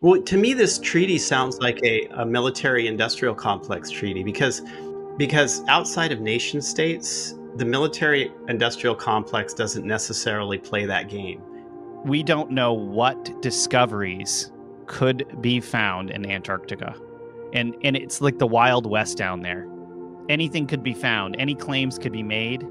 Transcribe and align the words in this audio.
Well, 0.00 0.22
to 0.22 0.36
me, 0.36 0.52
this 0.54 0.78
treaty 0.78 1.18
sounds 1.18 1.58
like 1.58 1.82
a, 1.82 2.06
a 2.12 2.24
military-industrial 2.24 3.34
complex 3.34 3.90
treaty 3.90 4.22
because 4.22 4.62
because 5.16 5.64
outside 5.66 6.12
of 6.12 6.20
nation 6.20 6.62
states, 6.62 7.34
the 7.56 7.64
military-industrial 7.64 8.94
complex 8.94 9.52
doesn't 9.54 9.84
necessarily 9.84 10.56
play 10.56 10.86
that 10.86 11.08
game. 11.08 11.42
We 12.04 12.22
don't 12.22 12.52
know 12.52 12.72
what 12.72 13.42
discoveries 13.42 14.52
could 14.86 15.42
be 15.42 15.58
found 15.58 16.12
in 16.12 16.30
Antarctica, 16.30 16.94
and 17.52 17.74
and 17.82 17.96
it's 17.96 18.20
like 18.20 18.38
the 18.38 18.46
Wild 18.46 18.86
West 18.88 19.18
down 19.18 19.42
there. 19.42 19.66
Anything 20.28 20.68
could 20.68 20.84
be 20.84 20.94
found. 20.94 21.34
Any 21.40 21.56
claims 21.56 21.98
could 21.98 22.12
be 22.12 22.22
made. 22.22 22.62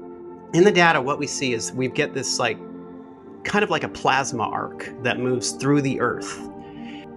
In 0.54 0.64
the 0.64 0.72
data, 0.72 0.98
what 0.98 1.18
we 1.18 1.26
see 1.26 1.52
is 1.52 1.74
we 1.74 1.88
get 1.88 2.14
this 2.14 2.38
like 2.38 2.56
kind 3.44 3.62
of 3.62 3.68
like 3.68 3.84
a 3.84 3.88
plasma 3.90 4.44
arc 4.44 4.90
that 5.02 5.18
moves 5.18 5.50
through 5.52 5.82
the 5.82 6.00
Earth 6.00 6.47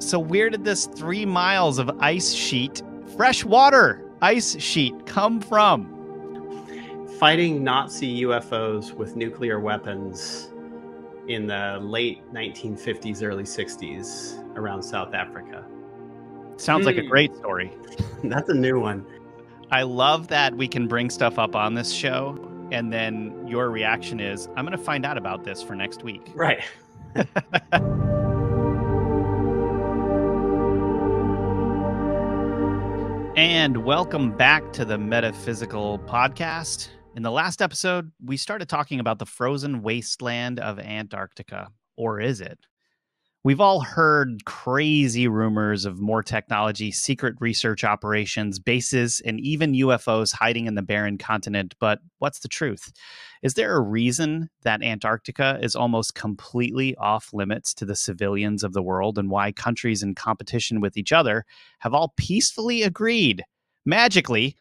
so, 0.02 0.20
where 0.20 0.50
did 0.50 0.66
this 0.66 0.88
three 0.88 1.26
miles 1.26 1.78
of 1.78 1.90
ice 2.00 2.34
sheet, 2.34 2.82
fresh 3.16 3.46
water 3.46 4.10
ice 4.22 4.60
sheet, 4.60 5.06
come 5.06 5.40
from? 5.40 5.88
Fighting 7.20 7.64
Nazi 7.64 8.22
UFOs 8.24 8.94
with 8.94 9.16
nuclear 9.16 9.60
weapons 9.60 10.50
in 11.28 11.46
the 11.46 11.78
late 11.82 12.24
1950s, 12.34 13.24
early 13.24 13.44
60s 13.44 14.44
around 14.58 14.82
South 14.82 15.14
Africa. 15.14 15.66
Sounds 16.58 16.86
like 16.86 16.98
a 16.98 17.02
hmm. 17.02 17.10
great 17.10 17.36
story. 17.36 17.72
That's 18.24 18.50
a 18.50 18.56
new 18.56 18.80
one. 18.80 19.06
I 19.72 19.84
love 19.84 20.28
that 20.30 20.56
we 20.56 20.68
can 20.68 20.88
bring 20.88 21.10
stuff 21.10 21.38
up 21.38 21.56
on 21.56 21.76
this 21.76 21.92
show, 21.92 22.38
and 22.72 22.92
then 22.92 23.48
your 23.48 23.70
reaction 23.70 24.20
is, 24.20 24.48
I'm 24.56 24.66
going 24.66 24.78
to 24.78 24.84
find 24.84 25.06
out 25.06 25.18
about 25.18 25.44
this 25.44 25.62
for 25.62 25.76
next 25.76 26.04
week. 26.04 26.32
Right. 26.34 26.64
And 33.38 33.86
welcome 33.86 34.36
back 34.36 34.74
to 34.74 34.84
the 34.84 34.98
Metaphysical 34.98 36.00
Podcast. 36.00 36.90
In 37.16 37.24
the 37.24 37.32
last 37.32 37.62
episode, 37.62 38.12
we 38.22 38.36
started 38.36 38.68
talking 38.68 39.00
about 39.00 39.20
the 39.20 39.26
frozen 39.26 39.82
wasteland 39.82 40.60
of 40.60 40.80
Antarctica. 40.80 41.70
Or 41.96 42.20
is 42.20 42.42
it? 42.42 42.60
We've 43.46 43.62
all 43.62 43.80
heard 43.80 44.44
crazy 44.44 45.30
rumors 45.30 45.86
of 45.86 46.02
more 46.02 46.22
technology, 46.22 46.92
secret 46.92 47.36
research 47.40 47.86
operations, 47.86 48.60
bases, 48.60 49.22
and 49.26 49.40
even 49.40 49.74
UFOs 49.76 50.34
hiding 50.34 50.68
in 50.68 50.76
the 50.76 50.82
barren 50.82 51.18
continent. 51.18 51.74
But 51.80 52.00
what's 52.20 52.40
the 52.40 52.50
truth? 52.50 52.92
Is 53.42 53.56
there 53.56 53.76
a 53.76 53.82
reason 53.82 54.50
that 54.62 54.84
Antarctica 54.84 55.58
is 55.64 55.76
almost 55.76 56.14
completely 56.14 56.96
off 56.98 57.34
limits 57.34 57.74
to 57.76 57.86
the 57.86 57.96
civilians 57.96 58.64
of 58.64 58.74
the 58.74 58.84
world 58.84 59.18
and 59.18 59.32
why 59.32 59.52
countries 59.52 60.04
in 60.04 60.14
competition 60.14 60.80
with 60.80 60.96
each 60.96 61.12
other 61.12 61.46
have 61.80 61.94
all 61.94 62.14
peacefully 62.18 62.84
agreed, 62.84 63.44
magically, 63.84 64.56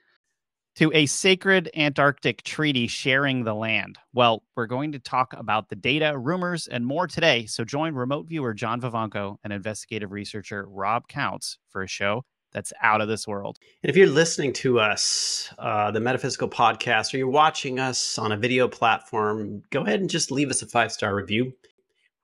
to 0.76 0.90
a 0.94 1.04
sacred 1.04 1.68
Antarctic 1.76 2.42
treaty 2.42 2.86
sharing 2.86 3.44
the 3.44 3.54
land? 3.54 3.98
Well, 4.14 4.44
we're 4.56 4.66
going 4.66 4.92
to 4.92 4.98
talk 4.98 5.34
about 5.36 5.68
the 5.68 5.76
data, 5.76 6.16
rumors, 6.16 6.66
and 6.66 6.86
more 6.86 7.06
today. 7.06 7.44
So 7.44 7.64
join 7.64 7.94
remote 7.94 8.28
viewer 8.28 8.54
John 8.54 8.80
Vivanco 8.80 9.36
and 9.44 9.52
investigative 9.52 10.10
researcher 10.10 10.66
Rob 10.66 11.06
Counts 11.06 11.58
for 11.68 11.82
a 11.82 11.88
show 11.88 12.24
that's 12.52 12.72
out 12.82 13.00
of 13.00 13.08
this 13.08 13.26
world. 13.26 13.58
And 13.82 13.90
if 13.90 13.96
you're 13.96 14.06
listening 14.06 14.52
to 14.54 14.80
us, 14.80 15.52
uh, 15.58 15.90
the 15.90 16.00
Metaphysical 16.00 16.48
Podcast, 16.48 17.14
or 17.14 17.18
you're 17.18 17.28
watching 17.28 17.78
us 17.78 18.18
on 18.18 18.32
a 18.32 18.36
video 18.36 18.68
platform, 18.68 19.62
go 19.70 19.82
ahead 19.82 20.00
and 20.00 20.10
just 20.10 20.30
leave 20.30 20.50
us 20.50 20.62
a 20.62 20.66
five 20.66 20.92
star 20.92 21.14
review. 21.14 21.52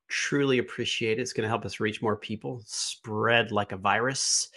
Truly 0.09 0.59
appreciate 0.59 1.19
it. 1.19 1.23
It's 1.23 1.33
going 1.33 1.43
to 1.43 1.49
help 1.49 1.65
us 1.65 1.81
reach 1.81 2.01
more 2.01 2.17
people, 2.17 2.63
spread 2.65 3.51
like 3.51 3.73
a 3.73 3.77
virus. 3.77 4.51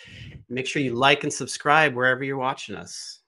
Make 0.47 0.67
sure 0.67 0.81
you 0.81 0.93
like 0.93 1.23
and 1.23 1.33
subscribe 1.33 1.95
wherever 1.95 2.23
you're 2.23 2.37
watching 2.37 2.75
us. 2.75 3.19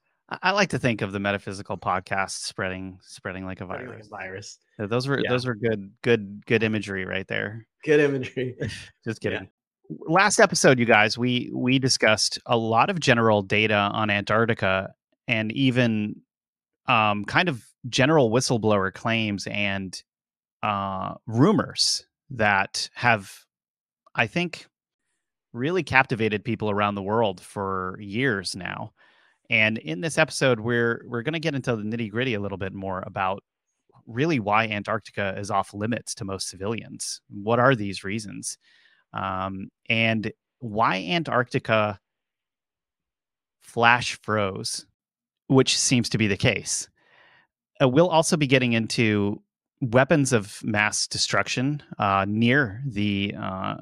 I 0.42 0.52
like 0.52 0.70
to 0.70 0.78
think 0.78 1.02
of 1.02 1.12
the 1.12 1.20
metaphysical 1.20 1.76
podcast 1.76 2.44
spreading 2.44 2.98
spreading 3.02 3.44
like 3.44 3.60
a 3.60 3.66
virus. 3.66 4.08
Like 4.10 4.22
a 4.22 4.26
virus. 4.26 4.58
Those 4.78 5.06
were 5.06 5.18
yeah. 5.18 5.30
those 5.30 5.44
were 5.44 5.54
good 5.54 5.90
good 6.02 6.46
good 6.46 6.62
imagery 6.62 7.04
right 7.04 7.26
there. 7.26 7.66
Good 7.84 8.00
imagery. 8.00 8.56
Just 9.04 9.20
kidding. 9.20 9.42
Yeah. 9.42 9.61
Last 10.00 10.38
episode, 10.38 10.78
you 10.78 10.84
guys, 10.84 11.18
we 11.18 11.50
we 11.54 11.78
discussed 11.78 12.38
a 12.46 12.56
lot 12.56 12.90
of 12.90 13.00
general 13.00 13.42
data 13.42 13.74
on 13.74 14.10
Antarctica 14.10 14.94
and 15.26 15.50
even 15.52 16.20
um, 16.86 17.24
kind 17.24 17.48
of 17.48 17.64
general 17.88 18.30
whistleblower 18.30 18.92
claims 18.92 19.46
and 19.50 20.00
uh, 20.62 21.14
rumors 21.26 22.06
that 22.30 22.88
have, 22.94 23.32
I 24.14 24.26
think, 24.26 24.66
really 25.52 25.82
captivated 25.82 26.44
people 26.44 26.70
around 26.70 26.94
the 26.94 27.02
world 27.02 27.40
for 27.40 27.98
years 28.00 28.54
now. 28.56 28.92
And 29.50 29.78
in 29.78 30.00
this 30.00 30.18
episode, 30.18 30.60
we're 30.60 31.02
we're 31.06 31.22
going 31.22 31.34
to 31.34 31.40
get 31.40 31.54
into 31.54 31.76
the 31.76 31.82
nitty 31.82 32.10
gritty 32.10 32.34
a 32.34 32.40
little 32.40 32.58
bit 32.58 32.72
more 32.72 33.02
about 33.06 33.42
really 34.06 34.40
why 34.40 34.66
Antarctica 34.66 35.34
is 35.38 35.50
off 35.50 35.74
limits 35.74 36.14
to 36.16 36.24
most 36.24 36.48
civilians. 36.48 37.20
What 37.28 37.58
are 37.58 37.74
these 37.74 38.04
reasons? 38.04 38.58
Um, 39.12 39.68
and 39.88 40.32
why 40.58 40.96
Antarctica 40.96 41.98
flash 43.62 44.18
froze, 44.22 44.86
which 45.46 45.78
seems 45.78 46.08
to 46.10 46.18
be 46.18 46.26
the 46.26 46.36
case. 46.36 46.88
Uh, 47.80 47.88
we'll 47.88 48.08
also 48.08 48.36
be 48.36 48.46
getting 48.46 48.74
into 48.74 49.42
weapons 49.80 50.32
of 50.32 50.62
mass 50.62 51.06
destruction 51.06 51.82
uh, 51.98 52.24
near 52.28 52.82
the 52.86 53.34
uh, 53.38 53.76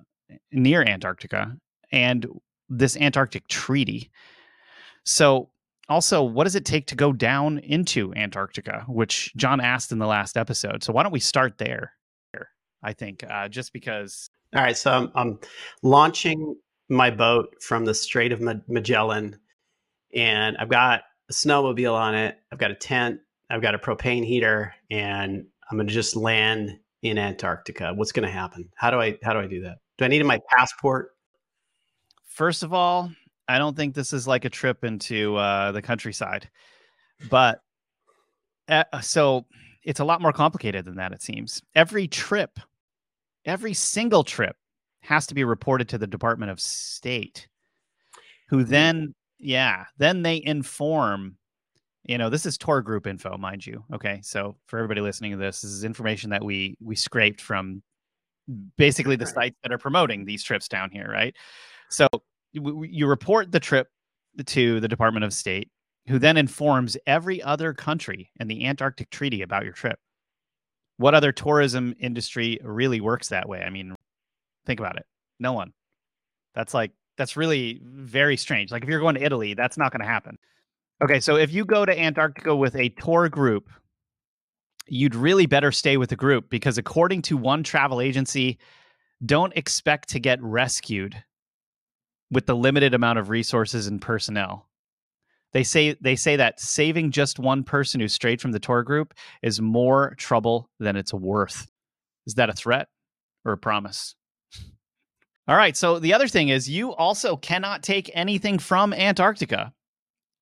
near 0.53 0.83
Antarctica 0.83 1.57
and 1.93 2.27
this 2.69 2.97
Antarctic 2.97 3.47
treaty. 3.49 4.11
So 5.05 5.51
also, 5.89 6.23
what 6.23 6.45
does 6.45 6.55
it 6.55 6.65
take 6.65 6.87
to 6.87 6.95
go 6.95 7.13
down 7.13 7.59
into 7.59 8.15
Antarctica, 8.15 8.85
which 8.87 9.35
John 9.35 9.61
asked 9.61 9.91
in 9.91 9.99
the 9.99 10.07
last 10.07 10.37
episode? 10.37 10.85
So 10.85 10.93
why 10.93 11.03
don't 11.03 11.13
we 11.13 11.21
start 11.21 11.59
there? 11.59 11.93
I 12.83 12.93
think 12.93 13.25
uh, 13.29 13.49
just 13.49 13.73
because. 13.73 14.31
All 14.55 14.63
right, 14.63 14.77
so 14.77 14.91
I'm, 14.91 15.13
I'm, 15.15 15.39
launching 15.83 16.57
my 16.89 17.11
boat 17.11 17.55
from 17.63 17.85
the 17.85 17.95
Strait 17.95 18.33
of 18.33 18.41
Magellan, 18.69 19.39
and 20.15 20.57
I've 20.59 20.69
got 20.69 21.03
a 21.29 21.33
snowmobile 21.33 21.95
on 21.95 22.15
it. 22.15 22.37
I've 22.53 22.59
got 22.59 22.73
a 22.73 22.75
tent. 22.75 23.21
I've 23.49 23.63
got 23.63 23.75
a 23.75 23.79
propane 23.79 24.25
heater, 24.25 24.75
and 24.91 25.45
I'm 25.71 25.77
going 25.77 25.87
to 25.87 25.95
just 25.95 26.17
land 26.17 26.79
in 27.03 27.17
Antarctica. 27.17 27.93
What's 27.95 28.13
going 28.13 28.27
to 28.27 28.33
happen? 28.33 28.69
How 28.77 28.91
do 28.91 29.01
I 29.01 29.19
how 29.23 29.33
do 29.33 29.39
I 29.39 29.47
do 29.47 29.63
that? 29.63 29.79
Do 29.99 30.05
I 30.05 30.09
need 30.09 30.25
my 30.25 30.41
passport? 30.49 31.11
First 32.29 32.63
of 32.63 32.73
all, 32.73 33.11
I 33.49 33.59
don't 33.59 33.77
think 33.77 33.95
this 33.95 34.13
is 34.13 34.27
like 34.27 34.45
a 34.45 34.51
trip 34.51 34.85
into 34.85 35.37
uh, 35.37 35.73
the 35.73 35.83
countryside, 35.83 36.49
but 37.29 37.61
uh, 38.69 38.85
so 39.01 39.47
it's 39.83 40.01
a 40.01 40.05
lot 40.05 40.21
more 40.21 40.33
complicated 40.33 40.85
than 40.85 40.97
that. 40.97 41.13
It 41.13 41.23
seems 41.23 41.63
every 41.75 42.07
trip, 42.09 42.59
every 43.45 43.75
single 43.75 44.25
trip, 44.25 44.57
has 45.03 45.27
to 45.27 45.35
be 45.35 45.45
reported 45.45 45.89
to 45.89 45.99
the 45.99 46.07
Department 46.07 46.51
of 46.51 46.61
State, 46.61 47.49
who 48.49 48.65
hmm. 48.65 48.71
then, 48.71 49.15
yeah, 49.39 49.85
then 49.99 50.23
they 50.23 50.43
inform. 50.45 51.37
You 52.05 52.17
know, 52.17 52.31
this 52.31 52.47
is 52.47 52.57
tour 52.57 52.81
group 52.81 53.07
info, 53.07 53.37
mind 53.37 53.67
you. 53.67 53.85
Okay, 53.93 54.21
so 54.23 54.57
for 54.67 54.79
everybody 54.79 55.03
listening 55.03 55.33
to 55.33 55.37
this, 55.37 55.61
this 55.61 55.71
is 55.71 55.85
information 55.85 56.31
that 56.31 56.43
we 56.43 56.77
we 56.83 56.97
scraped 56.97 57.41
from 57.41 57.83
basically 58.77 59.17
the 59.17 59.27
sites 59.27 59.57
that 59.63 59.71
are 59.71 59.79
promoting 59.79 60.25
these 60.25 60.43
trips 60.43 60.67
down 60.67 60.91
here, 60.91 61.09
right? 61.09 61.37
So 61.91 62.09
you 62.53 63.07
report 63.07 63.53
the 63.53 63.61
trip 63.61 63.89
to 64.47 64.81
the 64.81 64.89
Department 64.89 65.25
of 65.25 65.33
State, 65.33 65.71
who 66.09 66.19
then 66.19 66.37
informs 66.37 66.97
every 67.07 67.43
other 67.43 67.73
country 67.73 68.31
in 68.39 68.49
the 68.49 68.67
Antarctic 68.67 69.11
Treaty 69.11 69.43
about 69.43 69.65
your 69.65 69.73
trip. 69.73 69.99
What 70.97 71.15
other 71.15 71.33
tourism 71.33 71.95
industry 71.99 72.59
really 72.63 73.01
works 73.01 73.29
that 73.29 73.49
way? 73.49 73.63
I 73.63 73.71
mean, 73.71 73.95
think 74.67 74.81
about 74.81 74.97
it. 74.97 75.07
No 75.39 75.53
one. 75.53 75.73
That's 76.55 76.75
like 76.75 76.93
that's 77.17 77.37
really 77.37 77.81
very 77.85 78.37
strange. 78.37 78.71
Like 78.71 78.83
if 78.83 78.89
you're 78.89 79.01
going 79.01 79.15
to 79.15 79.23
Italy, 79.23 79.55
that's 79.55 79.79
not 79.79 79.93
going 79.93 80.01
to 80.01 80.07
happen. 80.07 80.39
Okay, 81.03 81.21
so 81.21 81.37
if 81.37 81.53
you 81.53 81.65
go 81.65 81.87
to 81.87 81.99
Antarctica 81.99 82.55
with 82.55 82.77
a 82.77 82.91
tour 82.91 83.29
group, 83.29 83.71
you'd 84.87 85.15
really 85.15 85.47
better 85.47 85.73
stay 85.73 85.97
with 85.97 86.11
the 86.11 86.17
group 86.17 86.51
because 86.51 86.77
according 86.77 87.23
to 87.23 87.37
one 87.37 87.63
travel 87.63 88.01
agency, 88.01 88.59
don't 89.25 89.57
expect 89.57 90.09
to 90.11 90.21
get 90.21 90.43
rescued 90.43 91.23
with 92.31 92.47
the 92.47 92.57
limited 92.57 92.95
amount 92.95 93.19
of 93.19 93.29
resources 93.29 93.87
and 93.87 94.01
personnel. 94.01 94.67
They 95.53 95.65
say 95.65 95.97
they 96.01 96.17
say 96.17 96.37
that 96.37 96.61
saving 96.61 97.11
just 97.11 97.39
one 97.39 97.65
person 97.65 98.01
who's 98.01 98.13
strayed 98.13 98.41
from 98.41 98.53
the 98.53 98.61
tour 98.61 98.83
group 98.83 99.15
is 99.43 99.61
more 99.61 100.15
trouble 100.17 100.71
than 100.79 100.97
it's 100.97 101.13
worth. 101.13 101.67
Is 102.27 102.35
that 102.35 102.51
a 102.51 102.55
threat 102.55 102.89
or 103.45 103.53
a 103.53 103.59
promise? 103.59 104.15
All 105.49 105.57
right, 105.57 105.77
so 105.77 105.99
the 105.99 106.15
other 106.15 106.29
thing 106.29 106.51
is 106.51 106.71
you 106.71 106.95
also 106.95 107.37
cannot 107.37 107.83
take 107.83 108.11
anything 108.15 108.61
from 108.61 108.93
Antarctica. 108.93 109.73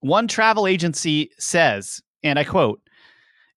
One 0.01 0.29
travel 0.29 0.67
agency 0.67 1.31
says, 1.39 2.03
and 2.23 2.39
I 2.39 2.45
quote, 2.45 2.83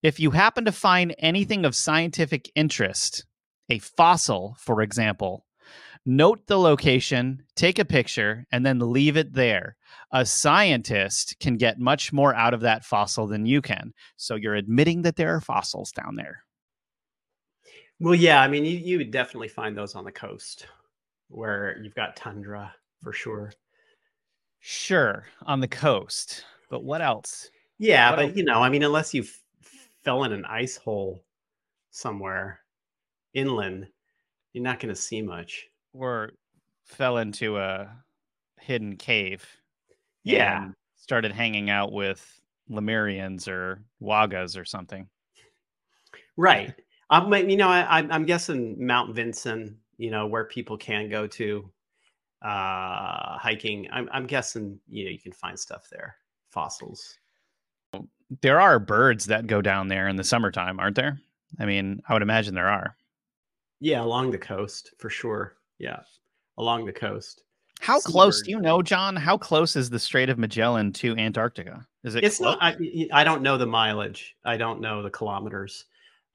if 0.01 0.19
you 0.19 0.31
happen 0.31 0.65
to 0.65 0.71
find 0.71 1.13
anything 1.19 1.65
of 1.65 1.75
scientific 1.75 2.49
interest, 2.55 3.25
a 3.69 3.79
fossil, 3.79 4.55
for 4.59 4.81
example, 4.81 5.45
note 6.05 6.47
the 6.47 6.59
location, 6.59 7.43
take 7.55 7.79
a 7.79 7.85
picture, 7.85 8.45
and 8.51 8.65
then 8.65 8.79
leave 8.79 9.17
it 9.17 9.33
there. 9.33 9.75
A 10.11 10.25
scientist 10.25 11.37
can 11.39 11.57
get 11.57 11.79
much 11.79 12.11
more 12.13 12.33
out 12.35 12.53
of 12.53 12.61
that 12.61 12.85
fossil 12.85 13.27
than 13.27 13.45
you 13.45 13.61
can. 13.61 13.93
So 14.17 14.35
you're 14.35 14.55
admitting 14.55 15.03
that 15.03 15.15
there 15.15 15.35
are 15.35 15.41
fossils 15.41 15.91
down 15.91 16.15
there. 16.15 16.43
Well, 17.99 18.15
yeah, 18.15 18.41
I 18.41 18.47
mean, 18.47 18.65
you, 18.65 18.77
you 18.77 18.97
would 18.97 19.11
definitely 19.11 19.47
find 19.47 19.77
those 19.77 19.95
on 19.95 20.03
the 20.03 20.11
coast 20.11 20.65
where 21.29 21.77
you've 21.81 21.95
got 21.95 22.15
tundra 22.15 22.73
for 23.01 23.13
sure. 23.13 23.53
Sure, 24.61 25.27
on 25.41 25.59
the 25.59 25.67
coast. 25.67 26.45
But 26.69 26.85
what 26.85 27.01
else? 27.01 27.51
Yeah, 27.79 28.11
What 28.11 28.15
but 28.15 28.25
else? 28.25 28.35
you 28.35 28.43
know, 28.43 28.61
I 28.61 28.69
mean, 28.69 28.83
unless 28.83 29.13
you 29.13 29.23
f- 29.23 29.41
fell 30.03 30.23
in 30.23 30.31
an 30.31 30.45
ice 30.45 30.77
hole 30.77 31.23
somewhere 31.91 32.61
inland, 33.33 33.87
you're 34.53 34.63
not 34.63 34.79
going 34.79 34.93
to 34.93 35.01
see 35.01 35.21
much. 35.21 35.67
Or 35.93 36.31
fell 36.85 37.17
into 37.17 37.57
a 37.57 37.95
hidden 38.59 38.95
cave. 38.97 39.45
Yeah. 40.23 40.69
started 40.95 41.31
hanging 41.31 41.69
out 41.69 41.91
with 41.91 42.39
Lemurians 42.69 43.47
or 43.47 43.83
Wagas 44.01 44.57
or 44.59 44.65
something. 44.65 45.07
Right. 46.37 46.73
I'm, 47.09 47.31
you 47.49 47.57
know, 47.57 47.67
I, 47.69 47.81
I'm- 47.81 48.11
I'm 48.11 48.25
guessing 48.25 48.85
Mount 48.85 49.13
Vinson, 49.15 49.77
you 49.97 50.11
know, 50.11 50.27
where 50.27 50.45
people 50.45 50.77
can 50.77 51.09
go 51.09 51.27
to 51.27 51.69
uh, 52.41 53.37
hiking. 53.37 53.87
I'm, 53.91 54.09
I'm 54.11 54.25
guessing, 54.25 54.79
you 54.87 55.05
know, 55.05 55.11
you 55.11 55.19
can 55.19 55.33
find 55.33 55.59
stuff 55.59 55.89
there, 55.91 56.15
fossils. 56.49 57.17
There 58.41 58.61
are 58.61 58.79
birds 58.79 59.25
that 59.25 59.47
go 59.47 59.61
down 59.61 59.89
there 59.89 60.07
in 60.07 60.15
the 60.15 60.23
summertime, 60.23 60.79
aren't 60.79 60.95
there? 60.95 61.19
I 61.59 61.65
mean, 61.65 62.01
I 62.07 62.13
would 62.13 62.21
imagine 62.21 62.55
there 62.55 62.69
are. 62.69 62.95
Yeah, 63.81 64.01
along 64.03 64.31
the 64.31 64.37
coast 64.37 64.93
for 64.97 65.09
sure. 65.09 65.57
Yeah, 65.81 66.01
along 66.57 66.85
the 66.85 66.93
coast. 66.93 67.43
How 67.79 67.99
close 67.99 68.43
do 68.43 68.51
you 68.51 68.59
know, 68.59 68.83
John? 68.83 69.15
How 69.15 69.35
close 69.35 69.75
is 69.75 69.89
the 69.89 69.97
Strait 69.97 70.29
of 70.29 70.37
Magellan 70.37 70.93
to 70.93 71.17
Antarctica? 71.17 71.87
Is 72.03 72.13
it 72.13 72.23
It's 72.23 72.37
close? 72.37 72.55
not. 72.61 72.75
I, 72.79 73.07
I 73.11 73.23
don't 73.23 73.41
know 73.41 73.57
the 73.57 73.65
mileage. 73.65 74.35
I 74.45 74.55
don't 74.55 74.81
know 74.81 75.01
the 75.01 75.09
kilometers, 75.09 75.85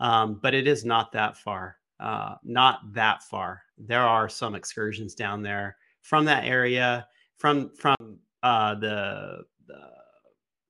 um, 0.00 0.40
but 0.42 0.52
it 0.54 0.66
is 0.66 0.84
not 0.84 1.12
that 1.12 1.36
far. 1.36 1.76
Uh, 2.00 2.34
not 2.42 2.92
that 2.92 3.22
far. 3.22 3.62
There 3.78 4.02
are 4.02 4.28
some 4.28 4.56
excursions 4.56 5.14
down 5.14 5.42
there 5.42 5.76
from 6.02 6.24
that 6.24 6.44
area, 6.44 7.06
from 7.38 7.70
from 7.76 7.96
uh, 8.42 8.74
the, 8.74 9.44
the 9.68 9.80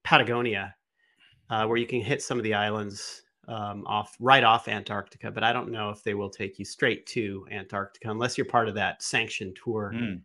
Patagonia, 0.03 0.75
uh, 1.49 1.65
where 1.65 1.77
you 1.77 1.87
can 1.87 2.01
hit 2.01 2.21
some 2.21 2.37
of 2.37 2.43
the 2.43 2.53
islands 2.53 3.23
um, 3.47 3.85
off 3.87 4.15
right 4.19 4.43
off 4.43 4.67
Antarctica. 4.67 5.31
But 5.31 5.43
I 5.43 5.53
don't 5.53 5.71
know 5.71 5.89
if 5.89 6.03
they 6.03 6.13
will 6.13 6.29
take 6.29 6.59
you 6.59 6.65
straight 6.65 7.05
to 7.07 7.47
Antarctica 7.51 8.09
unless 8.11 8.37
you're 8.37 8.45
part 8.45 8.67
of 8.67 8.75
that 8.75 9.01
sanctioned 9.01 9.57
tour 9.63 9.91
Mm. 9.95 10.21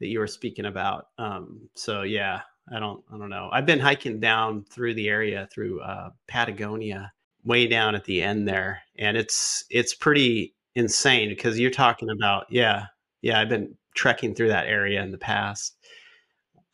that 0.00 0.06
you 0.08 0.18
were 0.18 0.26
speaking 0.26 0.66
about. 0.66 1.08
Um, 1.18 1.68
so 1.74 2.02
yeah, 2.02 2.40
I 2.74 2.78
don't, 2.78 3.02
I 3.12 3.18
don't 3.18 3.28
know. 3.28 3.48
I've 3.52 3.66
been 3.66 3.80
hiking 3.80 4.20
down 4.20 4.64
through 4.70 4.94
the 4.94 5.08
area 5.08 5.48
through 5.52 5.80
uh, 5.80 6.10
Patagonia, 6.28 7.12
way 7.44 7.66
down 7.66 7.94
at 7.94 8.04
the 8.04 8.22
end 8.22 8.46
there, 8.48 8.80
and 8.98 9.16
it's 9.16 9.64
it's 9.68 9.94
pretty 9.94 10.54
insane 10.74 11.28
because 11.28 11.58
you're 11.58 11.70
talking 11.70 12.08
about 12.10 12.46
yeah, 12.50 12.86
yeah. 13.20 13.40
I've 13.40 13.48
been 13.48 13.76
trekking 13.94 14.34
through 14.34 14.48
that 14.48 14.66
area 14.66 15.02
in 15.02 15.10
the 15.10 15.18
past, 15.18 15.76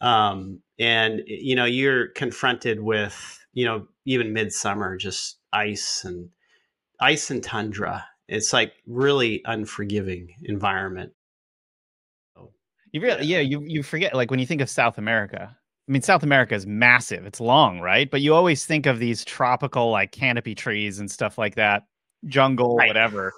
um, 0.01 0.61
and 0.79 1.23
you 1.27 1.57
know 1.57 1.65
you're 1.65 2.09
confronted 2.09 2.81
with 2.81 3.47
you 3.59 3.65
know 3.67 3.87
even 4.05 4.33
midsummer 4.33 4.97
just 4.97 5.39
ice 5.53 6.05
and 6.05 6.29
ice 7.01 7.31
and 7.33 7.43
tundra. 7.43 8.07
It's 8.29 8.53
like 8.53 8.73
really 8.87 9.43
unforgiving 9.47 10.29
environment. 10.45 11.13
Oh, 12.37 12.53
you 12.93 13.01
really, 13.01 13.25
Yeah. 13.27 13.39
yeah, 13.39 13.43
you 13.43 13.63
you 13.67 13.83
forget 13.83 14.15
like 14.15 14.31
when 14.31 14.39
you 14.41 14.47
think 14.47 14.61
of 14.61 14.71
South 14.71 14.99
America. 14.99 15.57
I 15.89 15.91
mean, 15.93 16.03
South 16.03 16.23
America 16.23 16.55
is 16.55 16.67
massive. 16.67 17.25
It's 17.25 17.41
long, 17.41 17.81
right? 17.81 18.11
But 18.11 18.21
you 18.21 18.35
always 18.35 18.65
think 18.67 18.85
of 18.87 18.99
these 18.99 19.25
tropical 19.25 19.91
like 19.91 20.13
canopy 20.13 20.55
trees 20.55 20.99
and 21.01 21.11
stuff 21.11 21.39
like 21.39 21.55
that, 21.57 21.85
jungle, 22.27 22.77
Right. 22.77 22.89
whatever. 22.89 23.33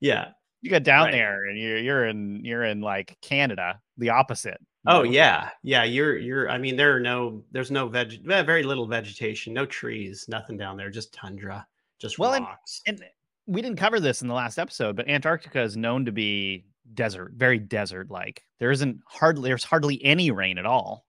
Yeah. 0.00 0.28
You 0.62 0.70
get 0.70 0.84
down 0.84 1.06
Right. 1.06 1.12
there 1.12 1.44
and 1.48 1.58
you're 1.58 1.78
you're 1.78 2.06
in 2.06 2.44
you're 2.44 2.64
in 2.64 2.80
like 2.80 3.18
Canada, 3.22 3.80
the 3.98 4.10
opposite. 4.10 4.60
Oh 4.86 5.02
yeah, 5.02 5.50
yeah. 5.62 5.84
You're 5.84 6.16
you're. 6.16 6.50
I 6.50 6.56
mean, 6.58 6.76
there 6.76 6.96
are 6.96 7.00
no. 7.00 7.44
There's 7.52 7.70
no 7.70 7.88
veg. 7.88 8.24
Very 8.24 8.62
little 8.62 8.86
vegetation. 8.86 9.52
No 9.52 9.66
trees. 9.66 10.24
Nothing 10.28 10.56
down 10.56 10.76
there. 10.76 10.90
Just 10.90 11.12
tundra. 11.12 11.66
Just 11.98 12.18
Well, 12.18 12.32
and- 12.32 12.44
rocks. 12.46 12.80
And 12.86 13.04
we 13.46 13.60
didn't 13.62 13.78
cover 13.78 14.00
this 14.00 14.22
in 14.22 14.28
the 14.28 14.34
last 14.34 14.58
episode, 14.58 14.96
but 14.96 15.08
Antarctica 15.08 15.60
is 15.60 15.76
known 15.76 16.04
to 16.04 16.12
be 16.12 16.64
desert, 16.94 17.32
very 17.36 17.58
desert 17.58 18.10
like. 18.10 18.44
There 18.58 18.70
isn't 18.70 19.00
hardly 19.06 19.50
there's 19.50 19.64
hardly 19.64 20.02
any 20.04 20.30
rain 20.30 20.56
at 20.56 20.66
all. 20.66 21.04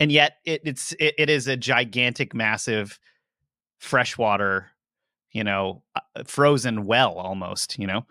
And 0.00 0.12
yet 0.12 0.36
it, 0.44 0.60
it's 0.64 0.92
it, 0.98 1.14
it 1.18 1.30
is 1.30 1.46
a 1.48 1.56
gigantic 1.56 2.34
massive 2.34 2.98
freshwater, 3.78 4.70
you 5.32 5.44
know, 5.44 5.82
uh, 5.94 6.24
frozen 6.24 6.84
well 6.84 7.14
almost, 7.14 7.78
you 7.78 7.86
know. 7.86 8.06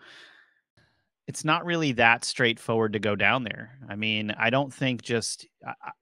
It's 1.28 1.44
not 1.44 1.64
really 1.64 1.92
that 1.92 2.24
straightforward 2.24 2.94
to 2.94 2.98
go 2.98 3.14
down 3.14 3.44
there. 3.44 3.78
I 3.88 3.94
mean, 3.94 4.32
I 4.36 4.50
don't 4.50 4.74
think 4.74 5.02
just 5.02 5.46
I- 5.64 5.92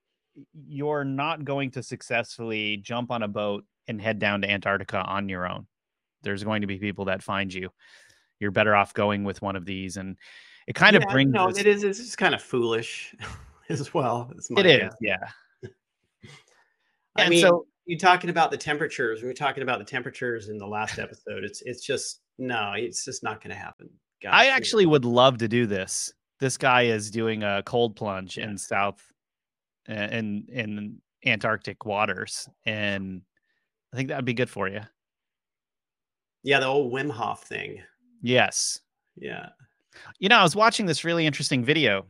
you're 0.67 1.05
not 1.05 1.45
going 1.45 1.71
to 1.73 1.83
successfully 1.83 2.79
jump 2.79 3.11
on 3.11 3.23
a 3.23 3.29
boat 3.29 3.65
and 3.89 4.01
head 4.01 4.19
down 4.19 4.41
to 4.43 4.51
Antarctica 4.51 5.03
on 5.03 5.29
your 5.29 5.47
own 5.51 5.67
there's 6.23 6.43
going 6.43 6.61
to 6.61 6.67
be 6.67 6.77
people 6.79 7.05
that 7.05 7.23
find 7.23 7.55
you. 7.55 7.71
You're 8.41 8.51
better 8.51 8.75
off 8.75 8.93
going 8.93 9.23
with 9.23 9.41
one 9.43 9.55
of 9.55 9.65
these, 9.65 9.97
and 9.97 10.17
it 10.67 10.75
kind 10.75 10.97
of 10.97 11.05
brings. 11.05 11.31
No, 11.33 11.49
it 11.49 11.67
is. 11.67 11.85
It's 11.85 11.99
just 11.99 12.19
kind 12.19 12.35
of 12.35 12.43
foolish 12.43 13.15
as 13.69 13.95
well. 13.95 14.33
It 14.57 14.67
is, 14.67 14.93
yeah. 15.01 15.19
I 17.17 17.23
And 17.23 17.31
mean, 17.31 17.41
so- 17.43 17.67
you're 17.85 17.99
talking 17.99 18.29
about 18.31 18.51
the 18.51 18.57
temperatures. 18.57 19.23
We 19.23 19.29
were 19.29 19.35
talking 19.35 19.63
about 19.63 19.79
the 19.79 19.85
temperatures 19.85 20.49
in 20.49 20.59
the 20.59 20.67
last 20.67 20.99
episode. 20.99 21.45
It's 21.45 21.63
it's 21.63 21.85
just 21.87 22.21
no. 22.39 22.73
It's 22.77 23.05
just 23.05 23.23
not 23.23 23.41
going 23.41 23.55
to 23.55 23.61
happen. 23.63 23.89
Gosh, 24.23 24.33
I 24.33 24.47
actually 24.49 24.87
would 24.87 25.05
love 25.05 25.39
to 25.39 25.49
do 25.49 25.67
this. 25.67 26.13
This 26.41 26.57
guy 26.57 26.83
is 26.83 27.11
doing 27.11 27.43
a 27.43 27.63
cold 27.65 27.97
plunge 27.97 28.37
Yeah. 28.37 28.45
in 28.51 28.59
South, 28.59 29.03
uh, 29.89 29.93
in 29.93 30.47
in 30.49 31.03
Antarctic 31.25 31.85
waters, 31.85 32.49
and 32.65 33.23
I 33.93 33.97
think 33.97 34.09
that 34.09 34.17
would 34.17 34.25
be 34.25 34.35
good 34.35 34.51
for 34.51 34.69
you. 34.69 34.81
Yeah, 36.43 36.61
the 36.61 36.67
old 36.67 36.93
Wim 36.93 37.11
Hof 37.11 37.43
thing. 37.45 37.83
Yes, 38.23 38.81
Yeah. 39.17 39.51
you 40.19 40.29
know, 40.29 40.37
I 40.39 40.43
was 40.43 40.57
watching 40.57 40.87
this 40.87 41.05
really 41.05 41.27
interesting 41.27 41.65
video. 41.65 42.07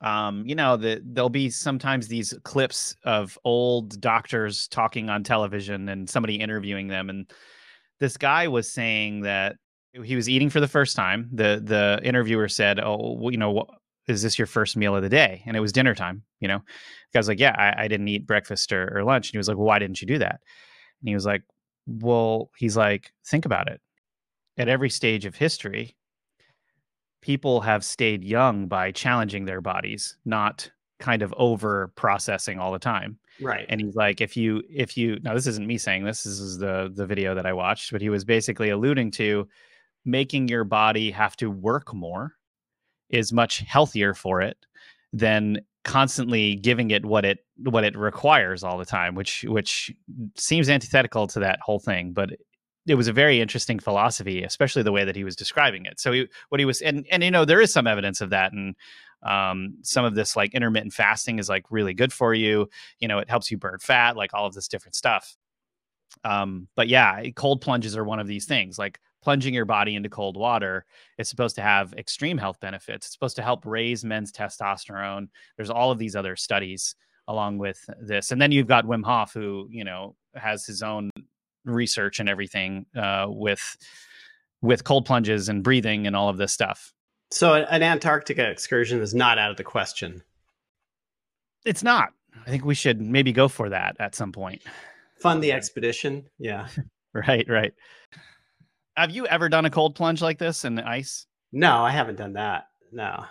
Um, 0.00 0.44
you 0.46 0.54
know, 0.54 0.76
that 0.78 1.02
there'll 1.14 1.30
be 1.30 1.48
sometimes 1.50 2.08
these 2.08 2.34
clips 2.42 2.96
of 3.04 3.38
old 3.44 4.00
doctors 4.00 4.68
talking 4.68 5.08
on 5.08 5.22
television 5.22 5.88
and 5.88 6.10
somebody 6.10 6.36
interviewing 6.36 6.88
them, 6.88 7.08
and 7.10 7.30
this 8.00 8.16
guy 8.16 8.48
was 8.48 8.70
saying 8.70 9.20
that 9.22 9.56
he 10.02 10.16
was 10.16 10.28
eating 10.28 10.50
for 10.50 10.60
the 10.60 10.68
first 10.68 10.96
time. 10.96 11.28
the 11.32 11.60
The 11.62 12.00
interviewer 12.02 12.48
said, 12.48 12.80
"Oh, 12.80 13.16
well, 13.20 13.30
you 13.30 13.38
know, 13.38 13.50
what, 13.50 13.68
is 14.08 14.22
this 14.22 14.38
your 14.38 14.46
first 14.46 14.76
meal 14.76 14.96
of 14.96 15.02
the 15.02 15.08
day?" 15.08 15.42
And 15.46 15.56
it 15.56 15.60
was 15.60 15.72
dinner 15.72 15.94
time. 15.94 16.22
You 16.40 16.48
know, 16.48 16.58
the 16.58 17.12
guy 17.12 17.18
was 17.20 17.28
like, 17.28 17.40
"Yeah, 17.40 17.54
I, 17.56 17.84
I 17.84 17.88
didn't 17.88 18.08
eat 18.08 18.26
breakfast 18.26 18.72
or, 18.72 18.96
or 18.96 19.04
lunch." 19.04 19.28
And 19.28 19.32
he 19.32 19.38
was 19.38 19.48
like, 19.48 19.56
"Well, 19.56 19.66
why 19.66 19.78
didn't 19.78 20.00
you 20.00 20.08
do 20.08 20.18
that?" 20.18 20.40
And 21.00 21.08
he 21.08 21.14
was 21.14 21.26
like, 21.26 21.42
"Well, 21.86 22.50
he's 22.56 22.76
like, 22.76 23.12
think 23.26 23.46
about 23.46 23.68
it. 23.68 23.80
At 24.56 24.68
every 24.68 24.90
stage 24.90 25.24
of 25.26 25.34
history, 25.36 25.96
people 27.20 27.60
have 27.62 27.84
stayed 27.84 28.22
young 28.24 28.68
by 28.68 28.92
challenging 28.92 29.44
their 29.44 29.60
bodies, 29.60 30.16
not 30.24 30.70
kind 31.00 31.22
of 31.22 31.34
over 31.36 31.90
processing 31.96 32.58
all 32.58 32.72
the 32.72 32.78
time. 32.78 33.18
Right. 33.40 33.66
And 33.68 33.80
he's 33.80 33.96
like, 33.96 34.20
if 34.20 34.36
you, 34.36 34.62
if 34.70 34.96
you, 34.96 35.18
now 35.22 35.34
this 35.34 35.46
isn't 35.46 35.66
me 35.66 35.76
saying 35.78 36.04
this, 36.04 36.22
this 36.22 36.38
is 36.38 36.58
the 36.58 36.92
the 36.94 37.06
video 37.06 37.34
that 37.34 37.46
I 37.46 37.52
watched, 37.52 37.90
but 37.92 38.00
he 38.00 38.10
was 38.10 38.24
basically 38.24 38.70
alluding 38.70 39.10
to 39.12 39.48
making 40.04 40.48
your 40.48 40.64
body 40.64 41.10
have 41.10 41.36
to 41.36 41.50
work 41.50 41.94
more 41.94 42.32
is 43.10 43.32
much 43.32 43.58
healthier 43.58 44.14
for 44.14 44.40
it 44.40 44.56
than 45.12 45.60
constantly 45.84 46.56
giving 46.56 46.90
it 46.90 47.04
what 47.04 47.24
it 47.24 47.44
what 47.64 47.84
it 47.84 47.96
requires 47.96 48.64
all 48.64 48.78
the 48.78 48.86
time 48.86 49.14
which 49.14 49.44
which 49.48 49.92
seems 50.34 50.70
antithetical 50.70 51.26
to 51.26 51.38
that 51.38 51.60
whole 51.60 51.78
thing 51.78 52.12
but 52.12 52.30
it 52.86 52.94
was 52.94 53.08
a 53.08 53.12
very 53.12 53.40
interesting 53.40 53.78
philosophy 53.78 54.42
especially 54.42 54.82
the 54.82 54.92
way 54.92 55.04
that 55.04 55.16
he 55.16 55.24
was 55.24 55.36
describing 55.36 55.86
it. 55.86 55.98
So 55.98 56.12
he, 56.12 56.28
what 56.48 56.60
he 56.60 56.64
was 56.64 56.80
and 56.82 57.06
and 57.10 57.22
you 57.22 57.30
know 57.30 57.44
there 57.44 57.60
is 57.60 57.72
some 57.72 57.86
evidence 57.86 58.20
of 58.20 58.30
that 58.30 58.52
and 58.52 58.74
um, 59.22 59.78
some 59.82 60.04
of 60.04 60.14
this 60.14 60.36
like 60.36 60.54
intermittent 60.54 60.92
fasting 60.92 61.38
is 61.38 61.48
like 61.48 61.64
really 61.70 61.94
good 61.94 62.12
for 62.12 62.34
you 62.34 62.68
you 62.98 63.08
know 63.08 63.18
it 63.18 63.30
helps 63.30 63.50
you 63.50 63.56
burn 63.56 63.78
fat 63.80 64.16
like 64.16 64.34
all 64.34 64.46
of 64.46 64.54
this 64.54 64.68
different 64.68 64.94
stuff. 64.94 65.36
Um, 66.24 66.68
but 66.76 66.88
yeah 66.88 67.30
cold 67.34 67.60
plunges 67.60 67.96
are 67.96 68.04
one 68.04 68.20
of 68.20 68.26
these 68.26 68.44
things 68.44 68.78
like 68.78 69.00
plunging 69.24 69.54
your 69.54 69.64
body 69.64 69.94
into 69.94 70.08
cold 70.08 70.36
water 70.36 70.84
it's 71.18 71.30
supposed 71.30 71.56
to 71.56 71.62
have 71.62 71.92
extreme 71.94 72.38
health 72.38 72.60
benefits 72.60 73.06
it's 73.06 73.12
supposed 73.12 73.36
to 73.36 73.42
help 73.42 73.64
raise 73.66 74.04
men's 74.04 74.30
testosterone 74.30 75.28
there's 75.56 75.70
all 75.70 75.90
of 75.90 75.98
these 75.98 76.14
other 76.14 76.36
studies 76.36 76.94
along 77.26 77.58
with 77.58 77.88
this 78.00 78.30
and 78.30 78.40
then 78.40 78.52
you've 78.52 78.68
got 78.68 78.84
wim 78.84 79.04
hof 79.04 79.32
who 79.32 79.66
you 79.70 79.82
know 79.84 80.14
has 80.34 80.66
his 80.66 80.82
own 80.82 81.10
research 81.64 82.20
and 82.20 82.28
everything 82.28 82.84
uh, 82.96 83.26
with 83.28 83.76
with 84.60 84.84
cold 84.84 85.06
plunges 85.06 85.48
and 85.48 85.64
breathing 85.64 86.06
and 86.06 86.14
all 86.14 86.28
of 86.28 86.36
this 86.36 86.52
stuff 86.52 86.92
So 87.30 87.54
an 87.54 87.82
Antarctica 87.82 88.48
excursion 88.48 89.00
is 89.00 89.14
not 89.14 89.38
out 89.38 89.50
of 89.50 89.56
the 89.56 89.64
question. 89.64 90.22
It's 91.64 91.82
not. 91.82 92.10
I 92.46 92.50
think 92.50 92.64
we 92.64 92.74
should 92.74 93.00
maybe 93.00 93.32
go 93.32 93.48
for 93.48 93.70
that 93.70 93.96
at 93.98 94.14
some 94.14 94.30
point. 94.32 94.62
Fund 95.18 95.42
the 95.42 95.52
expedition. 95.52 96.26
Yeah. 96.38 96.68
right, 97.14 97.46
right. 97.48 97.72
Have 98.96 99.10
you 99.10 99.26
ever 99.26 99.48
done 99.48 99.64
a 99.64 99.70
cold 99.70 99.94
plunge 99.94 100.22
like 100.22 100.38
this 100.38 100.64
in 100.64 100.74
the 100.74 100.86
ice? 100.86 101.26
No, 101.52 101.82
I 101.82 101.90
haven't 101.90 102.16
done 102.16 102.34
that. 102.34 102.68
No. 102.92 103.24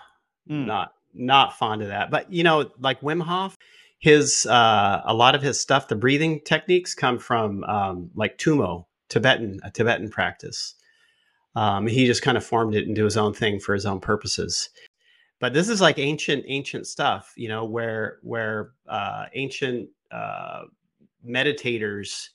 Mm. 0.50 0.66
Not 0.66 0.94
not 1.14 1.58
fond 1.58 1.82
of 1.82 1.90
that. 1.90 2.10
But 2.12 2.32
you 2.32 2.44
know, 2.44 2.72
like 2.80 3.02
Wim 3.02 3.22
Hof, 3.22 3.56
his 4.00 4.46
uh 4.46 5.02
a 5.06 5.14
lot 5.14 5.36
of 5.36 5.42
his 5.42 5.60
stuff, 5.60 5.88
the 5.88 5.96
breathing 5.96 6.42
techniques 6.42 6.94
come 6.94 7.20
from 7.20 7.64
um 7.64 8.12
like 8.16 8.38
Tumo, 8.38 8.86
Tibetan, 9.10 9.60
a 9.64 9.72
Tibetan 9.72 10.10
practice. 10.10 10.76
Um, 11.56 11.86
he 11.88 12.08
just 12.08 12.24
kind 12.24 12.36
of 12.36 12.44
formed 12.44 12.76
it 12.76 12.88
into 12.88 13.04
his 13.04 13.16
own 13.16 13.34
thing 13.34 13.60
for 13.60 13.74
his 13.74 13.86
own 13.86 14.00
purposes. 14.00 14.70
But 15.40 15.54
this 15.54 15.70
is 15.70 15.82
like 15.82 16.00
ancient, 16.00 16.46
ancient 16.48 16.88
stuff, 16.88 17.34
you 17.36 17.48
know, 17.48 17.66
where 17.66 18.18
where 18.24 18.72
uh, 18.88 19.26
ancient 19.34 19.90
uh, 20.12 20.64
meditators 21.28 22.30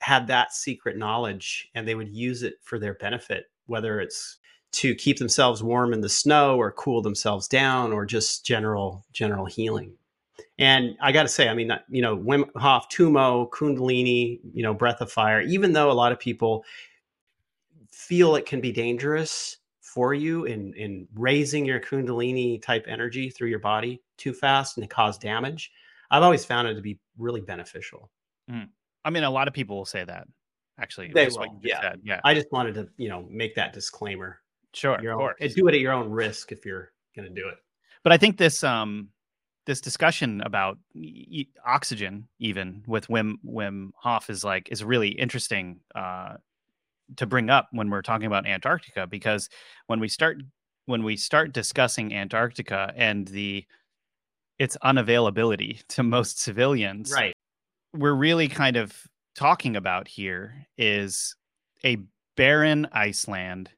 had 0.00 0.26
that 0.26 0.52
secret 0.52 0.96
knowledge 0.96 1.70
and 1.74 1.86
they 1.86 1.94
would 1.94 2.14
use 2.14 2.42
it 2.42 2.54
for 2.62 2.78
their 2.78 2.94
benefit, 2.94 3.50
whether 3.66 4.00
it's 4.00 4.38
to 4.72 4.94
keep 4.94 5.18
themselves 5.18 5.62
warm 5.62 5.92
in 5.92 6.00
the 6.00 6.08
snow 6.08 6.56
or 6.56 6.72
cool 6.72 7.00
themselves 7.00 7.46
down 7.46 7.92
or 7.92 8.04
just 8.04 8.44
general 8.44 9.04
general 9.12 9.46
healing. 9.46 9.92
And 10.58 10.96
I 11.00 11.12
got 11.12 11.22
to 11.22 11.28
say, 11.28 11.48
I 11.48 11.54
mean, 11.54 11.70
you 11.88 12.02
know, 12.02 12.16
Wim 12.16 12.48
Hof, 12.56 12.88
Tumo, 12.88 13.48
Kundalini, 13.50 14.40
you 14.52 14.62
know, 14.62 14.74
Breath 14.74 15.00
of 15.00 15.10
Fire. 15.10 15.40
Even 15.40 15.72
though 15.72 15.90
a 15.90 15.92
lot 15.92 16.12
of 16.12 16.18
people 16.18 16.64
feel 17.90 18.34
it 18.34 18.46
can 18.46 18.60
be 18.60 18.72
dangerous 18.72 19.58
for 19.80 20.12
you 20.12 20.44
in 20.44 20.74
in 20.74 21.06
raising 21.14 21.64
your 21.64 21.80
Kundalini 21.80 22.60
type 22.60 22.84
energy 22.88 23.30
through 23.30 23.48
your 23.48 23.60
body 23.60 24.02
too 24.16 24.32
fast 24.32 24.76
and 24.76 24.88
to 24.88 24.92
cause 24.92 25.18
damage, 25.18 25.70
I've 26.10 26.24
always 26.24 26.44
found 26.44 26.66
it 26.66 26.74
to 26.74 26.82
be 26.82 26.98
really 27.16 27.40
beneficial. 27.40 28.10
Mm. 28.50 28.68
I 29.04 29.10
mean, 29.10 29.24
a 29.24 29.30
lot 29.30 29.48
of 29.48 29.54
people 29.54 29.76
will 29.76 29.84
say 29.84 30.04
that. 30.04 30.26
Actually, 30.80 31.12
they 31.14 31.28
will. 31.28 31.60
yeah. 31.62 31.80
Said. 31.80 32.00
yeah. 32.02 32.20
I 32.24 32.34
just 32.34 32.50
wanted 32.50 32.74
to, 32.74 32.88
you 32.96 33.08
know, 33.08 33.26
make 33.30 33.54
that 33.54 33.72
disclaimer. 33.72 34.40
Sure, 34.72 35.00
your 35.00 35.12
of 35.12 35.18
course. 35.18 35.54
Do 35.54 35.68
it 35.68 35.74
at 35.74 35.80
your 35.80 35.92
own 35.92 36.10
risk 36.10 36.50
if 36.50 36.66
you're 36.66 36.92
going 37.14 37.28
to 37.28 37.34
do 37.34 37.46
it. 37.48 37.54
But 38.02 38.12
I 38.12 38.16
think 38.16 38.36
this 38.36 38.64
um 38.64 39.08
this 39.66 39.80
discussion 39.80 40.40
about 40.42 40.78
e- 40.94 41.48
oxygen, 41.64 42.28
even 42.38 42.82
with 42.86 43.06
Wim 43.08 43.34
Wim 43.46 43.90
Hof, 43.96 44.30
is 44.30 44.44
like 44.44 44.68
is 44.70 44.84
really 44.84 45.08
interesting 45.08 45.80
uh, 45.94 46.34
to 47.16 47.26
bring 47.26 47.50
up 47.50 47.68
when 47.72 47.90
we're 47.90 48.02
talking 48.02 48.26
about 48.26 48.46
Antarctica 48.46 49.06
because 49.06 49.48
when 49.86 50.00
we 50.00 50.08
start 50.08 50.38
when 50.86 51.02
we 51.02 51.16
start 51.16 51.52
discussing 51.52 52.12
Antarctica 52.14 52.92
and 52.96 53.26
the 53.28 53.64
its 54.58 54.76
unavailability 54.84 55.82
to 55.88 56.02
most 56.02 56.40
civilians, 56.40 57.12
right? 57.12 57.34
We're 57.96 58.14
really 58.14 58.48
kind 58.48 58.76
of 58.76 58.92
talking 59.36 59.76
about 59.76 60.08
here 60.08 60.66
is 60.76 61.36
a 61.84 61.98
barren 62.36 62.88
iceland 62.90 63.70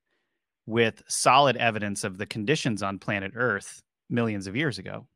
with 0.64 1.02
solid 1.06 1.56
evidence 1.58 2.02
of 2.02 2.16
the 2.16 2.24
conditions 2.24 2.82
on 2.82 2.98
planet 2.98 3.32
Earth 3.34 3.82
millions 4.08 4.46
of 4.46 4.56
years 4.56 4.78
ago, 4.78 5.06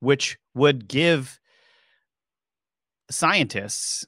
which 0.00 0.36
would 0.54 0.86
give 0.86 1.40
scientists 3.10 4.06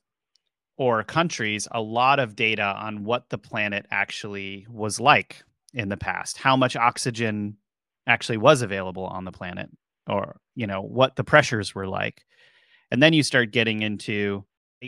or 0.76 1.02
countries 1.02 1.66
a 1.70 1.80
lot 1.80 2.18
of 2.18 2.36
data 2.36 2.74
on 2.78 3.04
what 3.04 3.30
the 3.30 3.38
planet 3.38 3.86
actually 3.90 4.66
was 4.68 5.00
like 5.00 5.42
in 5.72 5.88
the 5.88 5.96
past, 5.96 6.36
how 6.36 6.56
much 6.56 6.76
oxygen 6.76 7.56
actually 8.06 8.36
was 8.36 8.60
available 8.60 9.06
on 9.06 9.24
the 9.24 9.32
planet, 9.32 9.70
or, 10.06 10.36
you 10.54 10.66
know, 10.66 10.82
what 10.82 11.16
the 11.16 11.24
pressures 11.24 11.74
were 11.74 11.88
like. 11.88 12.26
And 12.90 13.02
then 13.02 13.12
you 13.12 13.22
start 13.22 13.50
getting 13.50 13.82
into, 13.82 14.44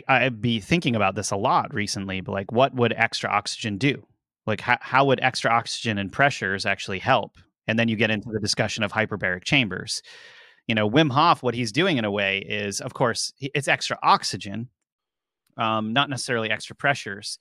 I'd 0.07 0.41
be 0.41 0.59
thinking 0.59 0.95
about 0.95 1.15
this 1.15 1.31
a 1.31 1.37
lot 1.37 1.73
recently, 1.73 2.21
but 2.21 2.31
like, 2.31 2.51
what 2.51 2.73
would 2.75 2.93
extra 2.93 3.29
oxygen 3.29 3.77
do? 3.77 4.05
like 4.47 4.61
how, 4.61 4.77
how 4.81 5.05
would 5.05 5.19
extra 5.21 5.51
oxygen 5.51 5.99
and 5.99 6.11
pressures 6.11 6.65
actually 6.65 6.99
help 6.99 7.37
and 7.67 7.77
then 7.77 7.89
you 7.89 7.97
get 7.97 8.09
into 8.09 8.29
the 8.31 8.39
discussion 8.39 8.83
of 8.83 8.91
hyperbaric 8.91 9.43
chambers 9.43 10.01
you 10.65 10.73
know 10.73 10.89
wim 10.89 11.11
hof 11.11 11.43
what 11.43 11.53
he's 11.53 11.71
doing 11.71 11.97
in 11.97 12.05
a 12.05 12.11
way 12.11 12.39
is 12.39 12.79
of 12.81 12.93
course 12.95 13.31
it's 13.39 13.67
extra 13.67 13.99
oxygen 14.01 14.69
um, 15.57 15.93
not 15.93 16.09
necessarily 16.09 16.49
extra 16.49 16.75
pressures 16.75 17.37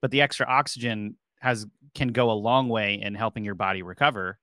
but 0.00 0.10
the 0.12 0.20
extra 0.20 0.46
oxygen 0.46 1.16
has 1.40 1.66
can 1.94 2.08
go 2.08 2.30
a 2.30 2.32
long 2.32 2.68
way 2.68 3.00
in 3.02 3.14
helping 3.14 3.44
your 3.44 3.54
body 3.54 3.82
recover 3.82 4.38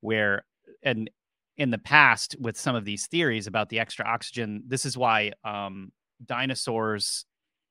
where 0.00 0.44
and 0.82 1.10
in 1.58 1.70
the 1.70 1.78
past 1.78 2.36
with 2.38 2.56
some 2.56 2.76
of 2.76 2.84
these 2.84 3.06
theories 3.06 3.46
about 3.46 3.68
the 3.68 3.78
extra 3.78 4.04
oxygen 4.06 4.62
this 4.66 4.86
is 4.86 4.96
why 4.96 5.32
um, 5.44 5.92
dinosaurs 6.24 7.24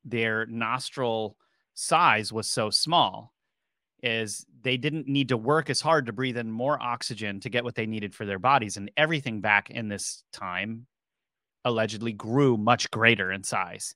their 0.06 0.46
nostril 0.46 1.38
size 1.74 2.32
was 2.32 2.48
so 2.48 2.70
small 2.70 3.34
is 4.04 4.46
they 4.62 4.78
didn't 4.78 5.08
need 5.08 5.30
to 5.30 5.38
work 5.38 5.70
as 5.70 5.82
hard 5.82 6.06
to 6.06 6.14
breathe 6.14 6.38
in 6.38 6.52
more 6.52 6.82
oxygen 6.82 7.40
to 7.40 7.50
get 7.50 7.64
what 7.64 7.76
they 7.76 7.88
needed 7.88 8.14
for 8.14 8.26
their 8.26 8.40
bodies 8.40 8.78
and 8.78 8.92
everything 8.96 9.42
back 9.42 9.70
in 9.70 9.88
this 9.88 10.24
time 10.32 10.86
allegedly 11.66 12.14
grew 12.14 12.56
much 12.58 12.90
greater 12.92 13.32
in 13.32 13.44
size. 13.44 13.96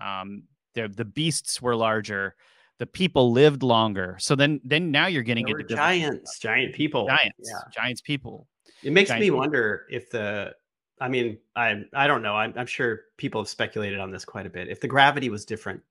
Um, 0.00 0.44
the, 0.74 0.88
the 0.88 1.04
beasts 1.04 1.62
were 1.62 1.76
larger 1.76 2.34
the 2.78 2.86
people 2.86 3.32
lived 3.32 3.62
longer. 3.62 4.16
So 4.20 4.36
then 4.36 4.60
then 4.64 4.90
now 4.90 5.08
you're 5.08 5.24
getting 5.24 5.48
into 5.48 5.64
giants 5.64 6.38
giant 6.38 6.74
people. 6.74 7.06
Giants 7.06 7.50
yeah. 7.52 7.70
giants 7.74 8.00
people 8.00 8.46
it 8.82 8.92
makes 8.92 9.10
me 9.10 9.30
wonder 9.30 9.86
if 9.90 10.10
the 10.10 10.52
i 11.00 11.08
mean 11.08 11.38
i 11.56 11.82
i 11.94 12.06
don't 12.06 12.22
know 12.22 12.34
I'm, 12.34 12.54
I'm 12.56 12.66
sure 12.66 13.00
people 13.16 13.40
have 13.42 13.48
speculated 13.48 14.00
on 14.00 14.10
this 14.10 14.24
quite 14.24 14.46
a 14.46 14.50
bit 14.50 14.68
if 14.68 14.80
the 14.80 14.88
gravity 14.88 15.30
was 15.30 15.44
different 15.44 15.82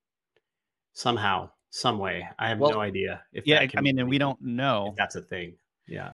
somehow 0.94 1.50
some 1.70 2.00
way. 2.00 2.28
I 2.40 2.50
have 2.50 2.60
well, 2.60 2.72
no 2.72 2.80
idea 2.80 3.22
if 3.32 3.46
yeah. 3.46 3.66
I 3.76 3.82
mean, 3.82 4.00
and 4.00 4.10
we 4.10 4.18
don't 4.18 4.42
know 4.42 4.94
that's 4.98 5.16
a 5.16 5.22
thing. 5.22 5.56
Yeah, 5.88 6.12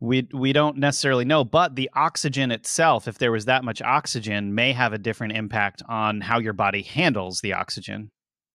we 0.00 0.28
we 0.32 0.52
don't 0.52 0.76
necessarily 0.76 1.24
know, 1.24 1.44
but 1.44 1.74
the 1.74 1.90
oxygen 1.94 2.50
itself, 2.50 3.08
if 3.08 3.18
there 3.18 3.32
was 3.32 3.46
that 3.46 3.64
much 3.64 3.82
oxygen, 3.82 4.54
may 4.54 4.72
have 4.72 4.92
a 4.92 4.98
different 4.98 5.34
impact 5.34 5.82
on 5.88 6.20
how 6.20 6.38
your 6.38 6.52
body 6.52 6.82
handles 6.82 7.40
the 7.40 7.54
oxygen. 7.54 8.10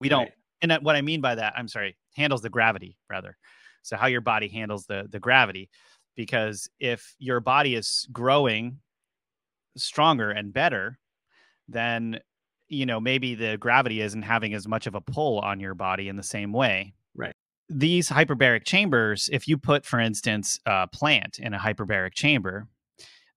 We 0.01 0.09
don't, 0.09 0.25
right. 0.25 0.33
and 0.63 0.73
what 0.83 0.97
I 0.97 1.03
mean 1.03 1.21
by 1.21 1.35
that, 1.37 1.55
I'm 1.57 1.69
sorry, 1.69 1.97
handles 2.17 2.43
the 2.43 2.51
gravity 2.51 2.97
rather. 3.11 3.37
So 3.83 3.97
how 3.97 4.09
your 4.09 4.21
body 4.21 4.49
handles 4.49 4.87
the 4.87 5.07
the 5.11 5.21
gravity, 5.21 5.71
because 6.17 6.69
if 6.81 7.15
your 7.19 7.41
body 7.41 7.75
is 7.75 8.09
growing 8.13 8.79
stronger 9.77 10.31
and 10.31 10.53
better, 10.53 10.99
then 11.69 12.19
you 12.69 12.87
know 12.87 13.01
maybe 13.01 13.35
the 13.35 13.57
gravity 13.59 14.01
isn't 14.01 14.23
having 14.23 14.55
as 14.55 14.67
much 14.67 14.87
of 14.87 14.95
a 14.95 15.01
pull 15.01 15.39
on 15.41 15.61
your 15.61 15.75
body 15.75 16.09
in 16.09 16.17
the 16.17 16.23
same 16.23 16.53
way. 16.53 16.95
Right. 17.15 17.35
These 17.69 18.09
hyperbaric 18.09 18.65
chambers 18.65 19.29
if 19.33 19.47
you 19.47 19.59
put 19.59 19.85
for 19.85 20.01
instance 20.01 20.59
a 20.67 20.89
plant 20.89 21.39
in 21.39 21.55
a 21.55 21.59
hyperbaric 21.59 22.15
chamber 22.15 22.69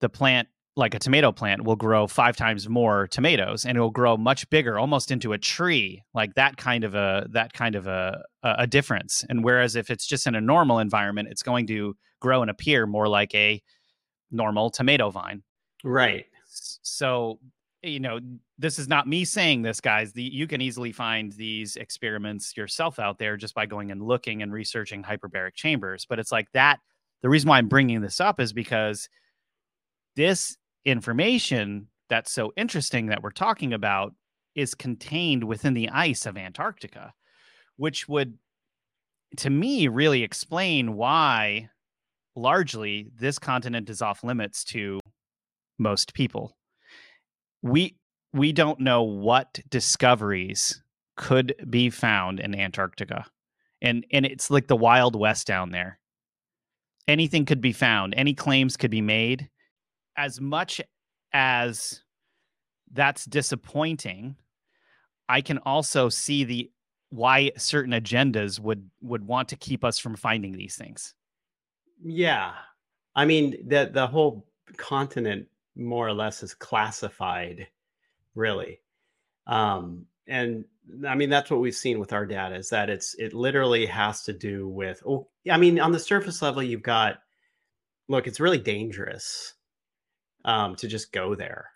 the 0.02 0.10
plant 0.10 0.48
like 0.76 0.94
a 0.94 1.00
tomato 1.00 1.32
plant 1.32 1.64
will 1.64 1.76
grow 1.76 2.08
five 2.08 2.38
times 2.38 2.70
more 2.70 3.08
tomatoes 3.08 3.66
and 3.66 3.78
it 3.78 3.82
will 3.82 3.90
grow 3.90 4.16
much 4.16 4.50
bigger 4.50 4.80
almost 4.80 5.12
into 5.12 5.34
a 5.34 5.38
tree 5.38 6.02
like 6.14 6.34
that 6.36 6.58
kind 6.58 6.84
of 6.84 6.96
a 6.96 7.28
that 7.32 7.52
kind 7.54 7.76
of 7.76 7.88
a 7.88 8.22
a 8.44 8.66
difference 8.66 9.26
and 9.30 9.44
whereas 9.44 9.76
if 9.76 9.90
it's 9.90 10.06
just 10.06 10.28
in 10.28 10.36
a 10.36 10.42
normal 10.42 10.80
environment 10.80 11.28
it's 11.30 11.44
going 11.44 11.68
to 11.68 11.96
grow 12.22 12.42
and 12.42 12.50
appear 12.50 12.86
more 12.86 13.08
like 13.08 13.34
a 13.36 13.62
normal 14.32 14.70
tomato 14.70 15.10
vine 15.10 15.44
right 15.84 16.26
so 16.82 17.40
you 17.82 18.00
know, 18.00 18.20
this 18.58 18.78
is 18.78 18.88
not 18.88 19.08
me 19.08 19.24
saying 19.24 19.62
this, 19.62 19.80
guys. 19.80 20.12
The, 20.12 20.24
you 20.24 20.48
can 20.48 20.62
easily 20.62 20.92
find 20.92 21.32
these 21.32 21.76
experiments 21.78 22.58
yourself 22.58 23.00
out 23.00 23.20
there 23.20 23.38
just 23.38 23.56
by 23.56 23.66
going 23.66 23.92
and 23.92 24.02
looking 24.02 24.42
and 24.42 24.52
researching 24.52 25.04
hyperbaric 25.04 25.54
chambers. 25.56 26.06
But 26.06 26.20
it's 26.20 26.32
like 26.32 26.52
that. 26.54 26.80
The 27.22 27.30
reason 27.30 27.50
why 27.50 27.58
I'm 27.58 27.68
bringing 27.68 28.02
this 28.02 28.20
up 28.20 28.40
is 28.40 28.54
because 28.54 29.10
this 30.16 30.58
information 30.86 31.88
that's 32.10 32.32
so 32.32 32.52
interesting 32.58 33.08
that 33.08 33.22
we're 33.22 33.32
talking 33.32 33.74
about 33.74 34.14
is 34.56 34.74
contained 34.74 35.44
within 35.44 35.74
the 35.74 35.90
ice 35.90 36.26
of 36.26 36.38
Antarctica, 36.38 37.14
which 37.78 38.08
would, 38.08 38.38
to 39.38 39.50
me, 39.50 39.88
really 39.88 40.24
explain 40.24 40.96
why 40.96 41.70
largely 42.36 43.12
this 43.16 43.38
continent 43.38 43.90
is 43.90 44.02
off 44.02 44.24
limits 44.24 44.64
to 44.64 45.00
most 45.78 46.14
people 46.14 46.56
we 47.62 47.96
we 48.34 48.52
don't 48.52 48.80
know 48.80 49.04
what 49.04 49.60
discoveries 49.70 50.84
could 51.18 51.56
be 51.70 51.90
found 51.90 52.40
in 52.40 52.56
Antarctica. 52.56 53.26
And 53.82 54.06
and 54.12 54.26
it's 54.26 54.50
like 54.50 54.68
the 54.68 54.76
wild 54.76 55.16
west 55.16 55.48
down 55.48 55.72
there. 55.72 56.00
Anything 57.08 57.46
could 57.46 57.62
be 57.62 57.74
found, 57.74 58.14
any 58.16 58.34
claims 58.34 58.78
could 58.78 58.92
be 58.92 59.02
made. 59.02 59.50
As 60.20 60.42
much 60.42 60.82
as 61.32 62.04
that's 62.92 63.24
disappointing, 63.24 64.36
I 65.30 65.40
can 65.40 65.60
also 65.60 66.10
see 66.10 66.44
the 66.44 66.70
why 67.10 67.52
certain 67.56 67.94
agendas 67.94 68.60
would 68.60 68.90
would 69.02 69.26
want 69.26 69.48
to 69.50 69.56
keep 69.56 69.86
us 69.86 69.98
from 69.98 70.18
finding 70.18 70.58
these 70.58 70.76
things. 70.76 71.14
Yeah. 72.04 72.52
I 73.16 73.24
mean, 73.24 73.66
the 73.66 73.90
the 73.94 74.08
whole 74.08 74.46
continent 74.76 75.48
more 75.78 76.06
or 76.06 76.14
less 76.14 76.44
is 76.44 76.54
classified, 76.54 77.68
really. 78.36 78.82
Um, 79.48 80.06
and 80.28 80.66
I 81.08 81.16
mean, 81.16 81.30
that's 81.30 81.50
what 81.50 81.62
we've 81.62 81.74
seen 81.74 81.98
with 81.98 82.12
our 82.12 82.26
data 82.26 82.56
is 82.56 82.70
that 82.72 82.90
it's 82.90 83.16
it 83.16 83.34
literally 83.34 83.86
has 83.86 84.24
to 84.24 84.34
do 84.34 84.68
with. 84.68 85.02
Oh, 85.08 85.30
I 85.50 85.56
mean, 85.56 85.80
on 85.80 85.94
the 85.94 86.00
surface 86.00 86.42
level, 86.42 86.62
you've 86.62 86.84
got 86.84 87.20
look, 88.10 88.28
it's 88.28 88.42
really 88.42 88.58
dangerous 88.58 89.54
um, 90.46 90.76
to 90.78 90.88
just 90.88 91.12
go 91.12 91.36
there. 91.36 91.70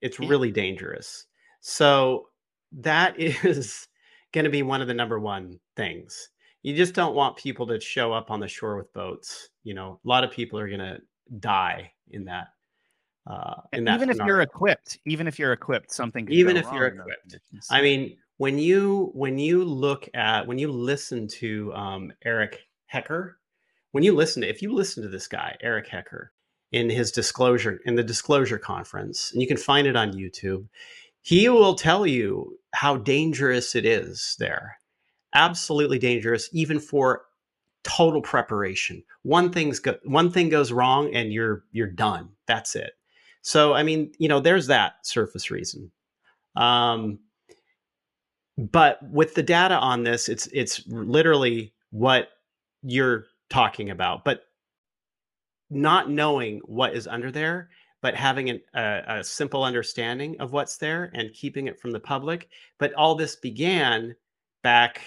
It's 0.00 0.18
really 0.18 0.50
dangerous. 0.50 1.26
So 1.60 2.28
that 2.72 3.18
is 3.20 3.88
going 4.32 4.44
to 4.44 4.50
be 4.50 4.62
one 4.62 4.80
of 4.80 4.88
the 4.88 4.94
number 4.94 5.18
one 5.18 5.58
things. 5.76 6.30
You 6.62 6.76
just 6.76 6.94
don't 6.94 7.14
want 7.14 7.36
people 7.36 7.66
to 7.68 7.80
show 7.80 8.12
up 8.12 8.30
on 8.30 8.40
the 8.40 8.48
shore 8.48 8.76
with 8.76 8.92
boats. 8.92 9.48
You 9.64 9.74
know, 9.74 9.98
a 10.04 10.08
lot 10.08 10.24
of 10.24 10.30
people 10.30 10.58
are 10.58 10.68
going 10.68 10.80
to 10.80 10.98
die 11.38 11.92
in 12.10 12.24
that. 12.26 12.48
Uh, 13.26 13.60
in 13.72 13.84
that 13.84 13.96
even 13.96 14.10
if 14.10 14.16
you're 14.18 14.40
equipped, 14.40 14.98
even 15.06 15.26
if 15.26 15.38
you're 15.38 15.52
equipped, 15.52 15.92
something. 15.92 16.26
Even 16.30 16.56
if 16.56 16.66
you're 16.72 16.86
equipped, 16.86 17.38
I 17.70 17.82
mean, 17.82 18.16
when 18.38 18.58
you 18.58 19.10
when 19.14 19.38
you 19.38 19.62
look 19.64 20.08
at 20.14 20.46
when 20.46 20.58
you 20.58 20.72
listen 20.72 21.28
to 21.28 21.72
um, 21.74 22.12
Eric 22.24 22.58
Hecker, 22.86 23.38
when 23.92 24.02
you 24.02 24.14
listen 24.14 24.42
to 24.42 24.48
if 24.48 24.62
you 24.62 24.72
listen 24.72 25.02
to 25.02 25.08
this 25.08 25.28
guy 25.28 25.56
Eric 25.60 25.88
Hecker 25.88 26.32
in 26.72 26.90
his 26.90 27.10
disclosure 27.10 27.80
in 27.84 27.96
the 27.96 28.02
disclosure 28.02 28.58
conference, 28.58 29.32
and 29.32 29.42
you 29.42 29.48
can 29.48 29.56
find 29.56 29.86
it 29.86 29.96
on 29.96 30.12
YouTube, 30.12 30.66
he 31.22 31.48
will 31.48 31.74
tell 31.74 32.06
you 32.06 32.58
how 32.72 32.96
dangerous 32.96 33.74
it 33.74 33.84
is 33.84 34.36
there. 34.38 34.78
Absolutely 35.34 35.98
dangerous, 35.98 36.48
even 36.52 36.78
for 36.78 37.22
total 37.82 38.22
preparation. 38.22 39.02
One 39.22 39.50
thing's 39.50 39.80
go- 39.80 39.98
one 40.04 40.30
thing 40.30 40.48
goes 40.48 40.72
wrong 40.72 41.14
and 41.14 41.32
you're 41.32 41.64
you're 41.72 41.90
done. 41.90 42.30
That's 42.46 42.76
it. 42.76 42.92
So 43.42 43.74
I 43.74 43.82
mean, 43.82 44.12
you 44.18 44.28
know, 44.28 44.40
there's 44.40 44.66
that 44.68 44.94
surface 45.02 45.50
reason. 45.50 45.90
Um, 46.56 47.20
but 48.58 48.98
with 49.10 49.34
the 49.34 49.42
data 49.42 49.76
on 49.76 50.02
this, 50.04 50.28
it's 50.28 50.46
it's 50.48 50.86
literally 50.86 51.72
what 51.90 52.28
you're 52.82 53.24
talking 53.48 53.90
about. 53.90 54.24
But 54.24 54.42
not 55.70 56.10
knowing 56.10 56.60
what 56.64 56.94
is 56.94 57.06
under 57.06 57.30
there 57.30 57.70
but 58.02 58.14
having 58.14 58.50
an, 58.50 58.60
a, 58.74 59.02
a, 59.06 59.24
simple 59.24 59.62
understanding 59.62 60.38
of 60.40 60.52
what's 60.52 60.76
there 60.76 61.10
and 61.14 61.32
keeping 61.32 61.68
it 61.68 61.78
from 61.78 61.90
the 61.90 62.00
public. 62.00 62.48
But 62.78 62.94
all 62.94 63.14
this 63.14 63.36
began 63.36 64.14
back 64.62 65.02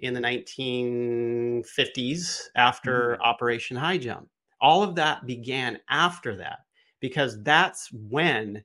in 0.00 0.14
the 0.14 0.20
1950s 0.20 2.48
after 2.56 3.12
mm-hmm. 3.12 3.22
Operation 3.22 3.76
Highjump. 3.76 4.26
All 4.60 4.82
of 4.82 4.94
that 4.94 5.26
began 5.26 5.78
after 5.88 6.36
that 6.36 6.60
because 7.00 7.42
that's 7.42 7.90
when 7.92 8.64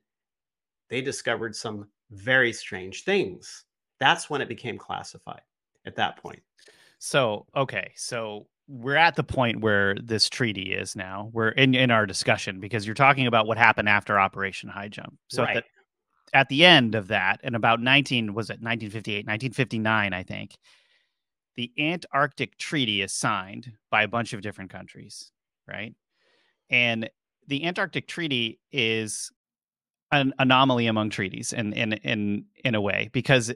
they 0.88 1.02
discovered 1.02 1.54
some 1.54 1.88
very 2.10 2.52
strange 2.52 3.04
things. 3.04 3.64
That's 4.00 4.30
when 4.30 4.40
it 4.40 4.48
became 4.48 4.78
classified 4.78 5.42
at 5.84 5.96
that 5.96 6.16
point. 6.16 6.40
So, 6.98 7.46
okay. 7.54 7.92
So 7.96 8.46
we're 8.68 8.96
at 8.96 9.16
the 9.16 9.24
point 9.24 9.60
where 9.60 9.94
this 9.94 10.28
treaty 10.28 10.74
is 10.74 10.94
now. 10.94 11.30
We're 11.32 11.48
in 11.48 11.74
in 11.74 11.90
our 11.90 12.06
discussion 12.06 12.60
because 12.60 12.86
you're 12.86 12.94
talking 12.94 13.26
about 13.26 13.46
what 13.46 13.56
happened 13.56 13.88
after 13.88 14.20
Operation 14.20 14.68
Highjump. 14.68 15.16
So 15.28 15.42
right. 15.42 15.56
at, 15.56 15.64
the, 15.64 16.38
at 16.38 16.48
the 16.50 16.64
end 16.66 16.94
of 16.94 17.08
that, 17.08 17.40
and 17.42 17.56
about 17.56 17.80
19 17.80 18.34
was 18.34 18.50
it 18.50 18.60
1958, 18.60 19.26
1959, 19.26 20.12
I 20.12 20.22
think, 20.22 20.56
the 21.56 21.72
Antarctic 21.78 22.58
Treaty 22.58 23.00
is 23.00 23.12
signed 23.12 23.72
by 23.90 24.02
a 24.02 24.08
bunch 24.08 24.34
of 24.34 24.42
different 24.42 24.70
countries, 24.70 25.32
right? 25.66 25.94
And 26.68 27.08
the 27.46 27.64
Antarctic 27.64 28.06
Treaty 28.06 28.60
is 28.70 29.32
an 30.12 30.34
anomaly 30.38 30.86
among 30.86 31.10
treaties 31.10 31.52
in 31.52 31.72
in 31.72 31.94
in 31.94 32.44
in 32.64 32.74
a 32.74 32.80
way 32.80 33.08
because 33.12 33.52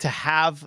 to 0.00 0.08
have 0.08 0.66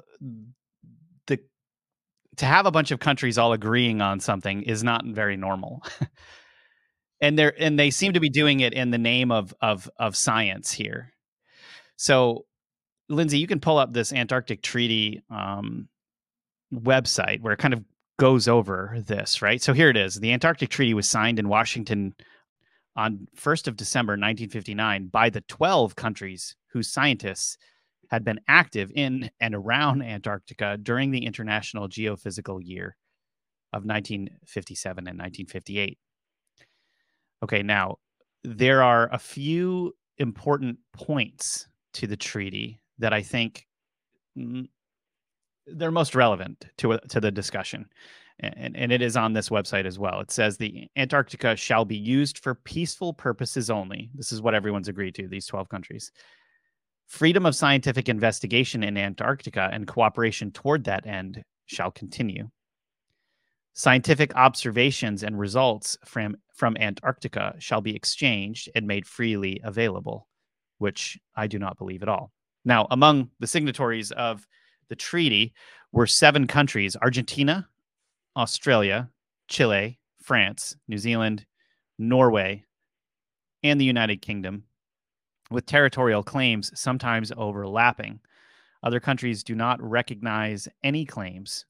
to 2.37 2.45
have 2.45 2.65
a 2.65 2.71
bunch 2.71 2.91
of 2.91 2.99
countries 2.99 3.37
all 3.37 3.53
agreeing 3.53 4.01
on 4.01 4.19
something 4.19 4.63
is 4.63 4.83
not 4.83 5.05
very 5.05 5.37
normal. 5.37 5.83
and 7.21 7.37
they're 7.37 7.53
and 7.61 7.79
they 7.79 7.89
seem 7.89 8.13
to 8.13 8.19
be 8.19 8.29
doing 8.29 8.59
it 8.59 8.73
in 8.73 8.91
the 8.91 8.97
name 8.97 9.31
of 9.31 9.53
of 9.61 9.89
of 9.97 10.15
science 10.15 10.71
here. 10.71 11.13
So, 11.95 12.45
Lindsay, 13.09 13.39
you 13.39 13.47
can 13.47 13.59
pull 13.59 13.77
up 13.77 13.93
this 13.93 14.13
Antarctic 14.13 14.61
Treaty 14.61 15.23
um, 15.29 15.89
website 16.73 17.41
where 17.41 17.53
it 17.53 17.59
kind 17.59 17.73
of 17.73 17.83
goes 18.19 18.47
over 18.47 18.97
this, 19.05 19.41
right? 19.41 19.61
So 19.61 19.73
here 19.73 19.89
it 19.89 19.97
is. 19.97 20.15
The 20.15 20.33
Antarctic 20.33 20.69
Treaty 20.69 20.93
was 20.93 21.07
signed 21.07 21.39
in 21.39 21.49
Washington 21.49 22.15
on 22.95 23.27
1st 23.37 23.67
of 23.67 23.77
December 23.77 24.13
1959 24.13 25.07
by 25.07 25.29
the 25.29 25.41
12 25.41 25.95
countries 25.95 26.55
whose 26.71 26.91
scientists 26.91 27.57
had 28.09 28.23
been 28.23 28.39
active 28.47 28.91
in 28.93 29.29
and 29.39 29.53
around 29.55 30.01
Antarctica 30.01 30.77
during 30.77 31.11
the 31.11 31.25
International 31.25 31.87
Geophysical 31.87 32.59
Year 32.63 32.95
of 33.73 33.83
1957 33.85 35.07
and 35.07 35.19
1958. 35.19 35.97
Okay, 37.43 37.63
now 37.63 37.97
there 38.43 38.81
are 38.81 39.09
a 39.11 39.19
few 39.19 39.93
important 40.17 40.79
points 40.93 41.67
to 41.93 42.07
the 42.07 42.17
treaty 42.17 42.79
that 42.97 43.13
I 43.13 43.21
think 43.21 43.67
they're 45.67 45.91
most 45.91 46.15
relevant 46.15 46.65
to 46.77 46.97
to 47.09 47.19
the 47.19 47.31
discussion. 47.31 47.87
And, 48.39 48.77
and 48.77 48.91
it 48.91 49.01
is 49.01 49.17
on 49.17 49.33
this 49.33 49.49
website 49.49 49.85
as 49.85 49.97
well. 49.97 50.19
It 50.19 50.29
says 50.29 50.57
the 50.57 50.87
Antarctica 50.95 51.55
shall 51.55 51.85
be 51.85 51.97
used 51.97 52.37
for 52.37 52.53
peaceful 52.53 53.11
purposes 53.11 53.71
only. 53.71 54.11
This 54.13 54.31
is 54.31 54.43
what 54.43 54.53
everyone's 54.53 54.87
agreed 54.87 55.15
to, 55.15 55.27
these 55.27 55.47
12 55.47 55.67
countries 55.69 56.11
Freedom 57.07 57.45
of 57.45 57.55
scientific 57.55 58.09
investigation 58.09 58.83
in 58.83 58.97
Antarctica 58.97 59.69
and 59.71 59.87
cooperation 59.87 60.51
toward 60.51 60.83
that 60.83 61.07
end 61.07 61.41
shall 61.65 61.89
continue. 61.89 62.49
Scientific 63.73 64.35
observations 64.35 65.23
and 65.23 65.39
results 65.39 65.97
from, 66.05 66.35
from 66.53 66.75
Antarctica 66.77 67.55
shall 67.59 67.79
be 67.79 67.95
exchanged 67.95 68.69
and 68.75 68.85
made 68.87 69.05
freely 69.05 69.61
available, 69.63 70.27
which 70.79 71.17
I 71.35 71.47
do 71.47 71.59
not 71.59 71.77
believe 71.77 72.03
at 72.03 72.09
all. 72.09 72.31
Now, 72.65 72.87
among 72.91 73.29
the 73.39 73.47
signatories 73.47 74.11
of 74.11 74.45
the 74.89 74.95
treaty 74.95 75.53
were 75.93 76.07
seven 76.07 76.45
countries 76.45 76.97
Argentina, 77.01 77.69
Australia, 78.35 79.09
Chile, 79.47 79.99
France, 80.21 80.75
New 80.89 80.97
Zealand, 80.97 81.45
Norway, 81.97 82.65
and 83.63 83.79
the 83.79 83.85
United 83.85 84.21
Kingdom, 84.21 84.63
with 85.51 85.65
territorial 85.65 86.23
claims 86.23 86.71
sometimes 86.79 87.31
overlapping. 87.35 88.19
Other 88.83 88.99
countries 88.99 89.43
do 89.43 89.55
not 89.55 89.81
recognize 89.81 90.67
any 90.83 91.05
claims. 91.05 91.65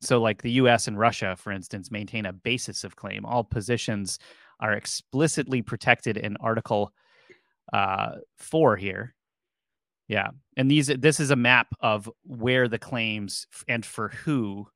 So, 0.00 0.20
like 0.20 0.42
the 0.42 0.52
US 0.52 0.88
and 0.88 0.98
Russia, 0.98 1.36
for 1.36 1.52
instance, 1.52 1.90
maintain 1.90 2.26
a 2.26 2.32
basis 2.32 2.84
of 2.84 2.96
claim. 2.96 3.24
All 3.24 3.44
positions 3.44 4.18
are 4.60 4.72
explicitly 4.72 5.62
protected 5.62 6.16
in 6.16 6.36
Article 6.38 6.92
uh, 7.72 8.16
4 8.38 8.76
here. 8.76 9.14
Yeah. 10.08 10.28
And 10.56 10.70
these 10.70 10.88
this 10.88 11.20
is 11.20 11.30
a 11.30 11.36
map 11.36 11.68
of 11.80 12.10
where 12.24 12.68
the 12.68 12.78
claims 12.78 13.46
and 13.68 13.84
for 13.84 14.08
who 14.08 14.66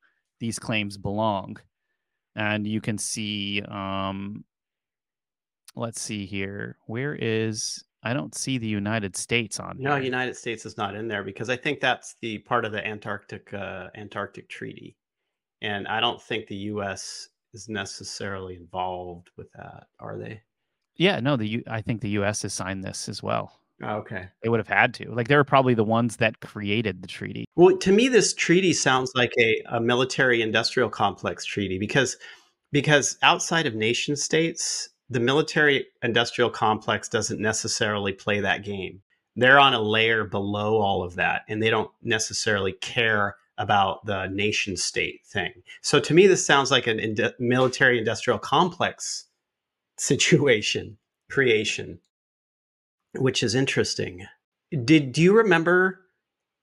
these 0.41 0.59
claims 0.59 0.97
belong. 0.97 1.57
And 2.35 2.67
you 2.67 2.81
can 2.81 2.99
see 2.99 3.63
um 3.63 4.45
let's 5.75 6.01
see 6.01 6.27
here. 6.27 6.79
Where 6.87 7.15
is 7.15 7.85
I 8.07 8.13
don't 8.13 8.35
see 8.37 8.57
the 8.57 8.69
United 8.69 9.17
States 9.17 9.59
on. 9.59 9.77
No, 9.81 9.97
here. 9.97 10.05
United 10.05 10.37
States 10.37 10.65
is 10.65 10.77
not 10.77 10.95
in 10.95 11.09
there 11.09 11.25
because 11.25 11.51
I 11.51 11.57
think 11.57 11.81
that's 11.81 12.15
the 12.23 12.39
part 12.39 12.65
of 12.65 12.71
the 12.71 12.87
Antarctic 12.87 13.53
uh, 13.53 13.89
Antarctic 13.97 14.49
Treaty, 14.49 14.97
and 15.61 15.89
I 15.89 16.01
don't 16.01 16.23
think 16.23 16.47
the 16.47 16.71
U.S. 16.73 17.29
is 17.53 17.69
necessarily 17.69 18.55
involved 18.55 19.31
with 19.37 19.49
that. 19.57 19.89
Are 19.99 20.17
they? 20.17 20.41
Yeah, 20.95 21.19
no. 21.19 21.37
The 21.37 21.49
U- 21.49 21.65
I 21.67 21.81
think 21.83 22.01
the 22.01 22.11
U.S. 22.11 22.43
has 22.43 22.53
signed 22.53 22.85
this 22.85 23.09
as 23.09 23.25
well. 23.25 23.61
Oh, 23.83 23.97
okay. 23.97 24.29
They 24.43 24.49
would 24.49 24.61
have 24.61 24.69
had 24.69 24.95
to. 24.95 25.11
Like 25.13 25.27
they 25.27 25.37
were 25.37 25.45
probably 25.45 25.75
the 25.75 25.85
ones 25.85 26.17
that 26.19 26.39
created 26.41 27.03
the 27.03 27.09
treaty. 27.09 27.45
Well, 27.57 27.77
to 27.79 27.91
me, 27.91 28.07
this 28.07 28.35
treaty 28.35 28.73
sounds 28.73 29.11
like 29.17 29.33
a, 29.39 29.63
a 29.69 29.81
military 29.81 30.43
industrial 30.43 30.91
complex 30.91 31.45
treaty 31.45 31.79
because 31.79 32.17
because 32.71 33.19
outside 33.23 33.67
of 33.67 33.75
nation 33.75 34.15
states, 34.15 34.91
the 35.09 35.21
military 35.21 35.87
industrial 36.03 36.51
complex 36.51 37.09
doesn't 37.09 37.41
necessarily 37.41 38.13
play 38.13 38.41
that 38.41 38.65
game. 38.65 39.03
They're 39.37 39.61
on 39.61 39.75
a 39.75 39.81
layer 39.81 40.25
below 40.25 40.79
all 40.79 41.03
of 41.03 41.17
that, 41.17 41.43
and 41.49 41.63
they 41.63 41.71
don't 41.71 41.91
necessarily 42.03 42.73
care 42.73 43.37
about 43.59 44.05
the 44.05 44.27
nation 44.27 44.77
state 44.77 45.21
thing. 45.27 45.53
So 45.83 46.01
to 46.01 46.15
me, 46.15 46.27
this 46.27 46.45
sounds 46.45 46.71
like 46.71 46.87
ind- 46.87 47.35
military 47.39 47.99
industrial 47.99 48.39
complex 48.39 49.27
situation 49.99 50.99
creation, 51.31 52.01
which 53.15 53.43
is 53.43 53.55
interesting. 53.55 54.27
Did 54.71 55.13
do 55.13 55.23
you 55.23 55.37
remember 55.37 56.01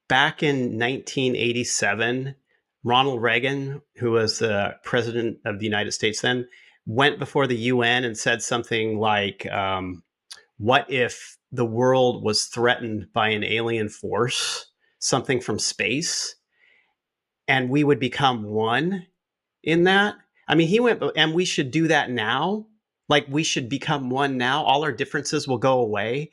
back 0.08 0.44
in 0.44 0.78
1987, 0.78 2.36
Ronald 2.84 3.22
Reagan, 3.22 3.82
who 3.96 4.12
was 4.12 4.40
the 4.40 4.76
president 4.84 5.40
of 5.46 5.60
the 5.60 5.66
United 5.66 5.94
States 5.94 6.22
then, 6.22 6.48
went 6.86 7.20
before 7.20 7.48
the 7.48 7.58
UN 7.58 8.04
and 8.04 8.18
said 8.18 8.42
something 8.42 9.00
like, 9.00 9.46
um, 9.52 10.04
"What 10.58 10.90
if 10.90 11.38
the 11.52 11.66
world 11.66 12.24
was 12.24 12.46
threatened 12.46 13.08
by 13.14 13.30
an 13.30 13.44
alien 13.44 13.90
force, 13.90 14.68
something 15.00 15.40
from 15.40 15.60
space, 15.60 16.36
and 17.48 17.70
we 17.70 17.84
would 17.84 18.00
become 18.00 18.44
one 18.44 19.08
in 19.64 19.84
that?" 19.84 20.16
I 20.48 20.56
mean, 20.56 20.68
he 20.68 20.80
went, 20.80 21.02
and 21.16 21.34
we 21.34 21.46
should 21.46 21.72
do 21.72 21.88
that 21.88 22.10
now. 22.10 22.68
Like 23.10 23.26
we 23.30 23.44
should 23.44 23.70
become 23.70 24.10
one 24.10 24.38
now. 24.38 24.64
All 24.64 24.84
our 24.84 24.92
differences 24.92 25.48
will 25.48 25.58
go 25.58 25.80
away. 25.80 26.32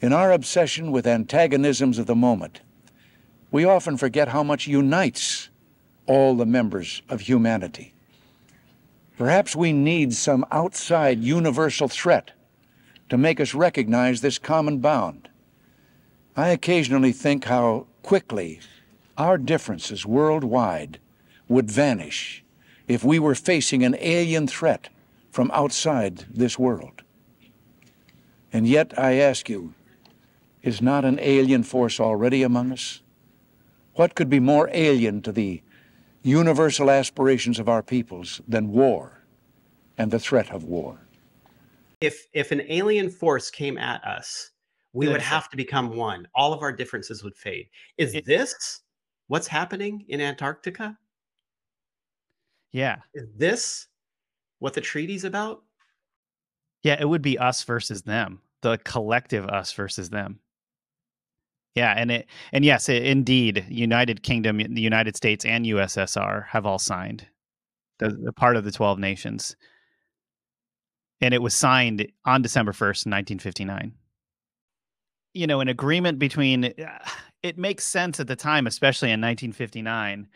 In 0.00 0.12
our 0.12 0.30
obsession 0.30 0.92
with 0.92 1.06
antagonisms 1.06 1.98
of 1.98 2.06
the 2.06 2.14
moment, 2.14 2.60
we 3.50 3.64
often 3.64 3.96
forget 3.96 4.28
how 4.28 4.42
much 4.42 4.66
unites 4.66 5.48
all 6.06 6.34
the 6.34 6.46
members 6.46 7.02
of 7.08 7.22
humanity. 7.22 7.94
Perhaps 9.16 9.56
we 9.56 9.72
need 9.72 10.12
some 10.12 10.44
outside 10.50 11.22
universal 11.22 11.88
threat 11.88 12.32
to 13.08 13.16
make 13.16 13.40
us 13.40 13.54
recognize 13.54 14.20
this 14.20 14.38
common 14.38 14.78
bound. 14.78 15.28
I 16.36 16.48
occasionally 16.48 17.12
think 17.12 17.44
how 17.44 17.86
quickly 18.02 18.60
our 19.16 19.38
differences 19.38 20.04
worldwide 20.04 20.98
would 21.48 21.70
vanish 21.70 22.44
if 22.88 23.02
we 23.02 23.18
were 23.18 23.34
facing 23.34 23.82
an 23.84 23.96
alien 24.00 24.46
threat 24.46 24.90
from 25.30 25.50
outside 25.52 26.26
this 26.30 26.58
world. 26.58 27.02
And 28.52 28.66
yet, 28.66 28.98
I 28.98 29.14
ask 29.14 29.48
you, 29.48 29.74
is 30.62 30.82
not 30.82 31.04
an 31.04 31.18
alien 31.22 31.62
force 31.62 32.00
already 32.00 32.42
among 32.42 32.72
us? 32.72 33.00
What 33.94 34.14
could 34.14 34.28
be 34.28 34.40
more 34.40 34.68
alien 34.72 35.22
to 35.22 35.32
the 35.32 35.62
universal 36.26 36.90
aspirations 36.90 37.58
of 37.58 37.68
our 37.68 37.82
peoples 37.82 38.40
than 38.48 38.72
war 38.72 39.22
and 39.96 40.10
the 40.10 40.18
threat 40.18 40.50
of 40.50 40.64
war? 40.64 40.98
If 42.00 42.26
if 42.32 42.52
an 42.52 42.62
alien 42.68 43.08
force 43.08 43.50
came 43.50 43.78
at 43.78 44.04
us, 44.04 44.50
we 44.92 45.08
would 45.08 45.22
have 45.22 45.48
to 45.50 45.56
become 45.56 45.96
one. 45.96 46.26
All 46.34 46.52
of 46.52 46.62
our 46.62 46.72
differences 46.72 47.22
would 47.22 47.36
fade. 47.36 47.68
Is 47.98 48.14
it, 48.14 48.24
this 48.24 48.82
what's 49.28 49.46
happening 49.46 50.04
in 50.08 50.20
Antarctica? 50.20 50.98
Yeah. 52.72 52.96
Is 53.14 53.28
this 53.36 53.86
what 54.58 54.74
the 54.74 54.80
treaty's 54.80 55.24
about? 55.24 55.62
Yeah, 56.82 56.96
it 57.00 57.08
would 57.08 57.22
be 57.22 57.38
us 57.38 57.62
versus 57.64 58.02
them, 58.02 58.40
the 58.62 58.78
collective 58.84 59.46
us 59.46 59.72
versus 59.72 60.10
them. 60.10 60.40
Yeah, 61.76 61.92
and 61.94 62.10
it 62.10 62.26
and 62.52 62.64
yes, 62.64 62.88
it, 62.88 63.04
indeed, 63.04 63.66
United 63.68 64.22
Kingdom, 64.22 64.56
the 64.56 64.80
United 64.80 65.14
States, 65.14 65.44
and 65.44 65.66
USSR 65.66 66.46
have 66.46 66.64
all 66.64 66.78
signed 66.78 67.26
the, 67.98 68.08
the 68.08 68.32
part 68.32 68.56
of 68.56 68.64
the 68.64 68.72
twelve 68.72 68.98
nations, 68.98 69.54
and 71.20 71.34
it 71.34 71.42
was 71.42 71.54
signed 71.54 72.10
on 72.24 72.40
December 72.40 72.72
first, 72.72 73.06
nineteen 73.06 73.38
fifty 73.38 73.66
nine. 73.66 73.92
You 75.34 75.46
know, 75.46 75.60
an 75.60 75.68
agreement 75.68 76.18
between 76.18 76.72
it 77.42 77.58
makes 77.58 77.84
sense 77.84 78.18
at 78.20 78.26
the 78.26 78.36
time, 78.36 78.66
especially 78.66 79.12
in 79.12 79.20
nineteen 79.20 79.52
fifty 79.52 79.82
nine, 79.82 80.28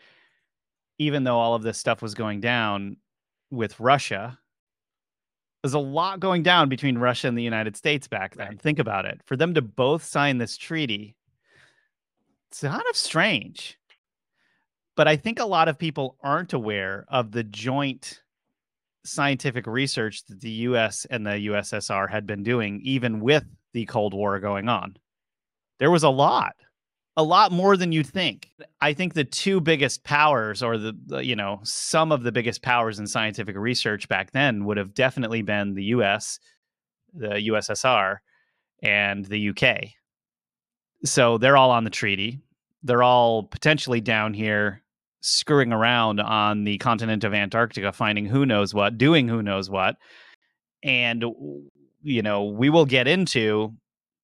even 0.99 1.23
though 1.23 1.39
all 1.39 1.55
of 1.55 1.63
this 1.63 1.79
stuff 1.79 2.03
was 2.03 2.13
going 2.13 2.39
down 2.39 2.97
with 3.49 3.79
Russia. 3.79 4.37
There's 5.63 5.73
a 5.73 5.79
lot 5.79 6.19
going 6.19 6.43
down 6.43 6.69
between 6.69 6.99
Russia 6.99 7.27
and 7.27 7.37
the 7.37 7.43
United 7.43 7.75
States 7.77 8.07
back 8.07 8.35
then. 8.35 8.47
Right. 8.47 8.61
Think 8.61 8.79
about 8.79 9.05
it. 9.05 9.21
For 9.25 9.35
them 9.35 9.53
to 9.55 9.61
both 9.61 10.03
sign 10.03 10.39
this 10.39 10.57
treaty 10.57 11.15
it's 12.51 12.61
kind 12.61 12.83
of 12.89 12.97
strange. 12.97 13.77
But 14.97 15.07
I 15.07 15.15
think 15.15 15.39
a 15.39 15.45
lot 15.45 15.69
of 15.69 15.79
people 15.79 16.17
aren't 16.21 16.51
aware 16.51 17.05
of 17.07 17.31
the 17.31 17.45
joint 17.45 18.21
scientific 19.05 19.65
research 19.67 20.25
that 20.25 20.41
the 20.41 20.49
US 20.49 21.05
and 21.05 21.25
the 21.25 21.47
USSR 21.47 22.11
had 22.11 22.27
been 22.27 22.43
doing, 22.43 22.81
even 22.83 23.21
with 23.21 23.45
the 23.73 23.85
Cold 23.85 24.13
War 24.13 24.39
going 24.39 24.67
on. 24.67 24.97
There 25.79 25.89
was 25.89 26.03
a 26.03 26.09
lot, 26.09 26.55
a 27.15 27.23
lot 27.23 27.53
more 27.53 27.77
than 27.77 27.93
you'd 27.93 28.05
think. 28.05 28.49
I 28.81 28.93
think 28.93 29.13
the 29.13 29.23
two 29.23 29.61
biggest 29.61 30.03
powers, 30.03 30.61
or 30.61 30.77
the, 30.77 30.93
the 31.05 31.25
you 31.25 31.37
know, 31.37 31.61
some 31.63 32.11
of 32.11 32.23
the 32.23 32.33
biggest 32.33 32.61
powers 32.61 32.99
in 32.99 33.07
scientific 33.07 33.55
research 33.55 34.09
back 34.09 34.31
then 34.31 34.65
would 34.65 34.77
have 34.77 34.93
definitely 34.93 35.41
been 35.41 35.73
the 35.73 35.85
US, 35.85 36.37
the 37.13 37.47
USSR, 37.47 38.17
and 38.83 39.25
the 39.25 39.49
UK 39.49 39.93
so 41.03 41.37
they're 41.37 41.57
all 41.57 41.71
on 41.71 41.83
the 41.83 41.89
treaty. 41.89 42.39
They're 42.83 43.03
all 43.03 43.43
potentially 43.43 44.01
down 44.01 44.33
here 44.33 44.81
screwing 45.21 45.71
around 45.71 46.19
on 46.19 46.63
the 46.63 46.77
continent 46.79 47.23
of 47.23 47.33
Antarctica, 47.33 47.91
finding 47.91 48.25
who 48.25 48.45
knows 48.45 48.73
what, 48.73 48.97
doing 48.97 49.27
who 49.27 49.41
knows 49.41 49.69
what. 49.69 49.97
And, 50.83 51.23
you 52.01 52.21
know, 52.21 52.45
we 52.45 52.69
will 52.69 52.85
get 52.85 53.07
into 53.07 53.73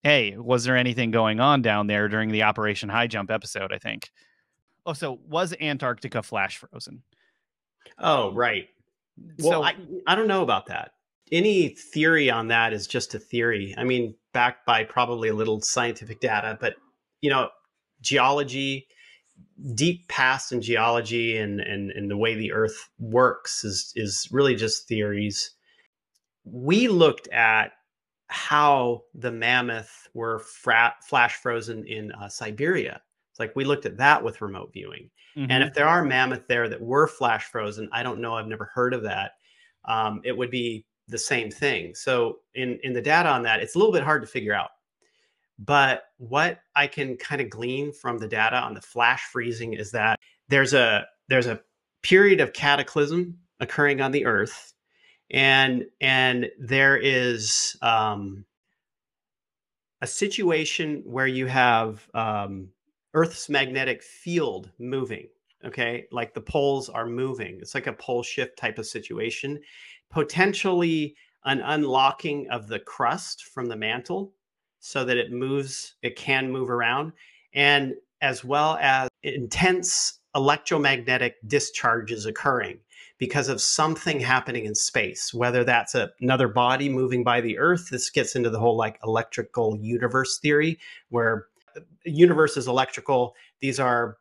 hey, 0.03 0.37
was 0.37 0.63
there 0.63 0.77
anything 0.77 1.11
going 1.11 1.41
on 1.41 1.61
down 1.61 1.87
there 1.87 2.07
during 2.07 2.31
the 2.31 2.43
Operation 2.43 2.89
Highjump 2.89 3.29
episode? 3.29 3.73
I 3.73 3.77
think. 3.77 4.09
Oh, 4.85 4.93
so 4.93 5.19
was 5.27 5.53
Antarctica 5.59 6.23
flash 6.23 6.57
frozen? 6.57 7.03
Oh, 7.99 8.31
right. 8.33 8.69
Well, 9.39 9.61
so, 9.61 9.63
I, 9.63 9.75
I 10.05 10.15
don't 10.15 10.27
know 10.27 10.43
about 10.43 10.67
that. 10.67 10.91
Any 11.31 11.69
theory 11.69 12.29
on 12.29 12.47
that 12.47 12.73
is 12.73 12.87
just 12.87 13.13
a 13.15 13.19
theory. 13.19 13.73
I 13.77 13.83
mean, 13.83 14.15
backed 14.33 14.65
by 14.65 14.83
probably 14.83 15.29
a 15.29 15.33
little 15.33 15.61
scientific 15.61 16.19
data, 16.19 16.57
but 16.59 16.75
you 17.21 17.29
know, 17.29 17.49
geology, 18.01 18.87
deep 19.73 20.07
past 20.07 20.51
in 20.51 20.61
geology 20.61 21.37
and, 21.37 21.59
and, 21.59 21.91
and 21.91 22.09
the 22.09 22.17
way 22.17 22.35
the 22.35 22.51
earth 22.51 22.89
works 22.99 23.63
is, 23.63 23.91
is 23.95 24.27
really 24.31 24.55
just 24.55 24.87
theories. 24.87 25.51
We 26.45 26.87
looked 26.87 27.27
at 27.29 27.71
how 28.27 29.03
the 29.13 29.31
mammoth 29.31 30.07
were 30.13 30.39
fra- 30.39 30.95
flash 31.01 31.35
frozen 31.35 31.85
in 31.85 32.11
uh, 32.11 32.29
Siberia. 32.29 33.01
It's 33.31 33.39
like 33.39 33.55
we 33.55 33.65
looked 33.65 33.85
at 33.85 33.97
that 33.97 34.23
with 34.23 34.41
remote 34.41 34.71
viewing. 34.73 35.09
Mm-hmm. 35.37 35.51
And 35.51 35.63
if 35.63 35.73
there 35.73 35.87
are 35.87 36.03
mammoth 36.03 36.47
there 36.47 36.67
that 36.67 36.81
were 36.81 37.07
flash 37.07 37.45
frozen, 37.45 37.87
I 37.91 38.01
don't 38.01 38.19
know, 38.19 38.33
I've 38.33 38.47
never 38.47 38.71
heard 38.73 38.93
of 38.95 39.03
that. 39.03 39.33
Um, 39.85 40.21
it 40.23 40.35
would 40.35 40.49
be 40.49 40.86
the 41.07 41.17
same 41.17 41.49
thing. 41.49 41.95
So 41.95 42.39
in 42.55 42.79
in 42.83 42.93
the 42.93 43.01
data 43.01 43.29
on 43.29 43.43
that, 43.43 43.61
it's 43.61 43.75
a 43.75 43.77
little 43.77 43.93
bit 43.93 44.03
hard 44.03 44.21
to 44.21 44.27
figure 44.27 44.53
out. 44.53 44.69
But 45.59 46.03
what 46.17 46.59
I 46.75 46.87
can 46.87 47.17
kind 47.17 47.41
of 47.41 47.49
glean 47.49 47.91
from 47.91 48.17
the 48.17 48.27
data 48.27 48.57
on 48.57 48.73
the 48.73 48.81
flash 48.81 49.23
freezing 49.31 49.73
is 49.73 49.91
that 49.91 50.19
there's 50.49 50.73
a 50.73 51.05
there's 51.29 51.47
a 51.47 51.61
period 52.03 52.39
of 52.39 52.53
cataclysm 52.53 53.37
occurring 53.59 54.01
on 54.01 54.11
the 54.11 54.25
Earth, 54.25 54.73
and 55.31 55.85
and 55.99 56.49
there 56.59 56.97
is 56.97 57.75
um, 57.81 58.45
a 60.01 60.07
situation 60.07 61.01
where 61.05 61.27
you 61.27 61.47
have 61.47 62.07
um, 62.13 62.69
Earth's 63.13 63.49
magnetic 63.49 64.03
field 64.03 64.69
moving. 64.79 65.27
Okay, 65.65 66.05
like 66.11 66.35
the 66.35 66.41
poles 66.41 66.87
are 66.87 67.07
moving. 67.07 67.57
It's 67.59 67.73
like 67.73 67.87
a 67.87 67.93
pole 67.93 68.21
shift 68.21 68.59
type 68.59 68.77
of 68.77 68.85
situation, 68.85 69.59
potentially 70.09 71.15
an 71.45 71.61
unlocking 71.61 72.47
of 72.49 72.67
the 72.67 72.79
crust 72.79 73.45
from 73.45 73.67
the 73.67 73.75
mantle 73.75 74.33
so 74.79 75.05
that 75.05 75.17
it 75.17 75.31
moves, 75.31 75.95
it 76.01 76.15
can 76.15 76.51
move 76.51 76.69
around, 76.69 77.13
and 77.53 77.93
as 78.21 78.43
well 78.43 78.77
as 78.81 79.09
intense 79.23 80.19
electromagnetic 80.35 81.35
discharges 81.47 82.25
occurring 82.25 82.79
because 83.17 83.49
of 83.49 83.59
something 83.59 84.19
happening 84.19 84.65
in 84.65 84.75
space, 84.75 85.33
whether 85.33 85.63
that's 85.63 85.95
a, 85.95 86.11
another 86.21 86.47
body 86.47 86.89
moving 86.89 87.23
by 87.23 87.41
the 87.41 87.57
Earth. 87.57 87.89
This 87.89 88.09
gets 88.09 88.35
into 88.35 88.49
the 88.49 88.59
whole 88.59 88.77
like 88.77 88.99
electrical 89.03 89.77
universe 89.77 90.37
theory, 90.37 90.77
where 91.09 91.47
the 91.73 91.83
universe 92.03 92.57
is 92.57 92.67
electrical. 92.67 93.35
These 93.59 93.79
are 93.79 94.17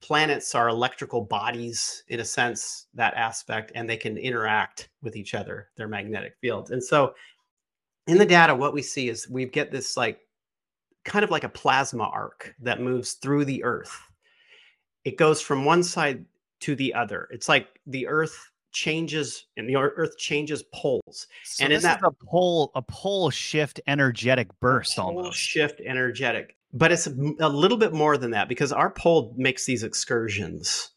planets 0.00 0.54
are 0.54 0.68
electrical 0.68 1.20
bodies 1.20 2.04
in 2.08 2.20
a 2.20 2.24
sense 2.24 2.86
that 2.94 3.14
aspect 3.14 3.72
and 3.74 3.88
they 3.88 3.96
can 3.96 4.16
interact 4.16 4.88
with 5.02 5.16
each 5.16 5.34
other 5.34 5.70
their 5.76 5.88
magnetic 5.88 6.36
fields. 6.40 6.70
And 6.70 6.82
so 6.82 7.14
in 8.06 8.18
the 8.18 8.26
data 8.26 8.54
what 8.54 8.74
we 8.74 8.82
see 8.82 9.08
is 9.08 9.28
we 9.28 9.44
get 9.46 9.70
this 9.70 9.96
like 9.96 10.20
kind 11.04 11.24
of 11.24 11.30
like 11.30 11.44
a 11.44 11.48
plasma 11.48 12.04
arc 12.04 12.54
that 12.60 12.80
moves 12.80 13.14
through 13.14 13.44
the 13.44 13.64
earth. 13.64 14.00
It 15.04 15.16
goes 15.16 15.40
from 15.40 15.64
one 15.64 15.82
side 15.82 16.24
to 16.60 16.74
the 16.74 16.92
other. 16.94 17.28
It's 17.30 17.48
like 17.48 17.80
the 17.86 18.06
earth 18.06 18.50
changes 18.72 19.46
and 19.56 19.68
the 19.68 19.76
earth 19.76 20.16
changes 20.18 20.62
poles. 20.74 21.26
So 21.44 21.64
and 21.64 21.72
in 21.72 21.80
that 21.82 22.00
a 22.04 22.10
pole 22.10 22.70
a 22.74 22.82
pole 22.82 23.30
shift 23.30 23.80
energetic 23.86 24.48
burst 24.60 24.96
pole 24.96 25.16
almost. 25.16 25.38
shift 25.38 25.80
energetic 25.80 26.56
but 26.72 26.92
it's 26.92 27.06
a 27.06 27.48
little 27.48 27.78
bit 27.78 27.92
more 27.92 28.16
than 28.16 28.32
that 28.32 28.48
because 28.48 28.72
our 28.72 28.90
pole 28.90 29.34
makes 29.36 29.64
these 29.64 29.82
excursions 29.82 30.90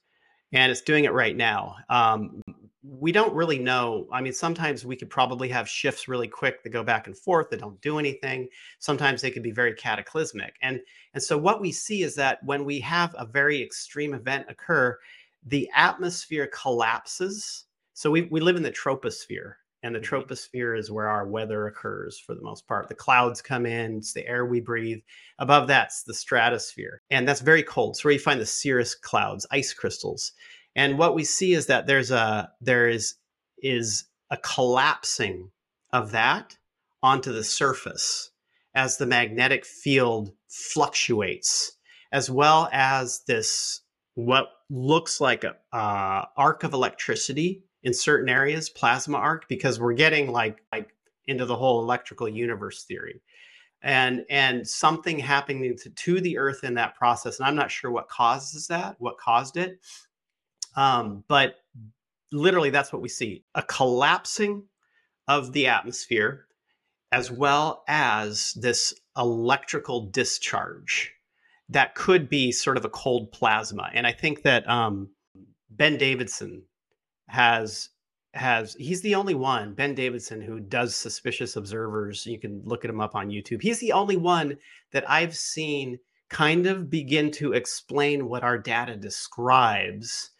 and 0.51 0.71
it's 0.71 0.81
doing 0.81 1.05
it 1.05 1.13
right 1.13 1.35
now. 1.35 1.75
Um, 1.89 2.41
we 2.83 3.11
don't 3.11 3.33
really 3.33 3.59
know. 3.59 4.07
I 4.11 4.21
mean, 4.21 4.33
sometimes 4.33 4.85
we 4.85 4.95
could 4.95 5.09
probably 5.09 5.49
have 5.49 5.69
shifts 5.69 6.07
really 6.07 6.27
quick 6.27 6.63
that 6.63 6.71
go 6.71 6.83
back 6.83 7.07
and 7.07 7.17
forth 7.17 7.49
that 7.49 7.59
don't 7.59 7.79
do 7.81 7.99
anything. 7.99 8.49
Sometimes 8.79 9.21
they 9.21 9.31
could 9.31 9.43
be 9.43 9.51
very 9.51 9.73
cataclysmic. 9.73 10.55
And, 10.61 10.81
and 11.13 11.23
so 11.23 11.37
what 11.37 11.61
we 11.61 11.71
see 11.71 12.03
is 12.03 12.15
that 12.15 12.43
when 12.43 12.65
we 12.65 12.79
have 12.81 13.15
a 13.17 13.25
very 13.25 13.61
extreme 13.61 14.13
event 14.13 14.47
occur, 14.49 14.97
the 15.45 15.69
atmosphere 15.75 16.47
collapses 16.47 17.65
So 17.93 18.09
we 18.09 18.23
we 18.23 18.39
live 18.39 18.55
in 18.55 18.63
the 18.63 18.71
troposphere, 18.71 19.55
and 19.83 19.95
the 19.95 19.99
Mhm. 19.99 20.05
troposphere 20.27 20.77
is 20.77 20.91
where 20.91 21.09
our 21.09 21.27
weather 21.27 21.67
occurs 21.67 22.19
for 22.19 22.35
the 22.35 22.41
most 22.41 22.67
part. 22.67 22.87
The 22.87 22.95
clouds 22.95 23.41
come 23.41 23.65
in, 23.65 23.97
it's 23.97 24.13
the 24.13 24.27
air 24.27 24.45
we 24.45 24.61
breathe. 24.61 25.01
Above 25.39 25.67
that's 25.67 26.03
the 26.03 26.13
stratosphere, 26.13 27.01
and 27.09 27.27
that's 27.27 27.41
very 27.41 27.63
cold. 27.63 27.97
So 27.97 28.03
where 28.03 28.13
you 28.13 28.19
find 28.19 28.39
the 28.39 28.45
cirrus 28.45 28.95
clouds, 28.95 29.47
ice 29.51 29.73
crystals, 29.73 30.33
and 30.75 30.97
what 30.97 31.15
we 31.15 31.23
see 31.23 31.53
is 31.53 31.65
that 31.67 31.87
there's 31.87 32.11
a 32.11 32.51
there 32.61 32.87
is 32.87 33.15
is 33.61 34.05
a 34.29 34.37
collapsing 34.37 35.51
of 35.91 36.11
that 36.11 36.57
onto 37.03 37.31
the 37.33 37.43
surface 37.43 38.31
as 38.73 38.97
the 38.97 39.05
magnetic 39.05 39.65
field 39.65 40.33
fluctuates, 40.47 41.77
as 42.11 42.29
well 42.29 42.69
as 42.71 43.21
this 43.27 43.81
what 44.13 44.47
looks 44.69 45.19
like 45.19 45.43
a 45.43 45.55
uh, 45.75 46.25
arc 46.37 46.63
of 46.63 46.73
electricity 46.73 47.63
in 47.83 47.93
certain 47.93 48.29
areas, 48.29 48.69
plasma 48.69 49.17
arc, 49.17 49.47
because 49.47 49.79
we're 49.79 49.93
getting 49.93 50.31
like 50.31 50.63
like 50.71 50.89
into 51.25 51.45
the 51.45 51.55
whole 51.55 51.81
electrical 51.81 52.27
universe 52.27 52.83
theory, 52.83 53.21
and 53.81 54.25
and 54.29 54.67
something 54.67 55.19
happening 55.19 55.75
to, 55.77 55.89
to 55.89 56.21
the 56.21 56.37
Earth 56.37 56.63
in 56.63 56.75
that 56.75 56.95
process, 56.95 57.39
and 57.39 57.47
I'm 57.47 57.55
not 57.55 57.71
sure 57.71 57.91
what 57.91 58.09
causes 58.09 58.67
that, 58.67 58.95
what 58.99 59.17
caused 59.17 59.57
it, 59.57 59.79
um, 60.75 61.23
but 61.27 61.55
literally 62.31 62.69
that's 62.69 62.93
what 62.93 63.01
we 63.01 63.09
see: 63.09 63.43
a 63.55 63.63
collapsing 63.63 64.63
of 65.27 65.53
the 65.53 65.67
atmosphere, 65.67 66.47
as 67.11 67.31
well 67.31 67.83
as 67.87 68.53
this 68.53 68.93
electrical 69.17 70.07
discharge 70.09 71.13
that 71.69 71.95
could 71.95 72.29
be 72.29 72.51
sort 72.51 72.77
of 72.77 72.85
a 72.85 72.89
cold 72.89 73.31
plasma. 73.31 73.89
And 73.93 74.05
I 74.05 74.11
think 74.11 74.43
that 74.43 74.67
um, 74.69 75.09
Ben 75.69 75.97
Davidson 75.97 76.63
has 77.31 77.89
has 78.33 78.75
he's 78.77 79.01
the 79.01 79.15
only 79.15 79.33
one 79.33 79.73
ben 79.73 79.95
davidson 79.95 80.41
who 80.41 80.59
does 80.59 80.95
suspicious 80.95 81.55
observers. 81.55 82.25
You 82.25 82.39
can 82.39 82.61
look 82.65 82.83
at 82.83 82.91
him 82.91 82.99
up 82.99 83.15
on 83.15 83.29
youtube. 83.29 83.61
He's 83.61 83.79
the 83.79 83.93
only 83.93 84.17
one 84.17 84.57
that 84.91 85.09
i've 85.09 85.35
seen 85.35 85.97
kind 86.29 86.67
of 86.67 86.89
begin 86.89 87.31
to 87.31 87.53
explain 87.53 88.27
what 88.27 88.43
our 88.43 88.57
data 88.57 88.97
describes 88.97 90.31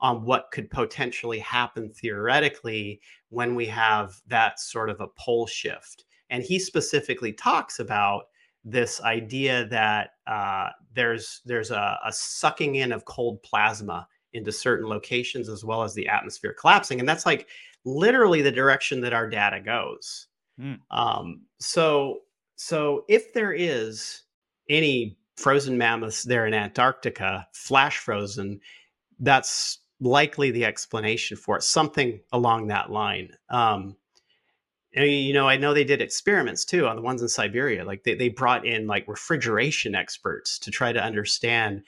on 0.00 0.24
what 0.24 0.50
could 0.52 0.70
potentially 0.70 1.38
happen 1.38 1.90
theoretically 1.90 3.00
when 3.28 3.54
we 3.54 3.66
have 3.66 4.14
that 4.26 4.58
sort 4.58 4.90
of 4.90 5.00
a 5.00 5.08
pole 5.18 5.46
shift. 5.46 6.04
And 6.30 6.42
he 6.42 6.58
specifically 6.58 7.32
talks 7.32 7.78
about 7.78 8.24
this 8.64 9.00
idea 9.02 9.66
that 9.66 10.10
uh, 10.26 10.70
there's 10.94 11.42
there's 11.44 11.70
a, 11.70 11.98
a 12.04 12.12
sucking 12.12 12.74
in 12.76 12.92
of 12.92 13.04
cold 13.04 13.40
plasma 13.42 14.08
into 14.32 14.52
certain 14.52 14.88
locations 14.88 15.48
as 15.48 15.64
well 15.64 15.82
as 15.82 15.94
the 15.94 16.08
atmosphere 16.08 16.54
collapsing 16.58 17.00
and 17.00 17.08
that's 17.08 17.26
like 17.26 17.48
literally 17.84 18.42
the 18.42 18.52
direction 18.52 19.00
that 19.00 19.12
our 19.12 19.28
data 19.28 19.60
goes 19.60 20.26
Hmm. 20.60 20.74
um, 20.90 21.42
so 21.58 22.18
so 22.56 23.04
if 23.08 23.32
there 23.32 23.52
is 23.52 24.22
any 24.68 25.16
frozen 25.36 25.78
mammoths 25.78 26.22
there 26.24 26.46
in 26.46 26.52
antarctica 26.52 27.46
flash 27.54 27.96
frozen 27.96 28.60
that's 29.20 29.78
likely 30.00 30.50
the 30.50 30.66
explanation 30.66 31.38
for 31.38 31.56
it 31.56 31.62
something 31.62 32.20
along 32.32 32.66
that 32.66 32.90
line 32.90 33.30
um, 33.48 33.96
and, 34.94 35.10
you 35.10 35.32
know 35.32 35.48
i 35.48 35.56
know 35.56 35.72
they 35.72 35.84
did 35.84 36.02
experiments 36.02 36.66
too 36.66 36.86
on 36.86 36.96
the 36.96 37.02
ones 37.02 37.22
in 37.22 37.28
siberia 37.28 37.82
like 37.82 38.04
they, 38.04 38.14
they 38.14 38.28
brought 38.28 38.66
in 38.66 38.86
like 38.86 39.08
refrigeration 39.08 39.94
experts 39.94 40.58
to 40.58 40.70
try 40.70 40.92
to 40.92 41.02
understand 41.02 41.82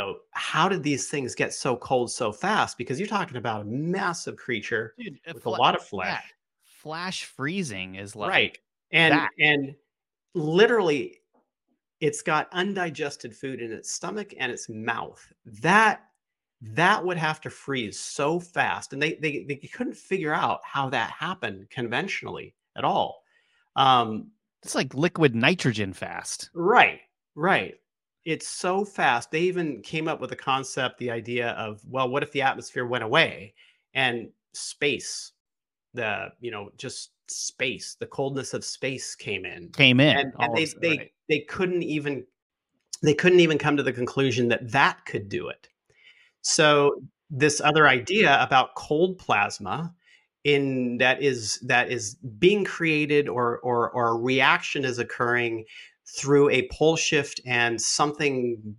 know, 0.00 0.16
how 0.32 0.68
did 0.68 0.82
these 0.82 1.08
things 1.08 1.34
get 1.34 1.52
so 1.52 1.76
cold 1.76 2.10
so 2.10 2.32
fast 2.32 2.78
because 2.78 2.98
you're 2.98 3.08
talking 3.08 3.36
about 3.36 3.62
a 3.62 3.64
massive 3.64 4.36
creature 4.36 4.94
Dude, 4.98 5.18
with 5.26 5.36
a 5.36 5.40
fla- 5.40 5.56
lot 5.56 5.74
of 5.74 5.84
flesh 5.84 6.22
Flash 6.64 7.24
freezing 7.24 7.94
is 7.94 8.14
like 8.14 8.30
right 8.30 8.58
and 8.90 9.14
that. 9.14 9.30
and 9.38 9.74
literally 10.34 11.20
it's 12.00 12.20
got 12.20 12.48
undigested 12.52 13.34
food 13.34 13.62
in 13.62 13.72
its 13.72 13.90
stomach 13.90 14.34
and 14.38 14.52
its 14.52 14.68
mouth 14.68 15.32
that 15.46 16.02
that 16.60 17.02
would 17.02 17.16
have 17.16 17.40
to 17.40 17.48
freeze 17.48 17.98
so 17.98 18.38
fast 18.38 18.92
and 18.92 19.00
they 19.00 19.14
they, 19.14 19.44
they 19.48 19.56
couldn't 19.56 19.96
figure 19.96 20.34
out 20.34 20.60
how 20.62 20.90
that 20.90 21.10
happened 21.10 21.68
conventionally 21.70 22.54
at 22.76 22.84
all 22.84 23.22
um 23.76 24.30
it's 24.64 24.74
like 24.74 24.94
liquid 24.94 25.34
nitrogen 25.34 25.92
fast. 25.92 26.48
Right, 26.54 27.00
right. 27.34 27.74
It's 28.24 28.48
so 28.48 28.84
fast. 28.84 29.30
They 29.30 29.40
even 29.40 29.82
came 29.82 30.08
up 30.08 30.20
with 30.20 30.30
the 30.30 30.36
concept, 30.36 30.98
the 30.98 31.10
idea 31.10 31.50
of, 31.50 31.80
well, 31.86 32.08
what 32.08 32.22
if 32.22 32.32
the 32.32 32.42
atmosphere 32.42 32.86
went 32.86 33.04
away 33.04 33.54
and 33.92 34.30
space, 34.52 35.32
the, 35.92 36.28
you 36.40 36.50
know, 36.50 36.70
just 36.76 37.10
space, 37.28 37.96
the 37.98 38.06
coldness 38.06 38.54
of 38.54 38.64
space 38.64 39.14
came 39.14 39.44
in. 39.44 39.70
Came 39.70 40.00
in. 40.00 40.16
And, 40.16 40.32
and 40.38 40.56
they, 40.56 40.64
they, 40.80 40.98
right. 40.98 41.12
they 41.28 41.40
couldn't 41.40 41.82
even, 41.82 42.24
they 43.02 43.14
couldn't 43.14 43.40
even 43.40 43.58
come 43.58 43.76
to 43.76 43.82
the 43.82 43.92
conclusion 43.92 44.48
that 44.48 44.70
that 44.72 45.04
could 45.04 45.28
do 45.28 45.48
it. 45.48 45.68
So 46.40 47.02
this 47.30 47.60
other 47.60 47.88
idea 47.88 48.42
about 48.42 48.74
cold 48.74 49.18
plasma 49.18 49.94
in 50.44 50.98
that 50.98 51.22
is 51.22 51.58
that 51.60 51.90
is 51.90 52.16
being 52.38 52.64
created 52.64 53.28
or 53.28 53.58
or 53.60 53.90
or 53.90 54.08
a 54.08 54.14
reaction 54.14 54.84
is 54.84 54.98
occurring 54.98 55.64
through 56.06 56.50
a 56.50 56.68
pole 56.70 56.96
shift 56.96 57.40
and 57.46 57.80
something 57.80 58.76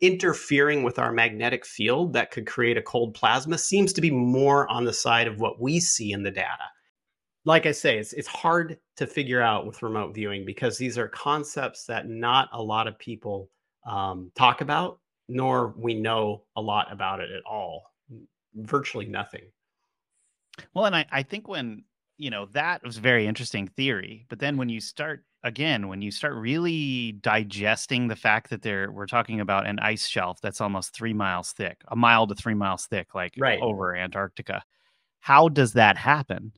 interfering 0.00 0.82
with 0.82 0.98
our 0.98 1.12
magnetic 1.12 1.66
field 1.66 2.12
that 2.12 2.30
could 2.30 2.46
create 2.46 2.76
a 2.76 2.82
cold 2.82 3.14
plasma 3.14 3.58
seems 3.58 3.92
to 3.92 4.00
be 4.00 4.10
more 4.10 4.68
on 4.68 4.84
the 4.84 4.92
side 4.92 5.26
of 5.26 5.40
what 5.40 5.60
we 5.60 5.80
see 5.80 6.12
in 6.12 6.22
the 6.22 6.30
data. 6.30 6.64
Like 7.44 7.66
I 7.66 7.72
say, 7.72 7.98
it's 7.98 8.12
it's 8.12 8.28
hard 8.28 8.78
to 8.96 9.06
figure 9.06 9.40
out 9.40 9.66
with 9.66 9.82
remote 9.82 10.14
viewing 10.14 10.44
because 10.44 10.76
these 10.76 10.98
are 10.98 11.08
concepts 11.08 11.84
that 11.86 12.08
not 12.08 12.48
a 12.52 12.62
lot 12.62 12.86
of 12.86 12.98
people 12.98 13.50
um, 13.86 14.30
talk 14.36 14.60
about, 14.60 15.00
nor 15.28 15.74
we 15.76 15.94
know 15.94 16.44
a 16.56 16.60
lot 16.60 16.92
about 16.92 17.20
it 17.20 17.30
at 17.30 17.42
all. 17.48 17.84
Virtually 18.54 19.06
nothing. 19.06 19.42
Well, 20.74 20.84
and 20.84 20.96
I, 20.96 21.06
I 21.10 21.22
think 21.22 21.48
when 21.48 21.84
you 22.18 22.30
know 22.30 22.46
that 22.46 22.82
was 22.82 22.98
a 22.98 23.00
very 23.00 23.26
interesting 23.26 23.68
theory, 23.68 24.26
but 24.28 24.38
then 24.40 24.56
when 24.56 24.68
you 24.68 24.80
start 24.80 25.24
again, 25.44 25.88
when 25.88 26.02
you 26.02 26.10
start 26.10 26.34
really 26.34 27.12
digesting 27.12 28.08
the 28.08 28.16
fact 28.16 28.50
that 28.50 28.62
there 28.62 28.90
we're 28.90 29.06
talking 29.06 29.40
about 29.40 29.66
an 29.66 29.78
ice 29.78 30.06
shelf 30.06 30.40
that's 30.42 30.60
almost 30.60 30.92
three 30.94 31.14
miles 31.14 31.52
thick, 31.52 31.80
a 31.88 31.96
mile 31.96 32.26
to 32.26 32.34
three 32.34 32.54
miles 32.54 32.86
thick, 32.86 33.14
like 33.14 33.34
Right. 33.38 33.60
over 33.62 33.94
Antarctica. 33.96 34.62
How 35.20 35.48
does 35.48 35.72
that 35.74 35.96
happen? 35.96 36.52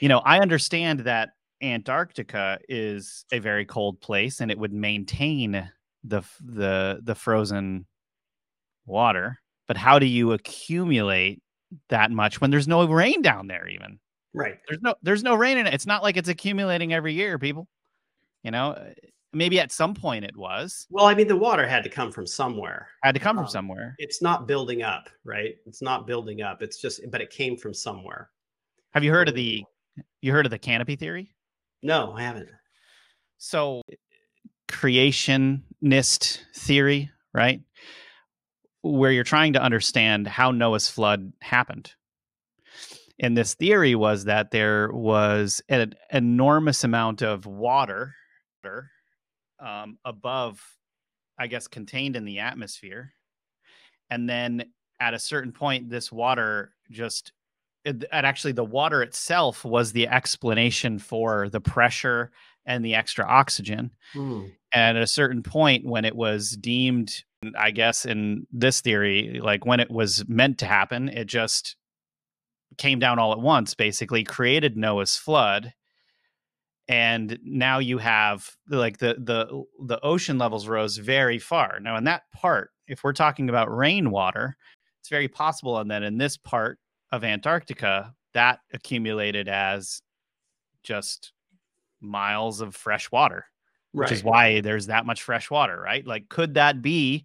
You 0.00 0.08
know, 0.08 0.18
I 0.20 0.40
understand 0.40 1.00
that 1.00 1.30
Antarctica 1.62 2.58
is 2.68 3.24
a 3.32 3.38
very 3.38 3.64
cold 3.64 4.00
place 4.00 4.40
and 4.40 4.50
it 4.50 4.58
would 4.58 4.72
maintain 4.72 5.70
the 6.04 6.22
the 6.40 7.00
the 7.02 7.14
frozen 7.14 7.86
water, 8.84 9.40
but 9.66 9.76
how 9.76 9.98
do 9.98 10.06
you 10.06 10.32
accumulate 10.32 11.42
that 11.88 12.10
much 12.10 12.40
when 12.40 12.50
there's 12.50 12.68
no 12.68 12.84
rain 12.86 13.22
down 13.22 13.48
there 13.48 13.66
even? 13.68 13.98
Right. 14.36 14.58
There's 14.68 14.82
no 14.82 14.94
there's 15.02 15.22
no 15.24 15.34
rain 15.34 15.56
in 15.58 15.66
it. 15.66 15.72
It's 15.74 15.86
not 15.86 16.02
like 16.02 16.16
it's 16.18 16.28
accumulating 16.28 16.92
every 16.92 17.14
year, 17.14 17.38
people. 17.38 17.66
You 18.44 18.50
know, 18.52 18.72
Uh, 18.72 18.92
maybe 19.32 19.58
at 19.58 19.72
some 19.72 19.94
point 19.94 20.24
it 20.26 20.36
was. 20.36 20.86
Well, 20.90 21.06
I 21.06 21.14
mean, 21.14 21.26
the 21.26 21.36
water 21.36 21.66
had 21.66 21.82
to 21.84 21.88
come 21.90 22.12
from 22.12 22.26
somewhere. 22.26 22.88
Had 23.02 23.14
to 23.14 23.20
come 23.20 23.36
from 23.36 23.46
Um, 23.46 23.50
somewhere. 23.50 23.94
It's 23.98 24.20
not 24.20 24.46
building 24.46 24.82
up, 24.82 25.08
right? 25.24 25.56
It's 25.66 25.80
not 25.82 26.06
building 26.06 26.42
up. 26.42 26.60
It's 26.62 26.78
just, 26.80 27.00
but 27.10 27.20
it 27.22 27.30
came 27.30 27.56
from 27.56 27.72
somewhere. 27.74 28.30
Have 28.92 29.02
you 29.04 29.10
heard 29.10 29.28
of 29.28 29.34
the 29.34 29.64
you 30.20 30.32
heard 30.32 30.44
of 30.46 30.50
the 30.50 30.58
canopy 30.58 30.96
theory? 30.96 31.32
No, 31.82 32.12
I 32.12 32.22
haven't. 32.22 32.50
So 33.38 33.82
creationist 34.68 36.40
theory, 36.54 37.10
right? 37.32 37.60
Where 38.82 39.10
you're 39.12 39.24
trying 39.24 39.54
to 39.54 39.62
understand 39.62 40.26
how 40.26 40.50
Noah's 40.50 40.88
flood 40.88 41.32
happened. 41.40 41.94
And 43.18 43.36
this 43.36 43.54
theory 43.54 43.94
was 43.94 44.24
that 44.24 44.50
there 44.50 44.92
was 44.92 45.62
an 45.68 45.94
enormous 46.10 46.84
amount 46.84 47.22
of 47.22 47.46
water 47.46 48.14
um, 49.58 49.98
above, 50.04 50.60
I 51.38 51.46
guess, 51.46 51.68
contained 51.68 52.16
in 52.16 52.24
the 52.24 52.40
atmosphere. 52.40 53.12
And 54.10 54.28
then 54.28 54.64
at 55.00 55.14
a 55.14 55.18
certain 55.18 55.52
point, 55.52 55.88
this 55.88 56.12
water 56.12 56.72
just, 56.90 57.32
it, 57.84 58.04
and 58.12 58.26
actually, 58.26 58.52
the 58.52 58.64
water 58.64 59.02
itself 59.02 59.64
was 59.64 59.92
the 59.92 60.08
explanation 60.08 60.98
for 60.98 61.48
the 61.48 61.60
pressure 61.60 62.32
and 62.66 62.84
the 62.84 62.94
extra 62.94 63.24
oxygen. 63.24 63.92
Hmm. 64.12 64.46
And 64.72 64.98
at 64.98 65.02
a 65.02 65.06
certain 65.06 65.42
point, 65.42 65.86
when 65.86 66.04
it 66.04 66.16
was 66.16 66.50
deemed, 66.50 67.24
I 67.56 67.70
guess, 67.70 68.04
in 68.04 68.46
this 68.52 68.80
theory, 68.80 69.40
like 69.42 69.64
when 69.64 69.80
it 69.80 69.90
was 69.90 70.24
meant 70.28 70.58
to 70.58 70.66
happen, 70.66 71.08
it 71.08 71.26
just 71.26 71.76
came 72.78 72.98
down 72.98 73.18
all 73.18 73.32
at 73.32 73.40
once, 73.40 73.74
basically 73.74 74.24
created 74.24 74.76
Noah's 74.76 75.16
flood. 75.16 75.72
And 76.88 77.38
now 77.42 77.78
you 77.78 77.98
have 77.98 78.48
like 78.68 78.98
the 78.98 79.16
the 79.18 79.64
the 79.86 80.00
ocean 80.04 80.38
levels 80.38 80.68
rose 80.68 80.98
very 80.98 81.38
far. 81.38 81.80
Now 81.80 81.96
in 81.96 82.04
that 82.04 82.22
part, 82.32 82.70
if 82.86 83.02
we're 83.02 83.12
talking 83.12 83.48
about 83.48 83.74
rainwater, 83.74 84.56
it's 85.00 85.08
very 85.08 85.28
possible 85.28 85.78
and 85.78 85.90
then 85.90 86.04
in 86.04 86.18
this 86.18 86.36
part 86.36 86.78
of 87.10 87.24
Antarctica, 87.24 88.14
that 88.34 88.60
accumulated 88.72 89.48
as 89.48 90.00
just 90.84 91.32
miles 92.00 92.60
of 92.60 92.76
fresh 92.76 93.10
water, 93.10 93.46
which 93.92 94.12
is 94.12 94.22
why 94.22 94.60
there's 94.60 94.86
that 94.86 95.06
much 95.06 95.22
fresh 95.22 95.50
water, 95.50 95.80
right? 95.80 96.06
Like, 96.06 96.28
could 96.28 96.54
that 96.54 96.82
be? 96.82 97.24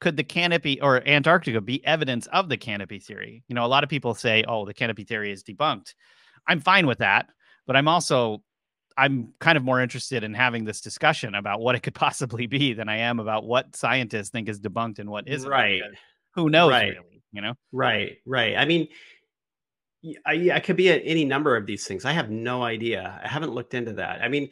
Could 0.00 0.16
the 0.16 0.24
canopy 0.24 0.80
or 0.80 1.06
Antarctica 1.08 1.60
be 1.60 1.84
evidence 1.86 2.26
of 2.26 2.48
the 2.48 2.56
canopy 2.56 2.98
theory? 2.98 3.42
You 3.48 3.54
know, 3.54 3.64
a 3.64 3.68
lot 3.68 3.82
of 3.82 3.90
people 3.90 4.14
say, 4.14 4.44
"Oh, 4.46 4.66
the 4.66 4.74
canopy 4.74 5.04
theory 5.04 5.32
is 5.32 5.42
debunked." 5.42 5.94
I'm 6.46 6.60
fine 6.60 6.86
with 6.86 6.98
that, 6.98 7.28
but 7.66 7.76
I'm 7.76 7.88
also 7.88 8.42
I'm 8.98 9.32
kind 9.40 9.58
of 9.58 9.64
more 9.64 9.80
interested 9.80 10.24
in 10.24 10.32
having 10.32 10.64
this 10.64 10.80
discussion 10.80 11.34
about 11.34 11.60
what 11.60 11.74
it 11.74 11.80
could 11.80 11.94
possibly 12.06 12.46
be 12.46 12.72
than 12.72 12.88
I 12.88 12.98
am 12.98 13.20
about 13.20 13.44
what 13.44 13.76
scientists 13.76 14.30
think 14.30 14.48
is 14.48 14.60
debunked 14.60 14.98
and 14.98 15.10
what 15.10 15.28
isn't. 15.28 15.48
Right. 15.48 15.82
Who 16.34 16.50
knows? 16.50 16.70
Right. 16.70 16.88
Really, 16.92 17.22
you 17.32 17.42
know. 17.42 17.54
Right. 17.72 18.18
Right. 18.26 18.56
I 18.56 18.64
mean, 18.64 18.88
I, 20.24 20.50
I 20.52 20.60
could 20.60 20.76
be 20.76 20.90
at 20.90 21.02
any 21.04 21.24
number 21.24 21.56
of 21.56 21.66
these 21.66 21.86
things. 21.86 22.04
I 22.04 22.12
have 22.12 22.30
no 22.30 22.62
idea. 22.62 23.20
I 23.22 23.28
haven't 23.28 23.52
looked 23.52 23.74
into 23.74 23.94
that. 23.94 24.22
I 24.22 24.28
mean, 24.28 24.50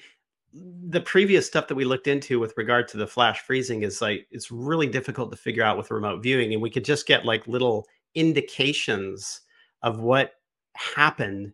the 0.55 1.01
previous 1.01 1.47
stuff 1.47 1.67
that 1.69 1.75
we 1.75 1.85
looked 1.85 2.07
into 2.07 2.39
with 2.39 2.55
regard 2.57 2.87
to 2.89 2.97
the 2.97 3.07
flash 3.07 3.41
freezing 3.41 3.83
is 3.83 4.01
like 4.01 4.27
it's 4.31 4.51
really 4.51 4.87
difficult 4.87 5.31
to 5.31 5.37
figure 5.37 5.65
out 5.65 5.77
with 5.77 5.91
remote 5.91 6.23
viewing, 6.23 6.53
and 6.53 6.63
we 6.63 6.71
could 6.71 6.85
just 6.85 7.07
get 7.07 7.25
like 7.25 7.47
little 7.49 7.87
indications 8.15 9.41
of 9.83 10.01
what 10.01 10.35
happened 10.77 11.53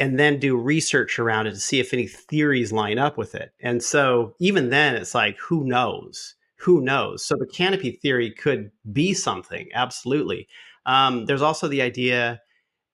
and 0.00 0.18
then 0.18 0.38
do 0.38 0.56
research 0.56 1.18
around 1.18 1.46
it 1.46 1.52
to 1.52 1.60
see 1.60 1.80
if 1.80 1.92
any 1.92 2.06
theories 2.06 2.72
line 2.72 2.98
up 2.98 3.16
with 3.16 3.34
it. 3.34 3.52
And 3.60 3.82
so 3.82 4.34
even 4.40 4.70
then 4.70 4.96
it's 4.96 5.14
like 5.14 5.38
who 5.38 5.64
knows? 5.64 6.34
Who 6.56 6.80
knows? 6.80 7.24
So 7.24 7.36
the 7.36 7.46
canopy 7.46 7.92
theory 7.92 8.32
could 8.32 8.72
be 8.92 9.14
something, 9.14 9.68
absolutely. 9.74 10.48
Um, 10.86 11.26
there's 11.26 11.42
also 11.42 11.68
the 11.68 11.82
idea 11.82 12.40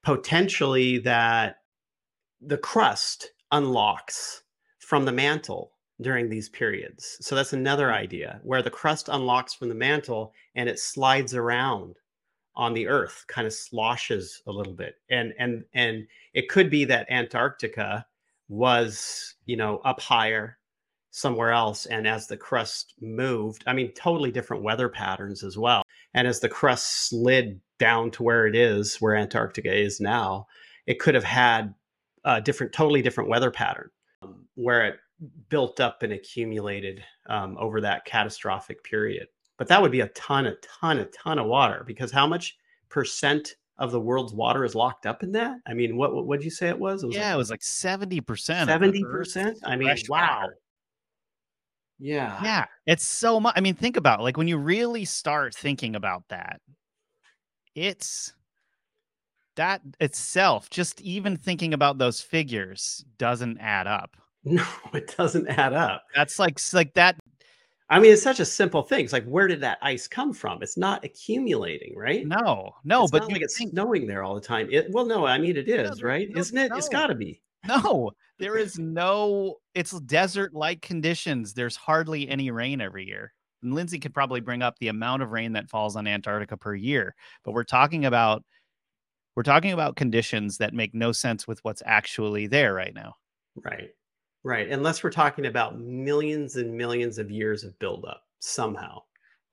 potentially 0.03 0.99
that 0.99 1.57
the 2.43 2.59
crust 2.59 3.31
unlocks 3.53 4.44
from 4.85 5.05
the 5.05 5.13
mantle 5.13 5.73
during 6.01 6.29
these 6.29 6.49
periods. 6.49 7.17
So 7.21 7.35
that's 7.35 7.53
another 7.53 7.93
idea 7.93 8.41
where 8.43 8.63
the 8.63 8.71
crust 8.71 9.09
unlocks 9.09 9.55
from 9.55 9.69
the 9.69 9.75
mantle 9.75 10.33
and 10.55 10.69
it 10.69 10.79
slides 10.79 11.35
around 11.35 11.97
on 12.57 12.75
the 12.75 12.87
earth 12.87 13.25
kind 13.27 13.47
of 13.47 13.53
sloshes 13.53 14.43
a 14.47 14.53
little 14.53 14.75
bit. 14.75 14.97
And 15.11 15.33
and 15.39 15.65
and 15.73 16.07
it 16.35 16.49
could 16.49 16.71
be 16.71 16.85
that 16.87 17.11
antarctica 17.11 18.07
was 18.49 19.35
you 19.47 19.57
know 19.57 19.79
up 19.79 20.01
higher 20.01 20.59
somewhere 21.11 21.53
else 21.53 21.87
and 21.87 22.07
as 22.07 22.27
the 22.27 22.37
crust 22.37 22.93
moved 23.01 23.63
i 23.67 23.73
mean 23.73 23.91
totally 23.93 24.31
different 24.31 24.63
weather 24.63 24.89
patterns 24.89 25.43
as 25.43 25.57
well. 25.57 25.83
And 26.13 26.29
as 26.29 26.41
the 26.41 26.49
crust 26.49 27.09
slid 27.09 27.61
down 27.79 28.11
to 28.13 28.23
where 28.23 28.47
it 28.47 28.55
is 28.55 28.97
where 28.97 29.17
antarctica 29.17 29.73
is 29.75 30.01
now 30.01 30.47
it 30.87 31.01
could 31.01 31.15
have 31.15 31.25
had 31.25 31.75
a 32.25 32.41
different 32.41 32.73
totally 32.73 33.03
different 33.03 33.31
weather 33.31 33.51
pattern 33.51 33.91
where 34.55 34.87
it 34.87 34.97
built 35.49 35.81
up 35.81 36.03
and 36.03 36.13
accumulated 36.13 37.03
um, 37.29 37.57
over 37.59 37.81
that 37.81 38.05
catastrophic 38.05 38.83
period 38.85 39.27
but 39.57 39.69
that 39.69 39.81
would 39.81 39.93
be 39.93 40.01
a 40.01 40.09
ton, 40.09 40.47
a 40.47 40.55
ton, 40.57 40.99
a 40.99 41.05
ton 41.07 41.39
of 41.39 41.47
water 41.47 41.85
because 41.87 42.11
how 42.11 42.27
much 42.27 42.57
percent 42.89 43.55
of 43.79 43.93
the 43.93 44.01
world's 44.01 44.33
water 44.33 44.65
is 44.65 44.75
locked 44.75 45.07
up 45.07 45.23
in 45.23 45.33
that? 45.33 45.59
I 45.67 45.75
mean, 45.75 45.97
what 45.97 46.27
what 46.27 46.39
did 46.39 46.45
you 46.45 46.51
say 46.51 46.69
it 46.69 46.79
was? 46.79 47.03
It 47.03 47.07
was 47.07 47.17
yeah, 47.17 47.29
like, 47.29 47.35
it 47.35 47.39
was 47.39 47.51
like 47.51 47.63
seventy 47.63 48.21
percent. 48.21 48.69
Seventy 48.69 49.05
percent. 49.05 49.59
I 49.65 49.77
mean, 49.77 49.95
wow. 50.09 50.41
Water. 50.43 50.57
Yeah. 52.01 52.41
Yeah. 52.43 52.65
It's 52.87 53.05
so 53.05 53.39
much. 53.39 53.55
I 53.57 53.61
mean, 53.61 53.75
think 53.75 53.97
about 53.97 54.21
it. 54.21 54.23
like 54.25 54.37
when 54.37 54.49
you 54.49 54.59
really 54.59 55.05
start 55.05 55.55
thinking 55.55 55.95
about 55.95 56.25
that, 56.29 56.61
it's 57.77 58.35
that 59.57 59.83
itself, 60.01 60.71
just 60.71 61.01
even 61.01 61.37
thinking 61.37 61.75
about 61.75 61.99
those 61.99 62.21
figures 62.21 63.05
doesn't 63.19 63.59
add 63.59 63.87
up. 63.87 64.17
No, 64.47 64.67
it 64.93 65.17
doesn't 65.17 65.49
add 65.49 65.73
up. 65.73 66.03
That's 66.15 66.39
like 66.39 66.61
like 66.75 66.93
that 66.93 67.17
I 67.91 68.01
mean, 68.01 68.13
it's 68.13 68.23
such 68.23 68.41
a 68.41 68.45
simple 68.45 68.83
thing. 68.83 69.05
It's 69.05 69.13
like, 69.13 69.27
where 69.27 69.47
did 69.47 69.61
that 69.61 69.79
ice 69.83 70.09
come 70.09 70.33
from? 70.33 70.63
It's 70.63 70.77
not 70.77 71.05
accumulating, 71.05 71.95
right? 71.97 72.27
No, 72.27 72.75
no, 72.83 73.03
it's 73.03 73.11
but 73.11 73.23
not 73.23 73.33
like 73.33 73.43
it's 73.43 73.59
think... 73.59 73.71
snowing 73.71 74.07
there 74.07 74.23
all 74.23 74.35
the 74.35 74.41
time. 74.41 74.69
It, 74.71 74.91
well, 74.91 75.05
no, 75.05 75.27
I 75.27 75.39
mean, 75.39 75.57
it 75.57 75.69
is, 75.69 76.01
no, 76.01 76.09
right? 76.09 76.29
No, 76.31 76.41
Isn't 76.41 76.59
it? 76.59 76.71
No. 76.71 76.77
It's 76.77 76.89
got 76.89 77.09
to 77.09 77.15
be. 77.15 77.43
No, 77.67 78.11
there 78.39 78.57
is 78.57 78.79
no. 78.79 79.57
It's 79.75 79.99
desert-like 80.01 80.83
conditions. 80.83 81.53
There's 81.53 81.77
hardly 81.77 82.29
any 82.29 82.51
rain 82.51 82.81
every 82.81 83.07
year. 83.07 83.33
And 83.63 83.75
Lindsay 83.75 83.99
could 83.99 84.13
probably 84.13 84.41
bring 84.41 84.63
up 84.63 84.79
the 84.79 84.89
amount 84.89 85.23
of 85.23 85.33
rain 85.33 85.53
that 85.53 85.71
falls 85.71 85.97
on 85.97 86.07
Antarctica 86.07 86.57
per 86.57 86.75
year, 86.75 87.15
but 87.45 87.53
we're 87.53 87.65
talking 87.65 88.05
about 88.05 88.45
we're 89.37 89.43
talking 89.43 89.73
about 89.73 89.97
conditions 89.97 90.59
that 90.59 90.75
make 90.75 90.95
no 90.95 91.13
sense 91.13 91.47
with 91.47 91.63
what's 91.65 91.83
actually 91.85 92.47
there 92.47 92.75
right 92.75 92.95
now. 92.95 93.15
Right. 93.57 93.91
Right. 94.43 94.69
Unless 94.69 95.03
we're 95.03 95.11
talking 95.11 95.47
about 95.47 95.79
millions 95.81 96.57
and 96.57 96.77
millions 96.77 97.19
of 97.19 97.31
years 97.31 97.65
of 97.65 97.79
buildup 97.79 98.23
somehow. 98.41 99.03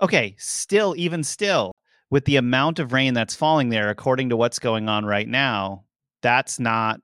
Okay. 0.02 0.36
Still, 0.38 0.94
even 0.98 1.24
still, 1.24 1.72
with 2.10 2.26
the 2.26 2.36
amount 2.36 2.80
of 2.80 2.94
rain 2.94 3.13
that's 3.13 3.36
falling 3.36 3.70
there, 3.70 3.89
according 3.89 4.30
to 4.30 4.38
what's 4.38 4.60
going 4.60 4.89
on 4.89 5.06
right 5.06 5.28
now, 5.28 5.86
that's 6.22 6.60
not. 6.60 7.00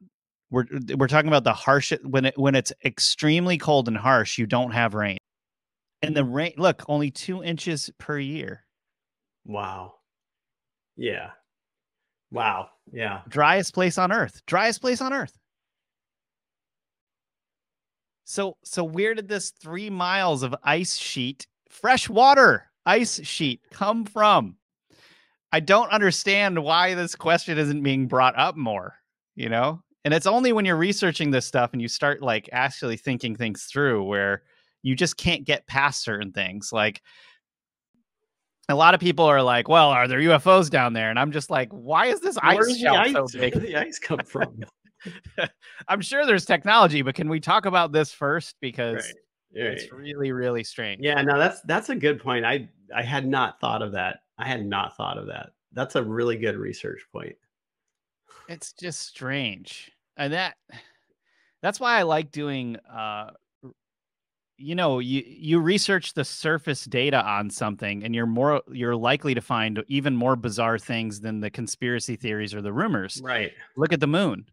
We're 0.49 0.65
we're 0.95 1.07
talking 1.07 1.27
about 1.27 1.43
the 1.43 1.53
harsh 1.53 1.91
when 2.03 2.25
it 2.25 2.37
when 2.37 2.55
it's 2.55 2.71
extremely 2.85 3.57
cold 3.57 3.87
and 3.87 3.97
harsh, 3.97 4.37
you 4.37 4.45
don't 4.45 4.71
have 4.71 4.93
rain. 4.93 5.17
And 6.01 6.15
the 6.15 6.23
rain, 6.23 6.53
look, 6.57 6.83
only 6.87 7.11
two 7.11 7.43
inches 7.43 7.89
per 7.97 8.17
year. 8.19 8.63
Wow. 9.45 9.95
Yeah. 10.95 11.31
Wow. 12.31 12.69
Yeah. 12.91 13.21
Driest 13.27 13.73
place 13.73 13.97
on 13.97 14.11
earth. 14.11 14.41
Driest 14.45 14.81
place 14.81 15.01
on 15.01 15.13
earth. 15.13 15.37
So 18.25 18.57
so 18.63 18.83
where 18.83 19.13
did 19.13 19.29
this 19.29 19.51
three 19.51 19.89
miles 19.89 20.43
of 20.43 20.53
ice 20.63 20.97
sheet, 20.97 21.47
fresh 21.69 22.09
water 22.09 22.69
ice 22.85 23.23
sheet 23.25 23.61
come 23.71 24.05
from? 24.05 24.57
I 25.53 25.61
don't 25.61 25.91
understand 25.91 26.61
why 26.61 26.93
this 26.93 27.15
question 27.15 27.57
isn't 27.57 27.81
being 27.83 28.07
brought 28.07 28.37
up 28.37 28.57
more, 28.57 28.95
you 29.35 29.47
know? 29.47 29.81
And 30.03 30.13
it's 30.13 30.27
only 30.27 30.51
when 30.51 30.65
you're 30.65 30.75
researching 30.75 31.31
this 31.31 31.45
stuff 31.45 31.71
and 31.73 31.81
you 31.81 31.87
start 31.87 32.21
like 32.21 32.49
actually 32.51 32.97
thinking 32.97 33.35
things 33.35 33.63
through 33.63 34.03
where 34.03 34.43
you 34.83 34.95
just 34.95 35.17
can't 35.17 35.45
get 35.45 35.67
past 35.67 36.03
certain 36.03 36.31
things. 36.31 36.71
Like 36.73 37.01
a 38.69 38.75
lot 38.75 38.93
of 38.93 38.99
people 38.99 39.25
are 39.25 39.41
like, 39.41 39.67
"Well, 39.67 39.89
are 39.89 40.07
there 40.07 40.19
UFOs 40.19 40.69
down 40.69 40.93
there?" 40.93 41.09
And 41.09 41.17
I'm 41.19 41.31
just 41.31 41.49
like, 41.49 41.69
"Why 41.71 42.07
is 42.07 42.19
this 42.19 42.37
ice 42.41 42.77
shelf 42.77 43.07
so 43.11 43.27
big? 43.39 43.55
Where 43.55 43.63
the 43.63 43.75
ice 43.75 43.99
come 43.99 44.19
from?" 44.25 44.63
I'm 45.87 46.01
sure 46.01 46.25
there's 46.25 46.45
technology, 46.45 47.01
but 47.01 47.15
can 47.15 47.29
we 47.29 47.39
talk 47.39 47.65
about 47.65 47.91
this 47.91 48.11
first 48.11 48.55
because 48.59 49.13
right. 49.55 49.63
Right. 49.63 49.73
it's 49.73 49.91
really 49.91 50.31
really 50.31 50.63
strange. 50.63 51.01
Yeah, 51.01 51.21
no, 51.21 51.37
that's 51.37 51.61
that's 51.61 51.89
a 51.89 51.95
good 51.95 52.21
point. 52.21 52.45
I 52.45 52.69
I 52.95 53.03
had 53.03 53.27
not 53.27 53.59
thought 53.59 53.81
of 53.81 53.93
that. 53.93 54.19
I 54.37 54.47
had 54.47 54.65
not 54.65 54.95
thought 54.97 55.17
of 55.17 55.27
that. 55.27 55.51
That's 55.73 55.95
a 55.95 56.03
really 56.03 56.37
good 56.37 56.57
research 56.57 57.05
point. 57.11 57.35
It's 58.49 58.73
just 58.73 59.01
strange. 59.01 59.91
And 60.17 60.33
that 60.33 60.55
that's 61.61 61.79
why 61.79 61.99
I 61.99 62.03
like 62.03 62.31
doing 62.31 62.77
uh 62.77 63.31
you 64.57 64.75
know 64.75 64.99
you 64.99 65.23
you 65.25 65.59
research 65.59 66.13
the 66.13 66.25
surface 66.25 66.85
data 66.85 67.23
on 67.23 67.49
something 67.49 68.03
and 68.03 68.15
you're 68.15 68.25
more 68.25 68.61
you're 68.71 68.95
likely 68.95 69.33
to 69.33 69.41
find 69.41 69.83
even 69.87 70.15
more 70.15 70.35
bizarre 70.35 70.79
things 70.79 71.21
than 71.21 71.39
the 71.39 71.49
conspiracy 71.49 72.15
theories 72.15 72.53
or 72.53 72.61
the 72.61 72.73
rumors 72.73 73.21
right 73.23 73.51
look 73.75 73.93
at 73.93 73.99
the 73.99 74.07
moon 74.07 74.45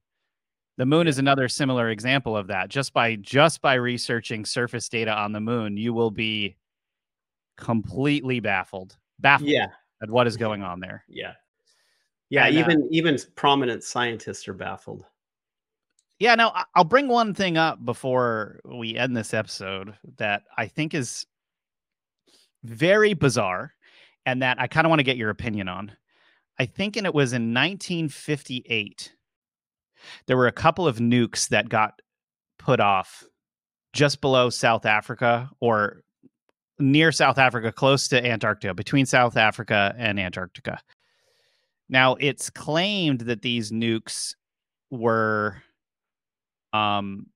the 0.77 0.87
moon 0.87 1.07
is 1.07 1.19
another 1.19 1.49
similar 1.49 1.91
example 1.91 2.37
of 2.37 2.49
that. 2.49 2.69
Just 2.69 2.93
by 2.93 3.17
just 3.17 3.63
by 3.63 3.75
researching 3.75 4.45
surface 4.45 4.89
data 4.89 5.13
on 5.13 5.33
the 5.33 5.41
moon, 5.41 5.77
you 5.77 5.93
will 5.93 6.11
be 6.11 6.57
completely 7.57 8.41
baffled, 8.41 8.97
baffled 9.21 9.51
yeah. 9.51 9.69
at 10.03 10.11
what 10.11 10.27
is 10.27 10.37
going 10.37 10.63
on 10.63 10.81
there. 10.81 11.05
Yeah. 11.09 11.35
Yeah, 12.31 12.47
and, 12.47 12.57
even 12.57 12.83
uh, 12.83 12.87
even 12.91 13.19
prominent 13.37 13.85
scientists 13.85 14.49
are 14.49 14.55
baffled. 14.55 15.05
Yeah, 16.25 16.37
now 16.37 16.65
I'll 16.75 16.85
bring 16.85 17.09
one 17.09 17.35
thing 17.35 17.59
up 17.59 17.85
before 17.85 18.59
we 18.65 18.97
end 18.97 19.15
this 19.15 19.35
episode 19.35 19.93
that 20.17 20.45
I 20.57 20.69
think 20.69 20.95
is 20.95 21.27
very 22.63 23.13
bizarre 23.13 23.75
and 24.25 24.41
that 24.41 24.59
I 24.59 24.67
kind 24.67 24.87
of 24.87 24.89
want 24.89 25.01
to 25.01 25.05
get 25.05 25.19
your 25.19 25.29
opinion 25.29 25.69
on. 25.69 25.93
I 26.59 26.65
think 26.65 26.97
and 26.97 27.07
it 27.07 27.13
was 27.13 27.35
in 27.35 27.53
1958 27.53 29.13
there 30.27 30.39
were 30.39 30.47
a 30.47 30.53
couple 30.53 30.89
of 30.89 30.97
nukes 30.97 31.49
that 31.51 31.69
got 31.69 32.01
put 32.59 32.81
off 32.81 33.23
just 33.93 34.23
below 34.23 34.49
South 34.49 34.87
Africa 34.87 35.51
or 35.61 36.05
near 36.79 37.13
South 37.13 37.37
Africa, 37.37 37.71
close 37.71 38.09
to 38.09 38.27
Antarctica, 38.27 38.73
between 38.73 39.05
South 39.05 39.37
Africa 39.37 39.95
and 39.99 40.19
Antarctica. 40.19 40.81
Now, 41.91 42.15
it's 42.15 42.49
claimed 42.49 43.21
that 43.21 43.43
these 43.43 43.71
nukes 43.71 44.35
were 44.91 45.63
um 46.75 47.27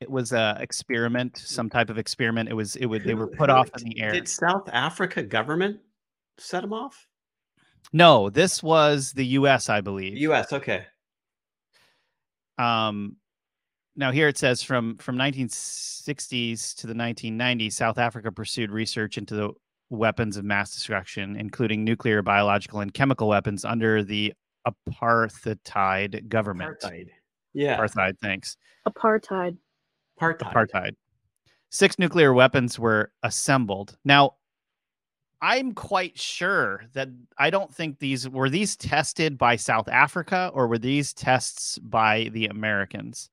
it 0.00 0.10
was 0.10 0.32
a 0.32 0.56
experiment, 0.60 1.38
some 1.38 1.70
type 1.70 1.88
of 1.88 1.98
experiment. 1.98 2.48
It 2.48 2.54
was 2.54 2.76
it 2.76 2.86
would 2.86 3.04
they 3.04 3.14
were 3.14 3.28
put 3.28 3.48
off 3.48 3.70
in 3.78 3.88
the 3.88 4.00
air. 4.00 4.12
Did 4.12 4.28
South 4.28 4.68
Africa 4.72 5.22
government 5.22 5.80
set 6.38 6.60
them 6.62 6.72
off? 6.72 7.06
No, 7.92 8.28
this 8.28 8.62
was 8.62 9.12
the 9.12 9.24
U.S. 9.26 9.68
I 9.68 9.80
believe. 9.80 10.18
U.S. 10.18 10.52
Okay. 10.52 10.84
Um, 12.58 13.16
now 13.96 14.10
here 14.10 14.28
it 14.28 14.36
says 14.36 14.62
from 14.62 14.96
from 14.98 15.16
1960s 15.16 16.74
to 16.76 16.86
the 16.86 16.94
1990s, 16.94 17.72
South 17.72 17.98
Africa 17.98 18.30
pursued 18.30 18.70
research 18.70 19.16
into 19.16 19.34
the 19.34 19.50
weapons 19.88 20.36
of 20.36 20.44
mass 20.44 20.74
destruction, 20.74 21.36
including 21.36 21.84
nuclear, 21.84 22.20
biological, 22.20 22.80
and 22.80 22.92
chemical 22.92 23.28
weapons 23.28 23.64
under 23.64 24.02
the 24.02 24.34
apartheid 24.66 26.28
government. 26.28 26.80
Apartheid. 26.82 27.08
Yeah. 27.56 27.78
Apartheid. 27.78 28.18
Thanks. 28.20 28.56
Apartheid. 28.86 29.56
Apartheid. 30.20 30.52
Apartheid. 30.52 30.90
Six 31.70 31.98
nuclear 31.98 32.32
weapons 32.32 32.78
were 32.78 33.10
assembled. 33.22 33.96
Now, 34.04 34.34
I'm 35.42 35.72
quite 35.72 36.18
sure 36.18 36.84
that 36.92 37.08
I 37.38 37.50
don't 37.50 37.74
think 37.74 37.98
these 37.98 38.28
were 38.28 38.48
these 38.48 38.76
tested 38.76 39.36
by 39.36 39.56
South 39.56 39.88
Africa 39.88 40.50
or 40.54 40.68
were 40.68 40.78
these 40.78 41.12
tests 41.12 41.78
by 41.78 42.30
the 42.32 42.46
Americans. 42.46 43.30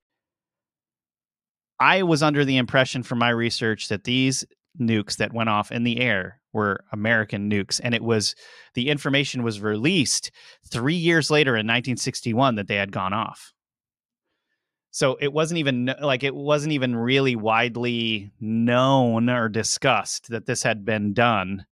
I 1.80 2.02
was 2.02 2.22
under 2.22 2.44
the 2.44 2.56
impression 2.56 3.02
from 3.02 3.18
my 3.18 3.30
research 3.30 3.88
that 3.88 4.04
these 4.04 4.44
nukes 4.78 5.16
that 5.16 5.32
went 5.32 5.48
off 5.48 5.70
in 5.70 5.84
the 5.84 6.00
air 6.00 6.40
were 6.52 6.84
American 6.92 7.50
nukes. 7.50 7.80
And 7.82 7.94
it 7.94 8.02
was 8.02 8.34
the 8.74 8.88
information 8.88 9.42
was 9.42 9.60
released 9.60 10.30
three 10.70 10.94
years 10.94 11.30
later 11.30 11.52
in 11.52 11.66
1961 11.66 12.56
that 12.56 12.68
they 12.68 12.76
had 12.76 12.92
gone 12.92 13.12
off. 13.12 13.53
So 14.94 15.18
it 15.20 15.32
wasn't 15.32 15.58
even 15.58 15.92
like 16.00 16.22
it 16.22 16.36
wasn't 16.36 16.72
even 16.72 16.94
really 16.94 17.34
widely 17.34 18.30
known 18.38 19.28
or 19.28 19.48
discussed 19.48 20.28
that 20.28 20.46
this 20.46 20.62
had 20.62 20.84
been 20.84 21.12
done 21.12 21.66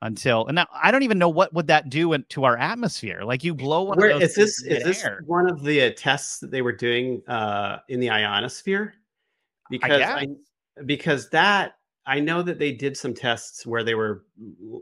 until 0.00 0.46
and 0.46 0.54
now 0.54 0.66
I 0.72 0.90
don't 0.90 1.02
even 1.02 1.18
know 1.18 1.28
what 1.28 1.52
would 1.52 1.66
that 1.66 1.90
do 1.90 2.16
to 2.16 2.44
our 2.44 2.56
atmosphere. 2.56 3.24
Like 3.24 3.44
you 3.44 3.54
blow 3.54 3.82
one 3.82 3.98
Where, 3.98 4.12
of 4.12 4.20
those 4.20 4.30
is 4.30 4.34
this 4.36 4.62
is 4.62 4.84
this 4.84 5.04
air. 5.04 5.20
one 5.26 5.50
of 5.50 5.62
the 5.62 5.82
uh, 5.82 5.90
tests 5.94 6.38
that 6.38 6.50
they 6.50 6.62
were 6.62 6.72
doing 6.72 7.20
uh, 7.28 7.80
in 7.90 8.00
the 8.00 8.08
ionosphere? 8.08 8.94
Because 9.68 10.00
I, 10.00 10.28
because 10.86 11.28
that 11.28 11.74
I 12.06 12.20
know 12.20 12.40
that 12.40 12.58
they 12.58 12.72
did 12.72 12.96
some 12.96 13.12
tests 13.12 13.66
where 13.66 13.84
they 13.84 13.94
were 13.94 14.24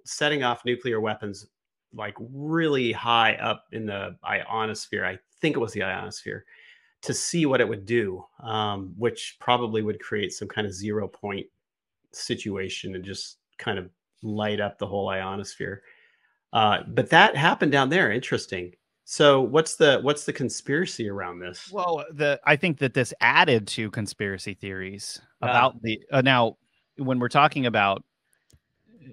setting 0.05 0.45
off 0.45 0.65
nuclear 0.65 1.01
weapons 1.01 1.45
like 1.93 2.15
really 2.21 2.93
high 2.93 3.35
up 3.35 3.65
in 3.73 3.85
the 3.85 4.17
ionosphere. 4.25 5.05
I 5.05 5.19
think 5.41 5.57
it 5.57 5.59
was 5.59 5.73
the 5.73 5.83
ionosphere 5.83 6.45
to 7.03 7.15
see 7.15 7.47
what 7.47 7.61
it 7.61 7.69
would 7.69 7.87
do, 7.87 8.25
um, 8.43 8.93
which 8.97 9.37
probably 9.41 9.83
would 9.83 10.01
create 10.01 10.33
some 10.33 10.49
kind 10.49 10.67
of 10.67 10.73
zero 10.73 11.09
point 11.09 11.47
situation 12.13 12.95
and 12.95 13.05
just 13.05 13.39
kind 13.59 13.79
of 13.79 13.91
light 14.23 14.61
up 14.61 14.79
the 14.79 14.87
whole 14.87 15.09
ionosphere. 15.09 15.83
Uh, 16.53 16.79
but 16.89 17.11
that 17.11 17.37
happened 17.37 17.73
down 17.73 17.89
there. 17.89 18.11
Interesting. 18.11 18.73
So 19.05 19.41
what's 19.41 19.75
the 19.77 19.99
what's 20.03 20.25
the 20.25 20.33
conspiracy 20.33 21.09
around 21.09 21.41
this? 21.41 21.71
Well, 21.73 22.05
the 22.13 22.41
I 22.45 22.55
think 22.55 22.79
that 22.79 22.95
this 22.95 23.13
added 23.21 23.67
to 23.69 23.91
conspiracy 23.91 24.55
theories 24.55 25.21
about 25.43 25.81
the 25.83 26.01
uh, 26.13 26.21
now 26.21 26.59
when 26.97 27.19
we're 27.19 27.29
talking 27.29 27.67
about 27.67 28.05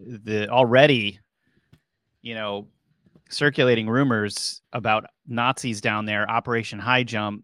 the 0.06 0.50
already, 0.50 1.20
you 2.22 2.36
know, 2.36 2.68
circulating 3.30 3.90
rumors 3.90 4.62
about 4.74 5.06
Nazis 5.28 5.82
down 5.82 6.06
there, 6.06 6.30
Operation 6.30 6.80
Highjump, 6.80 7.42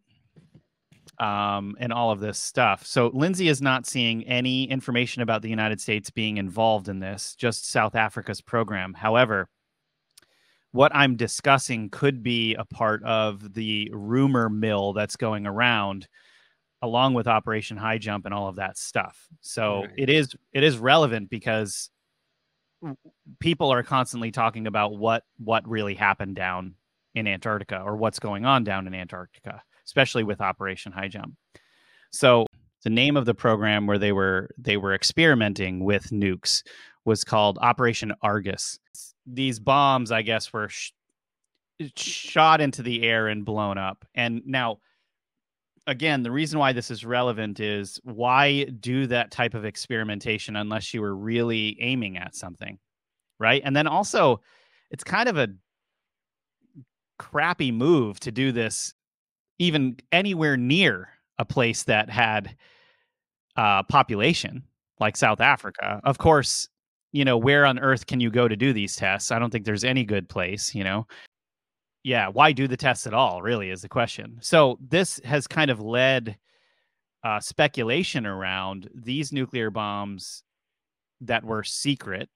um, 1.19 1.75
and 1.79 1.93
all 1.93 2.11
of 2.11 2.19
this 2.19 2.37
stuff. 2.37 2.85
So 2.85 3.11
Lindsay 3.13 3.47
is 3.47 3.61
not 3.61 3.85
seeing 3.85 4.23
any 4.25 4.65
information 4.65 5.21
about 5.21 5.41
the 5.41 5.49
United 5.49 5.79
States 5.79 6.09
being 6.09 6.37
involved 6.37 6.89
in 6.89 6.99
this, 6.99 7.35
just 7.35 7.69
South 7.69 7.95
Africa's 7.95 8.41
program. 8.41 8.93
However, 8.93 9.49
what 10.71 10.93
I'm 10.95 11.15
discussing 11.15 11.89
could 11.89 12.23
be 12.23 12.55
a 12.55 12.65
part 12.65 13.03
of 13.03 13.53
the 13.53 13.91
rumor 13.93 14.49
mill 14.49 14.93
that's 14.93 15.15
going 15.15 15.45
around 15.45 16.07
along 16.81 17.13
with 17.13 17.27
Operation 17.27 17.77
Highjump 17.77 18.25
and 18.25 18.33
all 18.33 18.49
of 18.49 18.57
that 18.57 18.77
stuff. 18.77 19.27
So 19.39 19.81
right. 19.81 19.89
it 19.97 20.09
is 20.09 20.35
it 20.51 20.63
is 20.63 20.77
relevant 20.77 21.29
because 21.29 21.89
people 23.39 23.71
are 23.71 23.83
constantly 23.83 24.31
talking 24.31 24.67
about 24.67 24.97
what 24.97 25.23
what 25.37 25.67
really 25.67 25.95
happened 25.95 26.35
down 26.35 26.75
in 27.15 27.27
Antarctica 27.27 27.79
or 27.79 27.95
what's 27.95 28.19
going 28.19 28.45
on 28.45 28.63
down 28.63 28.87
in 28.87 28.93
Antarctica, 28.93 29.61
especially 29.85 30.23
with 30.23 30.41
Operation 30.41 30.91
Highjump. 30.91 31.33
So 32.11 32.45
the 32.83 32.89
name 32.89 33.17
of 33.17 33.25
the 33.25 33.33
program 33.33 33.87
where 33.87 33.97
they 33.97 34.11
were 34.11 34.49
they 34.57 34.77
were 34.77 34.93
experimenting 34.93 35.83
with 35.83 36.09
nukes 36.09 36.63
was 37.05 37.23
called 37.23 37.57
Operation 37.61 38.13
Argus. 38.21 38.79
These 39.25 39.59
bombs, 39.59 40.11
I 40.11 40.21
guess, 40.21 40.51
were 40.51 40.69
sh- 40.69 40.91
shot 41.95 42.61
into 42.61 42.83
the 42.83 43.03
air 43.03 43.27
and 43.27 43.45
blown 43.45 43.77
up. 43.77 44.05
And 44.15 44.41
now 44.45 44.79
again, 45.87 46.23
the 46.23 46.31
reason 46.31 46.59
why 46.59 46.73
this 46.73 46.91
is 46.91 47.05
relevant 47.05 47.59
is 47.59 47.99
why 48.03 48.63
do 48.65 49.07
that 49.07 49.31
type 49.31 49.53
of 49.53 49.65
experimentation 49.65 50.55
unless 50.55 50.93
you 50.93 51.01
were 51.01 51.15
really 51.15 51.77
aiming 51.81 52.17
at 52.17 52.35
something, 52.35 52.77
right? 53.39 53.61
And 53.65 53.75
then 53.75 53.87
also, 53.87 54.41
it's 54.91 55.03
kind 55.03 55.27
of 55.27 55.37
a 55.37 55.49
crappy 57.19 57.71
move 57.71 58.19
to 58.21 58.31
do 58.31 58.51
this 58.51 58.93
even 59.59 59.97
anywhere 60.11 60.57
near 60.57 61.09
a 61.37 61.45
place 61.45 61.83
that 61.83 62.09
had 62.09 62.55
uh, 63.55 63.83
population 63.83 64.63
like 64.99 65.17
South 65.17 65.41
Africa. 65.41 66.01
Of 66.03 66.17
course, 66.17 66.67
you 67.11 67.25
know, 67.25 67.37
where 67.37 67.65
on 67.65 67.79
earth 67.79 68.07
can 68.07 68.19
you 68.19 68.29
go 68.31 68.47
to 68.47 68.55
do 68.55 68.73
these 68.73 68.95
tests? 68.95 69.31
I 69.31 69.39
don't 69.39 69.49
think 69.49 69.65
there's 69.65 69.83
any 69.83 70.03
good 70.03 70.29
place, 70.29 70.73
you 70.73 70.83
know 70.83 71.05
yeah, 72.03 72.27
why 72.27 72.51
do 72.51 72.67
the 72.67 72.77
tests 72.77 73.07
at 73.07 73.13
all? 73.13 73.41
Really, 73.41 73.69
is 73.69 73.81
the 73.81 73.89
question. 73.89 74.37
So 74.41 74.77
this 74.81 75.21
has 75.23 75.47
kind 75.47 75.71
of 75.71 75.79
led 75.79 76.37
uh, 77.23 77.39
speculation 77.39 78.25
around 78.25 78.89
these 78.93 79.31
nuclear 79.31 79.69
bombs 79.69 80.43
that 81.21 81.45
were 81.45 81.63
secret, 81.63 82.29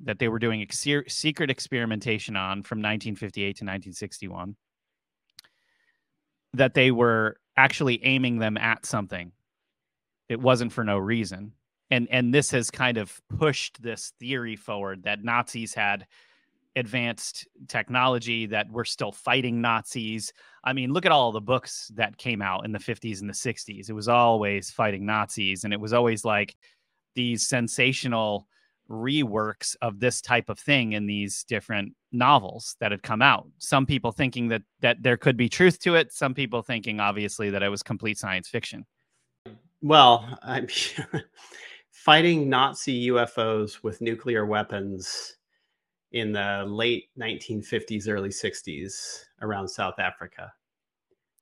that 0.00 0.18
they 0.18 0.28
were 0.28 0.38
doing 0.38 0.60
ex- 0.60 0.86
secret 1.08 1.50
experimentation 1.50 2.36
on 2.36 2.62
from 2.62 2.78
1958 2.78 3.44
to 3.44 3.64
1961, 3.64 4.54
that 6.54 6.74
they 6.74 6.90
were 6.90 7.36
actually 7.56 8.04
aiming 8.04 8.38
them 8.38 8.56
at 8.56 8.86
something. 8.86 9.32
It 10.28 10.40
wasn't 10.40 10.72
for 10.72 10.84
no 10.84 10.98
reason. 10.98 11.52
And 11.90 12.08
and 12.10 12.32
this 12.32 12.50
has 12.52 12.70
kind 12.70 12.98
of 12.98 13.20
pushed 13.28 13.82
this 13.82 14.12
theory 14.20 14.56
forward 14.56 15.02
that 15.04 15.24
Nazis 15.24 15.74
had 15.74 16.06
advanced 16.76 17.48
technology 17.66 18.46
that 18.46 18.70
we're 18.70 18.84
still 18.84 19.10
fighting 19.10 19.60
Nazis. 19.60 20.32
I 20.62 20.72
mean, 20.72 20.92
look 20.92 21.04
at 21.04 21.12
all 21.12 21.32
the 21.32 21.40
books 21.40 21.90
that 21.96 22.16
came 22.16 22.40
out 22.40 22.64
in 22.64 22.70
the 22.70 22.78
50s 22.78 23.20
and 23.20 23.28
the 23.28 23.34
60s. 23.34 23.90
It 23.90 23.92
was 23.92 24.08
always 24.08 24.70
fighting 24.70 25.04
Nazis, 25.04 25.64
and 25.64 25.72
it 25.72 25.80
was 25.80 25.92
always 25.92 26.24
like 26.24 26.56
these 27.16 27.48
sensational 27.48 28.46
reworks 28.90 29.76
of 29.80 30.00
this 30.00 30.20
type 30.20 30.48
of 30.48 30.58
thing 30.58 30.92
in 30.92 31.06
these 31.06 31.44
different 31.44 31.94
novels 32.12 32.76
that 32.80 32.90
had 32.90 33.02
come 33.02 33.22
out. 33.22 33.46
Some 33.58 33.86
people 33.86 34.12
thinking 34.12 34.48
that 34.48 34.62
that 34.80 35.02
there 35.02 35.16
could 35.16 35.36
be 35.36 35.48
truth 35.48 35.78
to 35.80 35.94
it, 35.94 36.12
some 36.12 36.34
people 36.34 36.62
thinking 36.62 37.00
obviously 37.00 37.50
that 37.50 37.62
it 37.62 37.68
was 37.68 37.82
complete 37.82 38.18
science 38.18 38.48
fiction. 38.48 38.84
Well, 39.82 40.38
I'm 40.42 40.66
fighting 41.92 42.48
Nazi 42.48 43.08
UFOs 43.08 43.82
with 43.82 44.00
nuclear 44.00 44.44
weapons 44.44 45.36
in 46.12 46.32
the 46.32 46.64
late 46.66 47.08
1950s, 47.18 48.08
early 48.08 48.30
60s 48.30 49.20
around 49.42 49.68
South 49.68 49.98
Africa. 49.98 50.52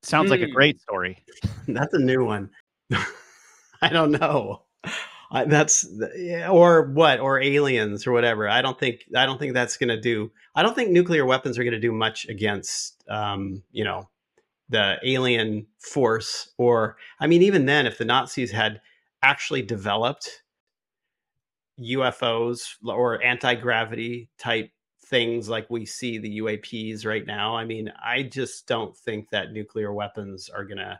Sounds 0.03 0.29
like 0.29 0.41
a 0.41 0.45
hmm. 0.45 0.53
great 0.53 0.79
story. 0.79 1.17
That's 1.67 1.93
a 1.93 1.99
new 1.99 2.23
one. 2.23 2.49
I 3.81 3.89
don't 3.89 4.11
know. 4.11 4.63
That's 5.31 5.87
or 6.49 6.89
what 6.91 7.19
or 7.19 7.39
aliens 7.39 8.07
or 8.07 8.11
whatever. 8.11 8.49
I 8.49 8.61
don't 8.61 8.79
think 8.79 9.01
I 9.15 9.25
don't 9.25 9.39
think 9.39 9.53
that's 9.53 9.77
going 9.77 9.89
to 9.89 9.99
do. 9.99 10.31
I 10.55 10.63
don't 10.63 10.75
think 10.75 10.89
nuclear 10.89 11.25
weapons 11.25 11.57
are 11.59 11.63
going 11.63 11.73
to 11.73 11.79
do 11.79 11.91
much 11.91 12.27
against 12.27 13.03
um, 13.07 13.63
you 13.71 13.83
know 13.83 14.09
the 14.69 14.97
alien 15.03 15.67
force 15.79 16.51
or 16.57 16.97
I 17.19 17.27
mean 17.27 17.41
even 17.43 17.65
then 17.65 17.85
if 17.85 17.97
the 17.97 18.05
Nazis 18.05 18.51
had 18.51 18.81
actually 19.21 19.61
developed 19.61 20.43
UFOs 21.79 22.75
or 22.83 23.23
anti 23.23 23.55
gravity 23.55 24.29
type 24.37 24.71
things 25.05 25.49
like 25.49 25.69
we 25.69 25.85
see 25.85 26.19
the 26.19 26.39
UAPs 26.39 27.05
right 27.05 27.25
now. 27.25 27.55
I 27.55 27.65
mean, 27.65 27.91
I 28.03 28.23
just 28.23 28.67
don't 28.67 28.95
think 28.95 29.29
that 29.29 29.51
nuclear 29.51 29.91
weapons 29.91 30.49
are 30.49 30.63
going 30.63 30.77
to 30.77 30.99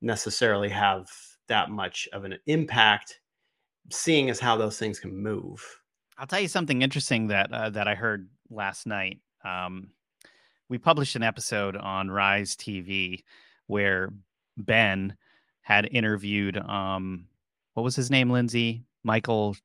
necessarily 0.00 0.68
have 0.70 1.08
that 1.46 1.70
much 1.70 2.08
of 2.12 2.24
an 2.24 2.38
impact, 2.46 3.20
seeing 3.90 4.30
as 4.30 4.40
how 4.40 4.56
those 4.56 4.78
things 4.78 4.98
can 5.00 5.16
move. 5.16 5.64
I'll 6.18 6.26
tell 6.26 6.40
you 6.40 6.48
something 6.48 6.82
interesting 6.82 7.28
that 7.28 7.52
uh, 7.52 7.70
that 7.70 7.88
I 7.88 7.94
heard 7.94 8.28
last 8.50 8.86
night. 8.86 9.20
Um, 9.44 9.88
we 10.68 10.78
published 10.78 11.16
an 11.16 11.22
episode 11.22 11.76
on 11.76 12.10
Rise 12.10 12.54
TV 12.56 13.22
where 13.66 14.12
Ben 14.56 15.16
had 15.62 15.88
interviewed 15.90 16.56
um, 16.56 17.26
what 17.74 17.82
was 17.82 17.96
his 17.96 18.10
name, 18.10 18.30
Lindsay? 18.30 18.84
Michael 19.04 19.56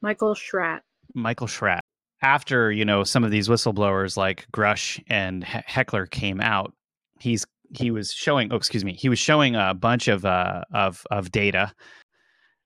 Michael 0.00 0.34
Schratt. 0.34 0.82
Michael 1.14 1.46
Schratt. 1.46 1.80
after 2.22 2.70
you 2.72 2.84
know 2.84 3.04
some 3.04 3.24
of 3.24 3.30
these 3.30 3.48
whistleblowers 3.48 4.16
like 4.16 4.46
Grusch 4.52 5.02
and 5.08 5.44
he- 5.44 5.60
Heckler 5.66 6.06
came 6.06 6.40
out, 6.40 6.72
he's 7.18 7.44
he 7.76 7.90
was 7.90 8.12
showing. 8.12 8.52
Oh, 8.52 8.56
excuse 8.56 8.84
me. 8.84 8.92
He 8.94 9.08
was 9.08 9.18
showing 9.18 9.56
a 9.56 9.74
bunch 9.74 10.06
of 10.08 10.24
uh, 10.24 10.62
of 10.72 11.04
of 11.10 11.32
data, 11.32 11.72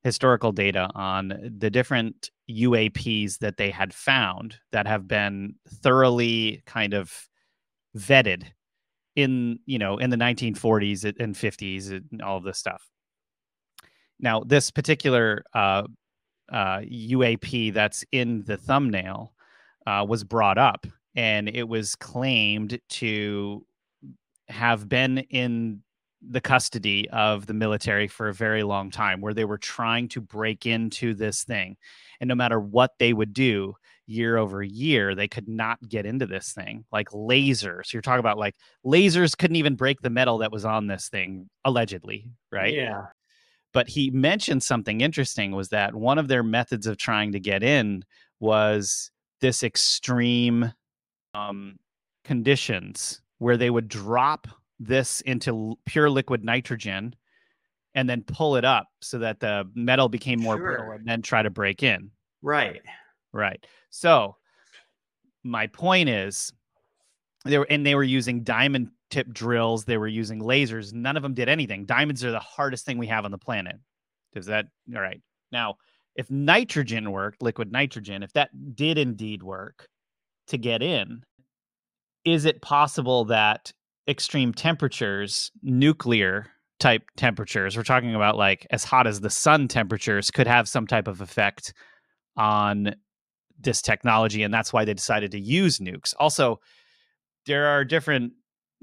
historical 0.04 0.52
data 0.52 0.88
on 0.94 1.52
the 1.58 1.70
different 1.70 2.30
UAPs 2.50 3.38
that 3.38 3.56
they 3.56 3.70
had 3.70 3.92
found 3.92 4.56
that 4.72 4.86
have 4.86 5.08
been 5.08 5.54
thoroughly 5.82 6.62
kind 6.66 6.94
of 6.94 7.28
vetted 7.96 8.44
in 9.16 9.58
you 9.66 9.78
know 9.78 9.98
in 9.98 10.10
the 10.10 10.16
1940s 10.16 11.04
and 11.18 11.34
50s 11.34 11.90
and 11.90 12.22
all 12.22 12.36
of 12.36 12.44
this 12.44 12.58
stuff. 12.58 12.88
Now, 14.20 14.40
this 14.40 14.70
particular 14.70 15.44
uh, 15.54 15.84
uh, 16.50 16.78
UAP 16.78 17.72
that's 17.72 18.04
in 18.12 18.42
the 18.44 18.56
thumbnail 18.56 19.32
uh, 19.86 20.04
was 20.08 20.24
brought 20.24 20.58
up, 20.58 20.86
and 21.14 21.48
it 21.48 21.68
was 21.68 21.94
claimed 21.94 22.78
to 22.88 23.64
have 24.48 24.88
been 24.88 25.18
in 25.30 25.82
the 26.26 26.40
custody 26.40 27.08
of 27.10 27.46
the 27.46 27.54
military 27.54 28.08
for 28.08 28.28
a 28.28 28.34
very 28.34 28.62
long 28.62 28.90
time, 28.90 29.20
where 29.20 29.34
they 29.34 29.44
were 29.44 29.58
trying 29.58 30.08
to 30.08 30.20
break 30.20 30.66
into 30.66 31.14
this 31.14 31.44
thing. 31.44 31.76
And 32.20 32.28
no 32.28 32.34
matter 32.34 32.58
what 32.58 32.92
they 32.98 33.12
would 33.12 33.32
do 33.32 33.74
year 34.06 34.36
over 34.36 34.62
year, 34.62 35.14
they 35.14 35.28
could 35.28 35.48
not 35.48 35.78
get 35.88 36.06
into 36.06 36.26
this 36.26 36.52
thing. 36.52 36.84
Like 36.90 37.10
lasers, 37.10 37.92
you're 37.92 38.02
talking 38.02 38.20
about 38.20 38.38
like 38.38 38.56
lasers 38.84 39.36
couldn't 39.36 39.56
even 39.56 39.76
break 39.76 40.00
the 40.00 40.10
metal 40.10 40.38
that 40.38 40.50
was 40.50 40.64
on 40.64 40.86
this 40.86 41.08
thing, 41.08 41.48
allegedly, 41.64 42.30
right? 42.50 42.74
Yeah. 42.74 43.06
But 43.74 43.88
he 43.88 44.10
mentioned 44.10 44.62
something 44.62 45.00
interesting 45.02 45.52
was 45.52 45.68
that 45.68 45.94
one 45.94 46.18
of 46.18 46.26
their 46.26 46.42
methods 46.42 46.86
of 46.86 46.96
trying 46.96 47.32
to 47.32 47.40
get 47.40 47.62
in 47.62 48.02
was 48.40 49.10
this 49.40 49.62
extreme 49.62 50.72
um, 51.34 51.76
conditions 52.24 53.20
where 53.38 53.56
they 53.56 53.70
would 53.70 53.88
drop 53.88 54.48
this 54.78 55.20
into 55.22 55.76
pure 55.86 56.08
liquid 56.08 56.44
nitrogen 56.44 57.14
and 57.94 58.08
then 58.08 58.22
pull 58.22 58.56
it 58.56 58.64
up 58.64 58.88
so 59.00 59.18
that 59.18 59.40
the 59.40 59.68
metal 59.74 60.08
became 60.08 60.40
more 60.40 60.56
sure. 60.56 60.64
brittle 60.64 60.92
and 60.92 61.06
then 61.06 61.22
try 61.22 61.42
to 61.42 61.50
break 61.50 61.82
in. 61.82 62.10
Right. 62.42 62.82
Right. 63.32 63.64
So 63.90 64.36
my 65.42 65.66
point 65.66 66.08
is 66.08 66.52
they 67.44 67.58
were 67.58 67.66
and 67.68 67.84
they 67.84 67.94
were 67.94 68.04
using 68.04 68.42
diamond 68.42 68.90
tip 69.10 69.32
drills, 69.32 69.84
they 69.84 69.96
were 69.96 70.06
using 70.06 70.40
lasers. 70.40 70.92
None 70.92 71.16
of 71.16 71.22
them 71.22 71.34
did 71.34 71.48
anything. 71.48 71.86
Diamonds 71.86 72.24
are 72.24 72.30
the 72.30 72.38
hardest 72.38 72.84
thing 72.84 72.98
we 72.98 73.06
have 73.06 73.24
on 73.24 73.30
the 73.30 73.38
planet. 73.38 73.76
Does 74.34 74.46
that 74.46 74.66
all 74.94 75.00
right? 75.00 75.20
Now, 75.50 75.76
if 76.14 76.30
nitrogen 76.30 77.10
worked, 77.10 77.42
liquid 77.42 77.72
nitrogen, 77.72 78.22
if 78.22 78.32
that 78.34 78.50
did 78.74 78.98
indeed 78.98 79.42
work 79.42 79.88
to 80.48 80.58
get 80.58 80.82
in, 80.82 81.22
is 82.24 82.44
it 82.44 82.60
possible 82.60 83.24
that 83.26 83.72
extreme 84.08 84.52
temperatures, 84.52 85.52
nuclear 85.62 86.46
type 86.80 87.02
temperatures, 87.16 87.76
we're 87.76 87.82
talking 87.82 88.14
about 88.14 88.36
like 88.36 88.66
as 88.70 88.84
hot 88.84 89.06
as 89.06 89.20
the 89.20 89.30
sun 89.30 89.68
temperatures, 89.68 90.30
could 90.30 90.46
have 90.46 90.68
some 90.68 90.86
type 90.86 91.08
of 91.08 91.20
effect 91.20 91.74
on 92.36 92.94
this 93.60 93.82
technology? 93.82 94.42
And 94.42 94.54
that's 94.54 94.72
why 94.72 94.84
they 94.84 94.94
decided 94.94 95.32
to 95.32 95.40
use 95.40 95.78
nukes. 95.78 96.14
Also, 96.18 96.60
there 97.46 97.66
are 97.66 97.84
different, 97.84 98.32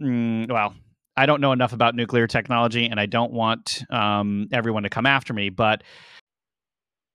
mm, 0.01 0.51
well, 0.51 0.75
I 1.17 1.25
don't 1.25 1.39
know 1.41 1.53
enough 1.53 1.73
about 1.73 1.95
nuclear 1.95 2.27
technology 2.27 2.85
and 2.85 2.99
I 2.99 3.05
don't 3.05 3.31
want 3.31 3.83
um, 3.89 4.47
everyone 4.51 4.83
to 4.83 4.89
come 4.89 5.05
after 5.05 5.33
me, 5.33 5.49
but 5.49 5.83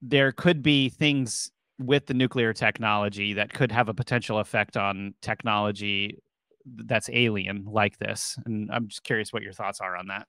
there 0.00 0.32
could 0.32 0.62
be 0.62 0.88
things 0.88 1.50
with 1.78 2.06
the 2.06 2.14
nuclear 2.14 2.52
technology 2.52 3.34
that 3.34 3.52
could 3.52 3.70
have 3.72 3.88
a 3.88 3.94
potential 3.94 4.38
effect 4.38 4.76
on 4.76 5.14
technology 5.20 6.18
that's 6.64 7.08
alien 7.12 7.64
like 7.66 7.98
this. 7.98 8.38
And 8.44 8.70
I'm 8.72 8.88
just 8.88 9.04
curious 9.04 9.32
what 9.32 9.42
your 9.42 9.52
thoughts 9.52 9.80
are 9.80 9.96
on 9.96 10.08
that. 10.08 10.26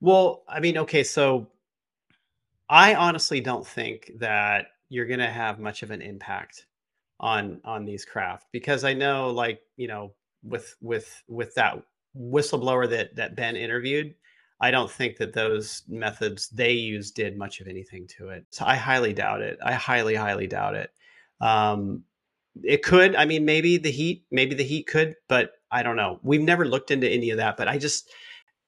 Well, 0.00 0.44
I 0.48 0.60
mean, 0.60 0.78
okay, 0.78 1.02
so 1.02 1.48
I 2.68 2.94
honestly 2.94 3.40
don't 3.40 3.66
think 3.66 4.12
that 4.18 4.66
you're 4.88 5.06
going 5.06 5.20
to 5.20 5.30
have 5.30 5.58
much 5.58 5.82
of 5.82 5.90
an 5.90 6.02
impact 6.02 6.66
on 7.18 7.60
on 7.64 7.86
these 7.86 8.04
craft 8.04 8.46
because 8.52 8.84
I 8.84 8.92
know 8.92 9.30
like, 9.30 9.60
you 9.76 9.88
know, 9.88 10.12
with 10.42 10.76
with 10.80 11.22
with 11.28 11.54
that 11.54 11.82
whistleblower 12.16 12.88
that 12.90 13.16
that 13.16 13.36
Ben 13.36 13.56
interviewed, 13.56 14.14
I 14.60 14.70
don't 14.70 14.90
think 14.90 15.16
that 15.18 15.32
those 15.32 15.82
methods 15.88 16.48
they 16.48 16.72
used 16.72 17.14
did 17.14 17.36
much 17.36 17.60
of 17.60 17.68
anything 17.68 18.06
to 18.18 18.28
it. 18.28 18.46
So 18.50 18.64
I 18.64 18.76
highly 18.76 19.12
doubt 19.12 19.42
it. 19.42 19.58
I 19.64 19.72
highly, 19.72 20.14
highly 20.14 20.46
doubt 20.46 20.74
it. 20.74 20.90
Um, 21.40 22.04
it 22.62 22.82
could. 22.82 23.14
I 23.16 23.24
mean, 23.24 23.44
maybe 23.44 23.76
the 23.76 23.90
heat, 23.90 24.24
maybe 24.30 24.54
the 24.54 24.64
heat 24.64 24.86
could, 24.86 25.14
but 25.28 25.52
I 25.70 25.82
don't 25.82 25.96
know. 25.96 26.20
We've 26.22 26.40
never 26.42 26.64
looked 26.64 26.90
into 26.90 27.08
any 27.08 27.30
of 27.30 27.36
that. 27.38 27.56
But 27.56 27.68
I 27.68 27.78
just, 27.78 28.10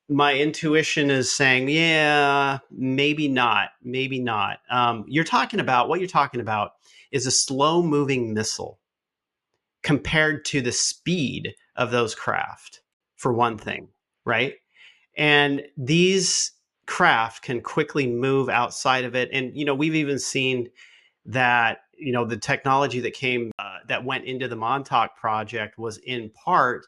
my 0.08 0.34
intuition 0.34 1.10
is 1.10 1.30
saying, 1.30 1.68
yeah, 1.68 2.58
maybe 2.70 3.28
not, 3.28 3.70
maybe 3.82 4.18
not. 4.18 4.58
Um, 4.70 5.04
you're 5.06 5.24
talking 5.24 5.60
about 5.60 5.88
what 5.88 6.00
you're 6.00 6.08
talking 6.08 6.40
about 6.40 6.72
is 7.12 7.26
a 7.26 7.30
slow 7.30 7.82
moving 7.82 8.34
missile 8.34 8.78
compared 9.82 10.44
to 10.46 10.60
the 10.60 10.72
speed 10.72 11.54
of 11.76 11.90
those 11.90 12.14
craft, 12.14 12.80
for 13.16 13.32
one 13.32 13.56
thing, 13.56 13.88
right? 14.24 14.54
And 15.16 15.62
these 15.76 16.52
craft 16.86 17.42
can 17.42 17.60
quickly 17.60 18.06
move 18.06 18.48
outside 18.48 19.04
of 19.04 19.14
it. 19.14 19.28
And, 19.32 19.56
you 19.56 19.64
know, 19.64 19.74
we've 19.74 19.94
even 19.94 20.18
seen 20.18 20.68
that, 21.26 21.78
you 21.98 22.12
know, 22.12 22.24
the 22.24 22.36
technology 22.36 23.00
that 23.00 23.14
came, 23.14 23.50
uh, 23.58 23.78
that 23.88 24.04
went 24.04 24.24
into 24.24 24.48
the 24.48 24.56
Montauk 24.56 25.16
project 25.16 25.78
was 25.78 25.98
in 25.98 26.30
part 26.30 26.86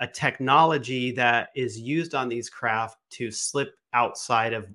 a 0.00 0.06
technology 0.06 1.12
that 1.12 1.50
is 1.54 1.78
used 1.78 2.14
on 2.14 2.28
these 2.28 2.48
craft 2.48 2.98
to 3.10 3.30
slip 3.30 3.74
outside 3.92 4.52
of 4.52 4.66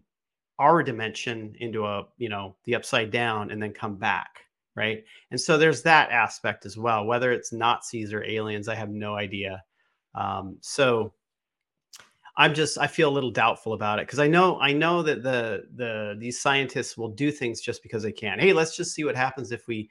our 0.59 0.83
dimension 0.83 1.55
into 1.59 1.85
a, 1.85 2.03
you 2.17 2.29
know, 2.29 2.55
the 2.65 2.75
upside 2.75 3.11
down 3.11 3.51
and 3.51 3.61
then 3.61 3.73
come 3.73 3.95
back. 3.95 4.41
Right. 4.75 5.03
And 5.31 5.39
so 5.39 5.57
there's 5.57 5.81
that 5.83 6.11
aspect 6.11 6.65
as 6.65 6.77
well. 6.77 7.05
Whether 7.05 7.31
it's 7.31 7.53
Nazis 7.53 8.13
or 8.13 8.23
aliens, 8.25 8.67
I 8.67 8.75
have 8.75 8.89
no 8.89 9.15
idea. 9.15 9.63
Um, 10.15 10.57
so, 10.59 11.13
I'm 12.37 12.53
just 12.53 12.77
I 12.77 12.87
feel 12.87 13.09
a 13.09 13.13
little 13.13 13.31
doubtful 13.31 13.73
about 13.73 13.99
it 13.99 14.07
because 14.07 14.19
I 14.19 14.27
know 14.27 14.59
I 14.59 14.73
know 14.73 15.01
that 15.03 15.23
the 15.23 15.63
the 15.75 16.15
these 16.19 16.39
scientists 16.39 16.97
will 16.97 17.09
do 17.09 17.31
things 17.31 17.61
just 17.61 17.81
because 17.81 18.03
they 18.03 18.11
can. 18.11 18.39
Hey, 18.39 18.51
let's 18.51 18.75
just 18.75 18.93
see 18.93 19.05
what 19.05 19.15
happens 19.15 19.51
if 19.51 19.67
we, 19.67 19.89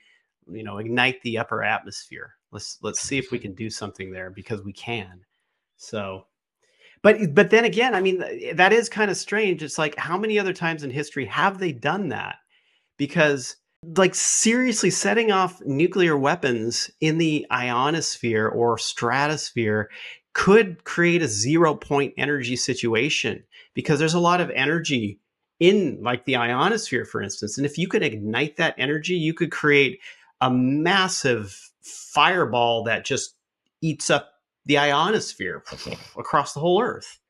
you 0.50 0.62
know, 0.62 0.78
ignite 0.78 1.22
the 1.22 1.38
upper 1.38 1.62
atmosphere. 1.62 2.34
Let's 2.50 2.78
let's 2.82 3.00
see 3.00 3.16
if 3.18 3.30
we 3.30 3.38
can 3.38 3.54
do 3.54 3.70
something 3.70 4.10
there 4.10 4.30
because 4.30 4.62
we 4.62 4.74
can. 4.74 5.20
So, 5.76 6.26
but 7.02 7.34
but 7.34 7.48
then 7.48 7.64
again, 7.64 7.94
I 7.94 8.00
mean 8.02 8.22
eh, 8.22 8.52
that 8.54 8.74
is 8.74 8.90
kind 8.90 9.10
of 9.10 9.16
strange. 9.16 9.62
It's 9.62 9.78
like 9.78 9.96
how 9.96 10.18
many 10.18 10.38
other 10.38 10.52
times 10.52 10.82
in 10.82 10.90
history 10.90 11.24
have 11.26 11.58
they 11.58 11.72
done 11.72 12.08
that? 12.10 12.36
Because 12.98 13.56
like 13.96 14.14
seriously 14.14 14.90
setting 14.90 15.32
off 15.32 15.60
nuclear 15.64 16.16
weapons 16.16 16.90
in 17.00 17.18
the 17.18 17.46
ionosphere 17.50 18.48
or 18.48 18.78
stratosphere 18.78 19.90
could 20.34 20.84
create 20.84 21.22
a 21.22 21.28
zero 21.28 21.74
point 21.74 22.12
energy 22.16 22.56
situation 22.56 23.42
because 23.72 23.98
there's 23.98 24.14
a 24.14 24.20
lot 24.20 24.40
of 24.40 24.50
energy 24.50 25.18
in 25.60 25.98
like 26.02 26.24
the 26.24 26.36
ionosphere 26.36 27.04
for 27.04 27.22
instance. 27.22 27.56
And 27.56 27.64
if 27.64 27.78
you 27.78 27.88
could 27.88 28.02
ignite 28.02 28.56
that 28.56 28.74
energy 28.76 29.14
you 29.14 29.32
could 29.32 29.50
create 29.50 30.00
a 30.40 30.50
massive 30.50 31.70
fireball 31.82 32.84
that 32.84 33.04
just 33.04 33.36
eats 33.80 34.10
up 34.10 34.32
the 34.66 34.78
ionosphere 34.78 35.62
across 36.16 36.52
the 36.52 36.60
whole 36.60 36.82
earth. 36.82 37.20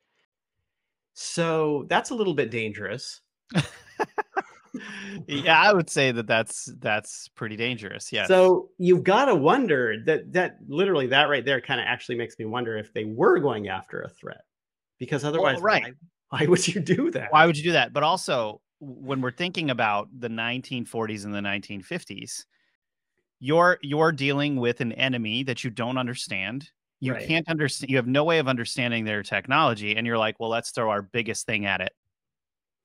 So 1.12 1.86
that's 1.88 2.10
a 2.10 2.14
little 2.14 2.34
bit 2.34 2.50
dangerous 2.50 3.20
yeah, 5.26 5.60
I 5.60 5.72
would 5.72 5.90
say 5.90 6.12
that 6.12 6.26
that's 6.26 6.70
that's 6.78 7.28
pretty 7.28 7.56
dangerous. 7.56 8.12
Yeah. 8.12 8.26
So 8.26 8.70
you've 8.78 9.04
got 9.04 9.26
to 9.26 9.34
wonder 9.34 9.96
that 10.06 10.32
that 10.32 10.58
literally 10.66 11.06
that 11.08 11.28
right 11.28 11.44
there 11.44 11.60
kind 11.60 11.80
of 11.80 11.86
actually 11.86 12.16
makes 12.16 12.38
me 12.38 12.44
wonder 12.44 12.76
if 12.76 12.92
they 12.92 13.04
were 13.04 13.38
going 13.38 13.68
after 13.68 14.02
a 14.02 14.08
threat, 14.08 14.42
because 14.98 15.24
oh, 15.24 15.28
otherwise, 15.28 15.56
well, 15.56 15.64
right? 15.64 15.94
Why, 16.28 16.40
why 16.40 16.46
would 16.46 16.66
you 16.66 16.80
do 16.80 17.10
that? 17.12 17.32
Why 17.32 17.46
would 17.46 17.56
you 17.56 17.64
do 17.64 17.72
that? 17.72 17.92
But 17.92 18.02
also, 18.02 18.60
when 18.80 19.20
we're 19.20 19.30
thinking 19.30 19.70
about 19.70 20.08
the 20.18 20.28
1940s 20.28 21.24
and 21.24 21.34
the 21.34 21.40
1950s, 21.40 22.44
you're 23.40 23.78
you're 23.82 24.12
dealing 24.12 24.56
with 24.56 24.80
an 24.80 24.92
enemy 24.92 25.42
that 25.44 25.64
you 25.64 25.70
don't 25.70 25.98
understand. 25.98 26.70
You 27.00 27.12
right. 27.12 27.26
can't 27.26 27.48
understand. 27.48 27.90
You 27.90 27.96
have 27.96 28.06
no 28.06 28.24
way 28.24 28.38
of 28.38 28.48
understanding 28.48 29.04
their 29.04 29.22
technology, 29.22 29.96
and 29.96 30.06
you're 30.06 30.18
like, 30.18 30.40
well, 30.40 30.50
let's 30.50 30.70
throw 30.70 30.90
our 30.90 31.02
biggest 31.02 31.46
thing 31.46 31.66
at 31.66 31.80
it. 31.80 31.92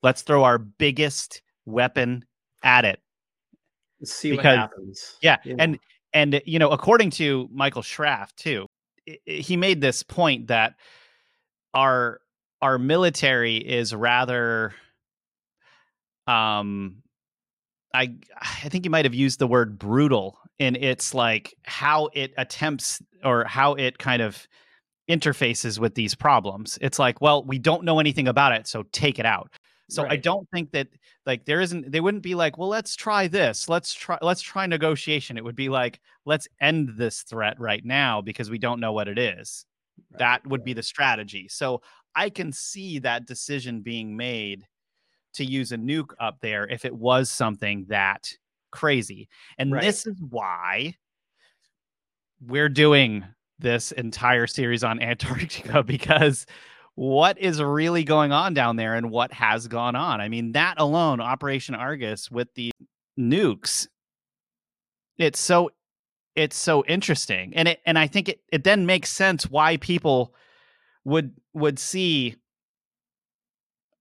Let's 0.04 0.22
throw 0.22 0.44
our 0.44 0.58
biggest 0.58 1.42
weapon 1.70 2.26
at 2.64 2.86
it. 2.86 3.00
Let's 4.00 4.14
see 4.14 4.32
because, 4.32 4.46
what 4.46 4.58
happens. 4.58 5.16
Yeah, 5.22 5.38
yeah, 5.44 5.56
and 5.60 5.80
and 6.14 6.42
you 6.46 6.60
know, 6.60 6.70
according 6.70 7.12
to 7.12 7.50
Michael 7.52 7.82
Schratt 7.82 8.32
too, 8.36 8.66
he 9.26 9.58
made 9.58 9.82
this 9.82 10.04
point 10.04 10.48
that 10.48 10.76
our 11.74 12.20
our 12.62 12.78
military 12.78 13.58
is 13.58 13.94
rather 13.94 14.74
um 16.28 17.02
I 17.94 18.16
I 18.40 18.70
think 18.70 18.86
you 18.86 18.92
might 18.92 19.06
have 19.06 19.16
used 19.16 19.40
the 19.40 19.48
word 19.48 19.80
brutal 19.80 20.40
in 20.60 20.76
its 20.76 21.14
like 21.14 21.56
how 21.64 22.10
it 22.14 22.34
attempts 22.38 23.02
or 23.24 23.46
how 23.46 23.74
it 23.74 23.98
kind 23.98 24.22
of 24.22 24.48
interfaces 25.10 25.80
with 25.80 25.96
these 25.96 26.14
problems. 26.14 26.78
It's 26.82 27.00
like, 27.00 27.20
well, 27.20 27.44
we 27.44 27.58
don't 27.58 27.84
know 27.84 28.00
anything 28.00 28.28
about 28.28 28.52
it, 28.52 28.68
so 28.68 28.84
take 28.92 29.18
it 29.18 29.26
out. 29.26 29.52
So 29.90 30.04
right. 30.04 30.14
I 30.14 30.16
don't 30.18 30.48
think 30.52 30.72
that 30.72 30.88
like 31.26 31.46
there 31.46 31.62
isn't 31.62 31.92
they 31.92 32.00
wouldn't 32.00 32.24
be 32.24 32.36
like, 32.36 32.58
well, 32.58 32.70
let's 32.70 32.96
try 32.96 33.28
this. 33.28 33.68
Let's 33.68 33.94
try 33.94 34.18
let's 34.22 34.42
try 34.42 34.66
negotiation. 34.66 35.38
It 35.38 35.44
would 35.44 35.56
be 35.56 35.70
like, 35.70 36.00
let's 36.26 36.48
end 36.62 36.94
this 36.96 37.24
threat 37.24 37.60
right 37.60 37.84
now 37.84 38.22
because 38.22 38.50
we 38.50 38.60
don't 38.60 38.80
know 38.80 38.94
what 38.94 39.08
it 39.08 39.18
is. 39.18 39.66
Right. 40.12 40.20
That 40.20 40.48
would 40.48 40.64
be 40.64 40.74
the 40.74 40.84
strategy. 40.84 41.48
So 41.50 41.82
I 42.16 42.30
can 42.30 42.52
see 42.52 43.00
that 43.00 43.26
decision 43.26 43.82
being 43.82 44.16
made 44.16 44.66
to 45.34 45.46
use 45.46 45.72
a 45.72 45.78
nuke 45.78 46.12
up 46.20 46.38
there 46.42 46.68
if 46.68 46.86
it 46.86 46.96
was 46.96 47.32
something 47.32 47.86
that 47.90 48.32
crazy. 48.72 49.28
And 49.58 49.72
right. 49.72 49.82
this 49.82 50.06
is 50.06 50.18
why 50.30 50.96
we're 52.42 52.70
doing 52.70 53.26
this 53.60 53.92
entire 53.92 54.48
series 54.48 54.84
on 54.84 55.02
Antarctica 55.02 55.84
because 55.86 56.46
what 57.00 57.40
is 57.40 57.62
really 57.62 58.04
going 58.04 58.34
on 58.34 58.54
down 58.54 58.76
there 58.76 58.94
and 58.94 59.10
what 59.10 59.32
has 59.32 59.70
gone 59.70 59.96
on. 59.96 60.20
I 60.20 60.28
mean, 60.28 60.52
that 60.52 60.82
alone, 60.82 61.22
Operation 61.22 61.74
Argus 61.74 62.30
with 62.30 62.54
the 62.56 62.72
nukes, 63.18 63.88
it's 65.18 65.40
so 65.40 65.70
it's 66.36 66.58
so 66.58 66.84
interesting. 66.86 67.54
And 67.56 67.70
it 67.70 67.80
and 67.86 67.98
I 67.98 68.08
think 68.08 68.28
it, 68.28 68.42
it 68.52 68.66
then 68.66 68.86
makes 68.86 69.10
sense 69.12 69.50
why 69.50 69.78
people 69.78 70.36
would 71.06 71.32
would 71.54 71.80
see 71.80 72.36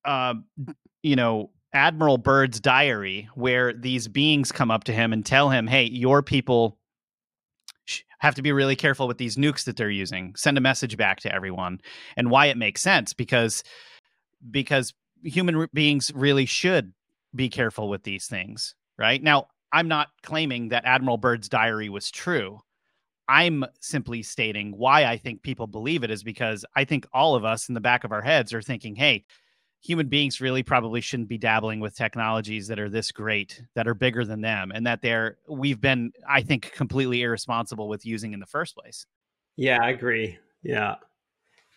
uh 0.05 0.35
you 1.05 1.15
know 1.15 1.51
Admiral 1.73 2.19
Byrd's 2.19 2.59
diary 2.59 3.29
where 3.37 3.73
these 3.73 4.09
beings 4.09 4.51
come 4.51 4.73
up 4.73 4.83
to 4.85 4.93
him 4.93 5.13
and 5.13 5.25
tell 5.25 5.51
him, 5.51 5.69
"Hey, 5.69 5.85
your 5.85 6.21
people 6.21 6.81
have 8.19 8.35
to 8.35 8.43
be 8.43 8.53
really 8.53 8.77
careful 8.77 9.09
with 9.09 9.19
these 9.19 9.37
nukes 9.37 9.65
that 9.65 9.77
they're 9.77 9.91
using. 9.91 10.35
Send 10.37 10.59
a 10.59 10.63
message 10.63 10.97
back 10.97 11.21
to 11.21 11.35
everyone." 11.35 11.81
And 12.17 12.31
why 12.31 12.47
it 12.47 12.57
makes 12.57 12.83
sense 12.83 13.13
because 13.13 13.63
because 14.51 14.95
human 15.23 15.69
beings 15.73 16.13
really 16.15 16.47
should 16.47 16.93
be 17.35 17.49
careful 17.49 17.89
with 17.89 18.05
these 18.05 18.27
things, 18.27 18.75
right? 18.97 19.23
Now, 19.23 19.49
I'm 19.73 19.89
not 19.89 20.09
claiming 20.23 20.69
that 20.69 20.85
Admiral 20.85 21.19
Byrd's 21.19 21.49
diary 21.49 21.89
was 21.89 22.11
true. 22.11 22.61
I'm 23.29 23.65
simply 23.81 24.23
stating 24.23 24.73
why 24.77 25.05
I 25.05 25.19
think 25.19 25.43
people 25.43 25.67
believe 25.67 26.03
it 26.03 26.11
is 26.11 26.23
because 26.23 26.65
I 26.75 26.85
think 26.85 27.07
all 27.13 27.35
of 27.35 27.45
us 27.45 27.69
in 27.69 27.75
the 27.75 27.81
back 27.81 28.05
of 28.05 28.13
our 28.13 28.23
heads 28.23 28.55
are 28.55 28.63
thinking, 28.63 28.97
hey, 28.97 29.27
human 29.81 30.09
beings 30.09 30.41
really 30.41 30.63
probably 30.63 31.01
shouldn't 31.01 31.29
be 31.29 31.39
dabbling 31.39 31.81
with 31.81 31.97
technologies 31.97 32.69
that 32.69 32.79
are 32.79 32.89
this 32.89 33.13
great, 33.13 33.63
that 33.75 33.87
are 33.87 33.95
bigger 33.95 34.25
than 34.25 34.41
them, 34.41 34.73
and 34.75 34.87
that 34.87 35.03
they're 35.03 35.39
we've 35.49 35.81
been, 35.81 36.13
I 36.29 36.43
think, 36.43 36.73
completely 36.73 37.23
irresponsible 37.23 37.89
with 37.89 38.05
using 38.05 38.33
in 38.33 38.41
the 38.41 38.47
first 38.47 38.77
place. 38.77 39.07
Yeah, 39.57 39.79
I 39.83 39.91
agree. 39.91 40.39
Yeah. 40.63 40.97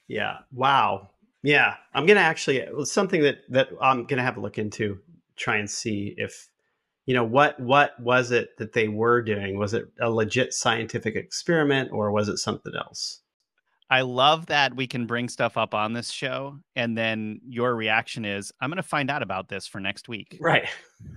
Yeah. 0.08 0.40
Wow. 0.52 1.10
Yeah. 1.44 1.76
I'm 1.94 2.06
gonna 2.06 2.20
actually 2.20 2.66
something 2.86 3.22
that 3.24 3.40
that 3.50 3.70
I'm 3.82 4.06
gonna 4.06 4.24
have 4.24 4.38
a 4.38 4.42
look 4.42 4.58
into, 4.58 5.00
try 5.36 5.58
and 5.58 5.70
see 5.70 6.14
if 6.18 6.50
you 7.06 7.16
know 7.16 7.24
what 7.24 7.60
what 7.60 8.00
was 8.00 8.32
it 8.32 8.58
that 8.58 8.74
they 8.74 8.88
were 8.88 9.22
doing 9.22 9.58
was 9.58 9.74
it 9.74 9.86
a 10.00 10.10
legit 10.10 10.54
scientific 10.54 11.16
experiment 11.16 11.92
or 11.92 12.12
was 12.12 12.30
it 12.30 12.38
something 12.38 12.74
else 12.76 13.21
i 13.92 14.02
love 14.02 14.48
that 14.48 14.76
we 14.76 14.88
can 14.88 15.06
bring 15.06 15.30
stuff 15.30 15.58
up 15.58 15.76
on 15.76 15.94
this 15.94 16.10
show 16.10 16.58
and 16.76 16.98
then 16.98 17.40
your 17.48 17.76
reaction 17.76 18.26
is 18.26 18.52
i'm 18.60 18.70
going 18.70 18.78
to 18.78 18.84
find 18.84 19.12
out 19.12 19.22
about 19.22 19.48
this 19.48 19.68
for 19.68 19.80
next 19.80 20.10
week. 20.10 20.38
Right. 20.40 20.68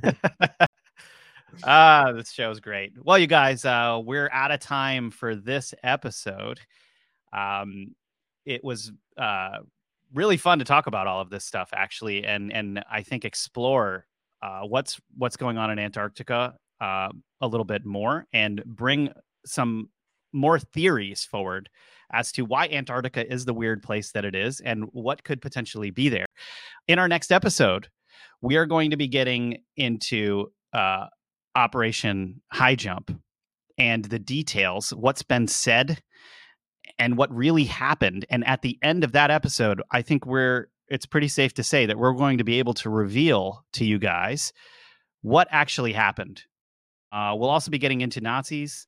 Ah 1.62 2.10
this 2.10 2.32
show 2.32 2.50
is 2.50 2.58
great. 2.58 2.94
Well 3.00 3.16
you 3.16 3.28
guys 3.28 3.64
uh 3.64 4.00
we're 4.04 4.28
out 4.32 4.50
of 4.50 4.58
time 4.58 5.12
for 5.12 5.36
this 5.36 5.72
episode. 5.84 6.58
Um 7.32 7.94
it 8.44 8.64
was 8.64 8.90
uh 9.16 9.58
really 10.12 10.36
fun 10.36 10.58
to 10.58 10.64
talk 10.64 10.88
about 10.88 11.06
all 11.06 11.20
of 11.20 11.30
this 11.30 11.44
stuff 11.44 11.70
actually 11.72 12.24
and 12.24 12.52
and 12.52 12.84
i 12.90 13.02
think 13.02 13.24
explore 13.24 14.06
uh, 14.44 14.60
what's 14.60 15.00
what's 15.16 15.36
going 15.36 15.56
on 15.56 15.70
in 15.70 15.78
Antarctica 15.78 16.54
uh, 16.80 17.08
a 17.40 17.46
little 17.46 17.64
bit 17.64 17.86
more 17.86 18.26
and 18.34 18.62
bring 18.66 19.10
some 19.46 19.88
more 20.34 20.58
theories 20.58 21.24
forward 21.24 21.70
as 22.12 22.32
to 22.32 22.42
why 22.42 22.68
Antarctica 22.68 23.30
is 23.32 23.44
the 23.44 23.54
weird 23.54 23.82
place 23.82 24.12
that 24.12 24.24
it 24.24 24.34
is 24.34 24.60
and 24.60 24.84
what 24.92 25.24
could 25.24 25.40
potentially 25.40 25.90
be 25.90 26.08
there. 26.08 26.26
In 26.86 26.98
our 26.98 27.08
next 27.08 27.32
episode, 27.32 27.88
we 28.42 28.56
are 28.56 28.66
going 28.66 28.90
to 28.90 28.96
be 28.96 29.08
getting 29.08 29.62
into 29.76 30.52
uh, 30.72 31.06
Operation 31.54 32.42
Highjump 32.52 33.16
and 33.78 34.04
the 34.04 34.18
details, 34.18 34.90
what's 34.90 35.22
been 35.22 35.48
said, 35.48 36.02
and 36.98 37.16
what 37.16 37.34
really 37.34 37.64
happened. 37.64 38.26
And 38.30 38.46
at 38.46 38.62
the 38.62 38.78
end 38.82 39.02
of 39.02 39.12
that 39.12 39.30
episode, 39.30 39.82
I 39.90 40.02
think 40.02 40.26
we're 40.26 40.68
it's 40.88 41.06
pretty 41.06 41.28
safe 41.28 41.54
to 41.54 41.62
say 41.62 41.86
that 41.86 41.96
we're 41.96 42.12
going 42.12 42.38
to 42.38 42.44
be 42.44 42.58
able 42.58 42.74
to 42.74 42.90
reveal 42.90 43.64
to 43.72 43.84
you 43.84 43.98
guys 43.98 44.52
what 45.22 45.48
actually 45.50 45.94
happened. 45.94 46.42
Uh, 47.10 47.34
we'll 47.36 47.48
also 47.48 47.70
be 47.70 47.78
getting 47.78 48.02
into 48.02 48.20
Nazis, 48.20 48.86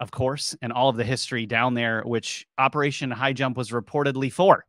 of 0.00 0.10
course, 0.10 0.56
and 0.62 0.72
all 0.72 0.88
of 0.88 0.96
the 0.96 1.04
history 1.04 1.46
down 1.46 1.74
there, 1.74 2.02
which 2.04 2.46
Operation 2.58 3.10
Highjump 3.10 3.56
was 3.56 3.70
reportedly 3.70 4.32
for. 4.32 4.64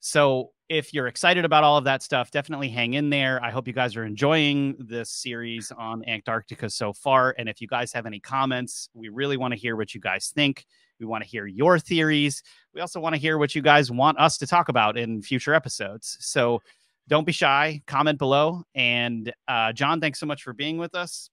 So, 0.00 0.52
if 0.68 0.94
you're 0.94 1.08
excited 1.08 1.44
about 1.44 1.64
all 1.64 1.76
of 1.76 1.84
that 1.84 2.00
stuff, 2.00 2.30
definitely 2.30 2.68
hang 2.68 2.94
in 2.94 3.10
there. 3.10 3.42
I 3.42 3.50
hope 3.50 3.66
you 3.66 3.72
guys 3.72 3.96
are 3.96 4.04
enjoying 4.04 4.76
this 4.78 5.10
series 5.10 5.72
on 5.76 6.08
Antarctica 6.08 6.70
so 6.70 6.92
far. 6.92 7.34
And 7.38 7.48
if 7.48 7.60
you 7.60 7.66
guys 7.66 7.92
have 7.92 8.06
any 8.06 8.20
comments, 8.20 8.88
we 8.94 9.08
really 9.08 9.36
want 9.36 9.52
to 9.52 9.58
hear 9.58 9.74
what 9.74 9.94
you 9.96 10.00
guys 10.00 10.30
think. 10.32 10.64
We 11.00 11.06
want 11.06 11.24
to 11.24 11.28
hear 11.28 11.44
your 11.46 11.80
theories. 11.80 12.44
We 12.72 12.80
also 12.80 13.00
want 13.00 13.16
to 13.16 13.20
hear 13.20 13.36
what 13.36 13.52
you 13.56 13.62
guys 13.62 13.90
want 13.90 14.20
us 14.20 14.38
to 14.38 14.46
talk 14.46 14.68
about 14.68 14.96
in 14.96 15.22
future 15.22 15.54
episodes. 15.54 16.16
So 16.20 16.62
don't 17.08 17.26
be 17.26 17.32
shy, 17.32 17.82
comment 17.88 18.18
below. 18.18 18.62
And 18.72 19.32
uh, 19.48 19.72
John, 19.72 20.00
thanks 20.00 20.20
so 20.20 20.26
much 20.26 20.44
for 20.44 20.52
being 20.52 20.78
with 20.78 20.94
us. 20.94 21.30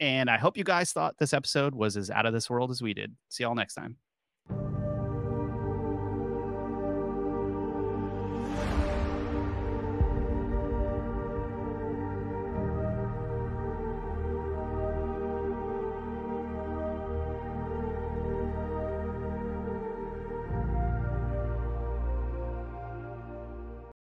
And 0.00 0.28
I 0.28 0.36
hope 0.36 0.56
you 0.56 0.64
guys 0.64 0.92
thought 0.92 1.16
this 1.18 1.32
episode 1.32 1.74
was 1.74 1.96
as 1.96 2.10
out 2.10 2.26
of 2.26 2.32
this 2.32 2.50
world 2.50 2.70
as 2.70 2.82
we 2.82 2.94
did. 2.94 3.14
See 3.28 3.44
y'all 3.44 3.54
next 3.54 3.74
time. 3.74 3.96